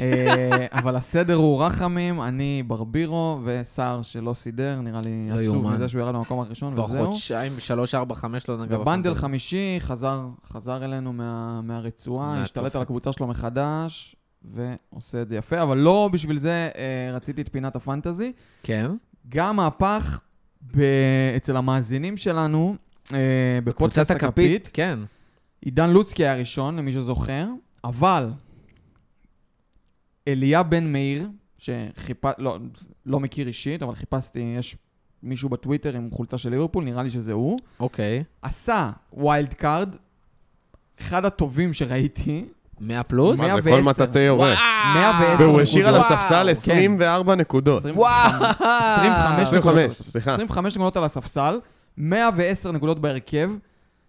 אה, 0.00 0.66
אבל 0.72 0.96
הסדר 0.96 1.34
הוא 1.34 1.64
רחמים, 1.64 2.22
אני 2.22 2.62
ברבירו 2.66 3.40
וסער 3.44 4.02
שלא 4.02 4.34
סידר, 4.34 4.80
נראה 4.80 5.00
לי 5.04 5.30
לא 5.30 5.40
עצוב. 5.40 5.70
מזה 5.70 5.88
שהוא 5.88 6.00
ירד 6.00 6.14
למקום 6.14 6.40
הראשון, 6.40 6.72
כבר 6.72 6.84
וזהו. 6.84 7.06
חודשיים, 7.06 7.52
שלוש, 7.58 7.94
ארבע, 7.94 8.14
חמש 8.14 8.48
לא 8.48 8.56
נגע 8.56 8.80
ובנדל. 8.80 9.14
חמישי 9.14 9.78
חזר, 9.80 10.84
אלינו 10.84 11.12
מה, 11.12 11.60
מהרצועה. 11.62 12.42
השתלט 12.42 12.76
על 12.76 12.82
הקבוצה 12.82 13.12
שלו 13.12 13.26
מחדש, 13.26 14.16
ועושה 14.44 15.22
את 15.22 15.28
זה 15.28 15.36
יפה, 15.36 15.62
אבל 15.62 15.78
לא 15.78 16.08
בשביל 16.12 16.38
זה 16.38 16.70
אה, 16.76 17.10
רציתי 17.12 17.42
את 17.42 17.48
פינת 17.52 17.76
ה 17.76 17.82
fantasy. 17.82 18.32
כן. 18.62 18.90
גם 19.28 19.56
מהפך 19.56 20.20
ב... 20.76 20.80
אצל 21.36 21.56
המאזינים 21.56 22.16
שלנו, 22.16 22.76
אה, 23.12 23.18
בפודקאסט 23.64 23.98
קבוצת 23.98 24.10
הכפית, 24.10 24.60
הכפית. 24.60 24.70
כן. 24.72 24.98
עידן 25.60 25.90
לוצקי 25.90 26.22
היה 26.26 26.36
ראשון, 26.36 26.76
למי 26.76 26.92
שזוכר, 26.92 27.48
אבל 27.84 28.30
אליה 30.28 30.62
בן 30.62 30.92
מאיר, 30.92 31.28
שחיפ... 31.58 32.24
לא, 32.38 32.58
לא 33.06 33.20
מכיר 33.20 33.46
אישית, 33.46 33.82
אבל 33.82 33.94
חיפשתי, 33.94 34.54
יש 34.58 34.76
מישהו 35.22 35.48
בטוויטר 35.48 35.96
עם 35.96 36.08
חולצה 36.12 36.38
של 36.38 36.50
ליברפול, 36.50 36.84
נראה 36.84 37.02
לי 37.02 37.10
שזה 37.10 37.32
הוא. 37.32 37.58
אוקיי. 37.80 38.24
עשה 38.42 38.90
wild 39.12 39.54
card, 39.54 39.96
אחד 41.00 41.24
הטובים 41.24 41.72
שראיתי, 41.72 42.44
100 42.80 43.02
פלוס? 43.02 43.40
מה 43.40 43.46
זה, 43.54 43.62
כל 43.62 43.68
110. 43.70 43.90
מטאטא 43.90 44.18
יורה. 44.18 44.54
110 44.94 45.42
והוא 45.42 45.60
השאיר 45.60 45.88
על. 45.88 45.94
הספסל 45.94 46.48
24 46.48 47.34
נקודות. 47.34 47.78
20 47.78 47.98
וואו! 47.98 48.44
25 48.44 49.48
25, 49.48 49.54
נקודות. 49.54 49.90
סליחה. 49.90 50.34
25 50.34 50.76
נקודות 50.76 50.96
על 50.96 51.04
הספסל, 51.04 51.58
110 51.96 52.72
נקודות 52.72 52.98
בהרכב. 52.98 53.50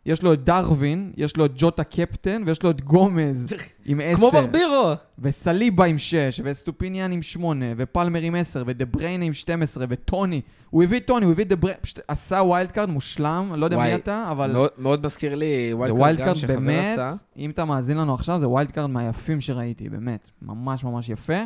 יש 0.06 0.24
לו 0.24 0.34
את 0.34 0.44
דרווין, 0.44 1.12
יש 1.18 1.38
לו 1.38 1.46
את 1.46 1.52
ג'וטה 1.58 1.84
קפטן, 1.84 2.44
ויש 2.46 2.64
לו 2.64 2.70
את 2.70 2.82
גומז 2.82 3.46
עם 3.86 4.02
10. 4.04 4.18
כמו 4.18 4.32
ברבירו. 4.32 4.94
וסליבה 5.20 5.86
עם 5.86 5.98
6, 5.98 6.42
וסטופיניאן 6.44 7.12
עם 7.12 7.22
8, 7.22 7.66
ופלמר 7.78 8.20
עם 8.22 8.36
10, 8.36 8.64
ודה 8.66 8.86
בריינה 8.86 9.26
עם 9.26 9.34
12, 9.34 9.86
וטוני. 9.90 10.42
הוא 10.70 10.84
הביא 10.84 11.00
את 11.00 11.08
טוני, 11.08 11.26
הוא 11.26 11.32
הביא 11.32 11.44
את 11.44 11.50
דה 11.50 11.56
בריינה, 11.56 11.80
פשוט 11.82 12.00
עשה 12.08 12.36
wild 12.36 12.72
card 12.72 12.90
מושלם, 12.90 13.54
לא 13.56 13.66
יודע 13.66 13.78
וואי, 13.78 13.90
מי 13.90 13.96
אתה, 13.96 14.28
אבל 14.32 14.52
מאוד- 14.52 14.70
מאוד 14.78 15.06
מזכיר 15.06 15.36
לי 15.36 15.74
wild 15.74 15.98
card 15.98 16.18
גם 16.18 16.26
card 16.26 16.36
שחבר 16.36 16.56
באמת, 16.56 16.98
עשה. 17.00 17.16
אם 17.38 17.50
אתה 17.50 17.66
מאזין 17.66 17.98
לנו 17.98 18.14
עכשיו, 18.14 18.40
זה 18.40 18.48
wild 18.48 18.72
card 18.72 18.90
מהיפים 18.90 19.42
שראיתי, 19.42 19.90
באמת. 19.90 20.30
ממש 20.42 20.84
ממש 20.84 21.10
יפה. 21.10 21.44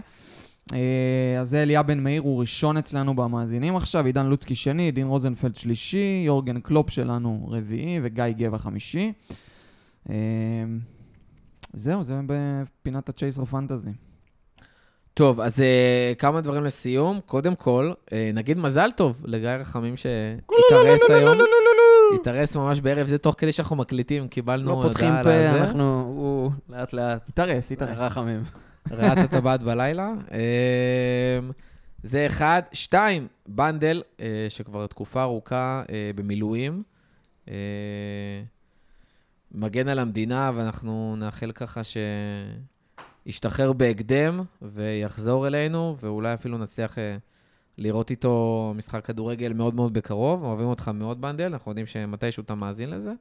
אה, 0.73 1.39
אז 1.41 1.49
זה 1.49 1.63
אליה 1.63 1.83
בן 1.83 1.99
מאיר, 1.99 2.21
הוא 2.21 2.39
ראשון 2.39 2.77
אצלנו 2.77 3.15
במאזינים 3.15 3.75
עכשיו, 3.75 4.05
עידן 4.05 4.25
לוצקי 4.25 4.55
שני, 4.55 4.91
דין 4.91 5.07
רוזנפלד 5.07 5.55
שלישי, 5.55 6.23
יורגן 6.25 6.59
קלופ 6.59 6.89
שלנו 6.89 7.47
רביעי, 7.51 7.99
וגיא 8.03 8.25
גבע 8.37 8.57
חמישי. 8.57 9.13
אה, 10.09 10.15
זהו, 11.73 12.03
זה 12.03 12.19
בפינת 12.27 13.09
ה 13.09 13.14
chaser 13.14 13.45
fantasy. 13.45 13.91
טוב, 15.17 15.39
אז 15.39 15.59
אה, 15.59 16.15
כמה 16.15 16.41
דברים 16.41 16.63
לסיום. 16.63 17.19
קודם 17.25 17.55
כל, 17.55 17.91
אה, 18.05 18.13
נגיד 18.33 18.57
מזל 18.57 18.89
טוב 18.95 19.21
לגיא 19.25 19.49
רחמים 19.49 19.97
שהתארס 19.97 21.09
היום. 21.09 21.37
התארס 22.15 22.55
ממש 22.55 22.79
בערב 22.79 23.07
זה, 23.07 23.17
תוך 23.17 23.35
כדי 23.37 23.51
שאנחנו 23.51 23.75
מקליטים, 23.75 24.27
קיבלנו 24.27 24.65
לא 24.69 24.71
הודעה 24.73 24.89
פותחים 24.89 25.13
על 25.13 25.23
פה, 25.23 25.29
הזה. 25.29 25.63
אנחנו, 25.63 26.13
הוא 26.17 26.51
לאט 26.69 26.93
לאט. 26.93 27.29
התארס, 27.29 27.71
התארס. 27.71 27.97
רחמים. 27.97 28.43
רעת 28.91 29.17
הטבעת 29.17 29.61
בלילה. 29.61 30.11
אמ, 30.31 31.51
זה 32.03 32.25
אחד. 32.25 32.61
שתיים, 32.73 33.27
בנדל, 33.47 34.03
אה, 34.19 34.45
שכבר 34.49 34.87
תקופה 34.87 35.21
ארוכה 35.21 35.83
אה, 35.89 36.11
במילואים. 36.15 36.83
אה, 37.49 37.53
מגן 39.51 39.87
על 39.87 39.99
המדינה, 39.99 40.51
ואנחנו 40.55 41.15
נאחל 41.17 41.51
ככה 41.51 41.81
שישתחרר 43.25 43.73
בהקדם 43.73 44.43
ויחזור 44.61 45.47
אלינו, 45.47 45.95
ואולי 45.99 46.33
אפילו 46.33 46.57
נצליח 46.57 46.97
לראות 47.77 48.11
איתו 48.11 48.73
משחק 48.75 49.05
כדורגל 49.05 49.53
מאוד 49.53 49.75
מאוד 49.75 49.93
בקרוב. 49.93 50.43
אוהבים 50.43 50.67
אותך 50.67 50.91
מאוד, 50.93 51.21
בנדל, 51.21 51.45
אנחנו 51.45 51.71
יודעים 51.71 51.85
שמתישהו 51.85 52.43
אתה 52.43 52.55
מאזין 52.55 52.89
לזה. 52.89 53.11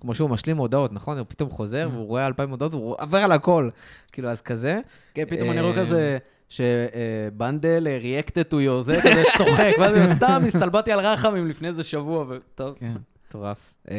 כמו 0.00 0.14
שהוא 0.14 0.30
משלים 0.30 0.56
הודעות, 0.56 0.92
נכון? 0.92 1.18
הוא 1.18 1.26
פתאום 1.28 1.50
חוזר, 1.50 1.88
והוא 1.92 2.06
רואה 2.06 2.26
אלפיים 2.26 2.50
הודעות, 2.50 2.74
והוא 2.74 2.94
עובר 3.00 3.18
על 3.18 3.32
הכל. 3.32 3.68
כאילו, 4.12 4.28
אז 4.28 4.40
כזה. 4.40 4.80
כן, 5.14 5.24
פתאום 5.28 5.50
אני 5.50 5.58
אה, 5.58 5.62
רואה 5.62 5.76
כזה, 5.76 6.18
שבנדל 6.48 7.88
reacted 8.00 8.42
to 8.42 8.60
you, 8.60 8.82
זה 8.82 9.00
כזה 9.02 9.22
צוחק, 9.38 9.72
ואז 9.80 9.96
אני 9.96 10.12
סתם 10.12 10.42
הסתלבטתי 10.46 10.92
על 10.92 11.00
רחמים 11.00 11.48
לפני 11.48 11.68
איזה 11.68 11.84
שבוע, 11.84 12.26
וטוב. 12.28 12.74
כן. 12.80 12.92
מטורף. 13.28 13.74
אמ, 13.90 13.94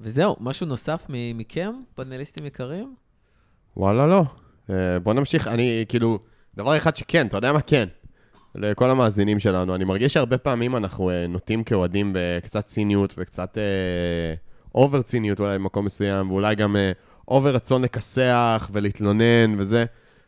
וזהו, 0.00 0.36
משהו 0.40 0.66
נוסף 0.66 1.06
מכם, 1.08 1.72
פאנליסטים 1.94 2.46
יקרים? 2.46 2.94
וואלה, 3.76 4.06
לא. 4.06 4.22
אה, 4.70 4.98
בוא 4.98 5.14
נמשיך. 5.14 5.48
אני, 5.48 5.84
כאילו, 5.88 6.18
דבר 6.56 6.76
אחד 6.76 6.96
שכן, 6.96 7.26
אתה 7.26 7.36
יודע 7.36 7.52
מה 7.52 7.60
כן? 7.60 7.88
לכל 8.56 8.90
המאזינים 8.90 9.38
שלנו, 9.38 9.74
אני 9.74 9.84
מרגיש 9.84 10.12
שהרבה 10.12 10.38
פעמים 10.38 10.76
אנחנו 10.76 11.10
אה, 11.10 11.26
נוטים 11.26 11.64
כאוהדים 11.64 12.12
בקצת 12.14 12.64
ציניות 12.64 13.14
וקצת 13.18 13.58
over 14.74 15.02
ציניות 15.02 15.40
אולי 15.40 15.58
במקום 15.58 15.84
מסוים, 15.84 16.30
ואולי 16.30 16.54
גם 16.54 16.76
over 17.28 17.54
רצון 17.54 17.82
לכסח 17.82 18.70
ולהתלונן 18.72 19.54
וזה, 19.58 19.84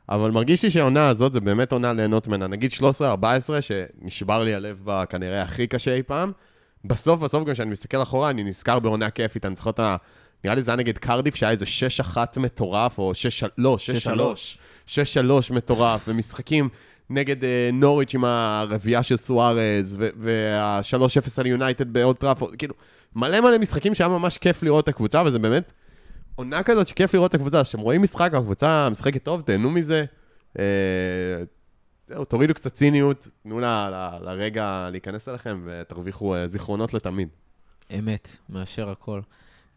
אבל 0.08 0.30
מרגיש 0.30 0.62
לי 0.62 0.70
שהעונה 0.70 1.08
הזאת 1.08 1.32
זה 1.32 1.40
באמת 1.40 1.72
עונה 1.72 1.92
ליהנות 1.92 2.28
ממנה. 2.28 2.46
נגיד 2.46 2.70
13-14, 2.72 2.82
שנשבר 3.60 4.44
לי 4.44 4.54
הלב 4.54 4.80
בה 4.84 5.04
כנראה 5.06 5.42
הכי 5.42 5.66
קשה 5.66 5.94
אי 5.94 6.02
פעם. 6.02 6.32
בסוף, 6.84 7.20
בסוף, 7.20 7.44
גם 7.44 7.54
כשאני 7.54 7.70
מסתכל 7.70 8.02
אחורה, 8.02 8.30
אני 8.30 8.44
נזכר 8.44 8.78
בעונה 8.78 9.10
כיפית, 9.10 9.46
אני 9.46 9.56
זוכר 9.56 9.70
את 9.70 9.78
ה... 9.78 9.96
נראה 10.44 10.54
לי 10.54 10.62
זה 10.62 10.70
היה 10.70 10.76
נגד 10.76 10.98
קרדיף, 10.98 11.34
שהיה 11.34 11.52
איזה 11.52 11.64
6-1 12.14 12.16
מטורף, 12.40 12.98
או 12.98 13.14
6... 13.14 13.44
לא, 13.58 13.76
6-3. 14.86 14.88
6-3 14.88 14.90
מטורף, 15.50 16.04
ומשחקים 16.08 16.68
נגד 17.10 17.44
אה, 17.44 17.70
נוריץ' 17.72 18.14
עם 18.14 18.24
הרביעייה 18.24 19.02
של 19.02 19.16
סוארז, 19.16 19.96
וה-3-0 19.98 21.40
על 21.40 21.46
יונייטד 21.46 21.92
באולט 21.92 22.20
טראפורד, 22.20 22.56
כאילו, 22.56 22.74
מלא 23.14 23.40
מלא 23.40 23.58
משחקים 23.58 23.94
שהיה 23.94 24.08
ממש 24.08 24.38
כיף 24.38 24.62
לראות 24.62 24.84
את 24.84 24.88
הקבוצה, 24.88 25.22
וזה 25.26 25.38
באמת 25.38 25.72
עונה 26.34 26.62
כזאת 26.62 26.86
שכיף 26.86 27.14
לראות 27.14 27.30
את 27.30 27.34
הקבוצה, 27.34 27.62
כשאתם 27.64 27.80
רואים 27.80 28.02
משחק, 28.02 28.34
הקבוצה 28.34 28.88
משחקת 28.90 29.22
טוב, 29.22 29.40
תהנו 29.40 29.70
מזה. 29.70 30.04
אה, 30.58 30.64
תורידו 32.28 32.54
קצת 32.54 32.74
ציניות, 32.74 33.28
תנו 33.42 33.60
לרגע 34.20 34.88
להיכנס 34.90 35.28
אליכם 35.28 35.62
ותרוויחו 35.64 36.34
אה, 36.34 36.46
זיכרונות 36.46 36.94
לתמיד. 36.94 37.28
אמת, 37.98 38.28
מאשר 38.48 38.90
הכל. 38.90 39.20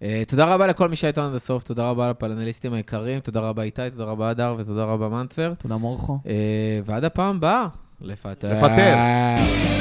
Uh, 0.02 0.04
תודה 0.28 0.46
רבה 0.46 0.68
לכל 0.68 0.90
מי 0.90 0.96
שהייתנו 0.96 1.24
עד 1.24 1.36
הסוף, 1.36 1.64
תודה 1.64 1.90
רבה 1.90 2.10
לפאנליסטים 2.10 2.74
היקרים, 2.74 3.20
תודה 3.20 3.40
רבה 3.40 3.64
איתי, 3.64 3.82
תודה 3.90 4.04
רבה 4.04 4.30
הדר 4.30 4.56
ותודה 4.58 4.84
רבה 4.84 5.10
מנטבר. 5.10 5.54
תודה 5.58 5.78
מורכו. 5.78 6.20
Uh, 6.24 6.28
ועד 6.86 7.04
הפעם 7.04 7.36
הבאה, 7.36 7.68
לפטר. 8.02 8.54
לפטר. 8.54 9.81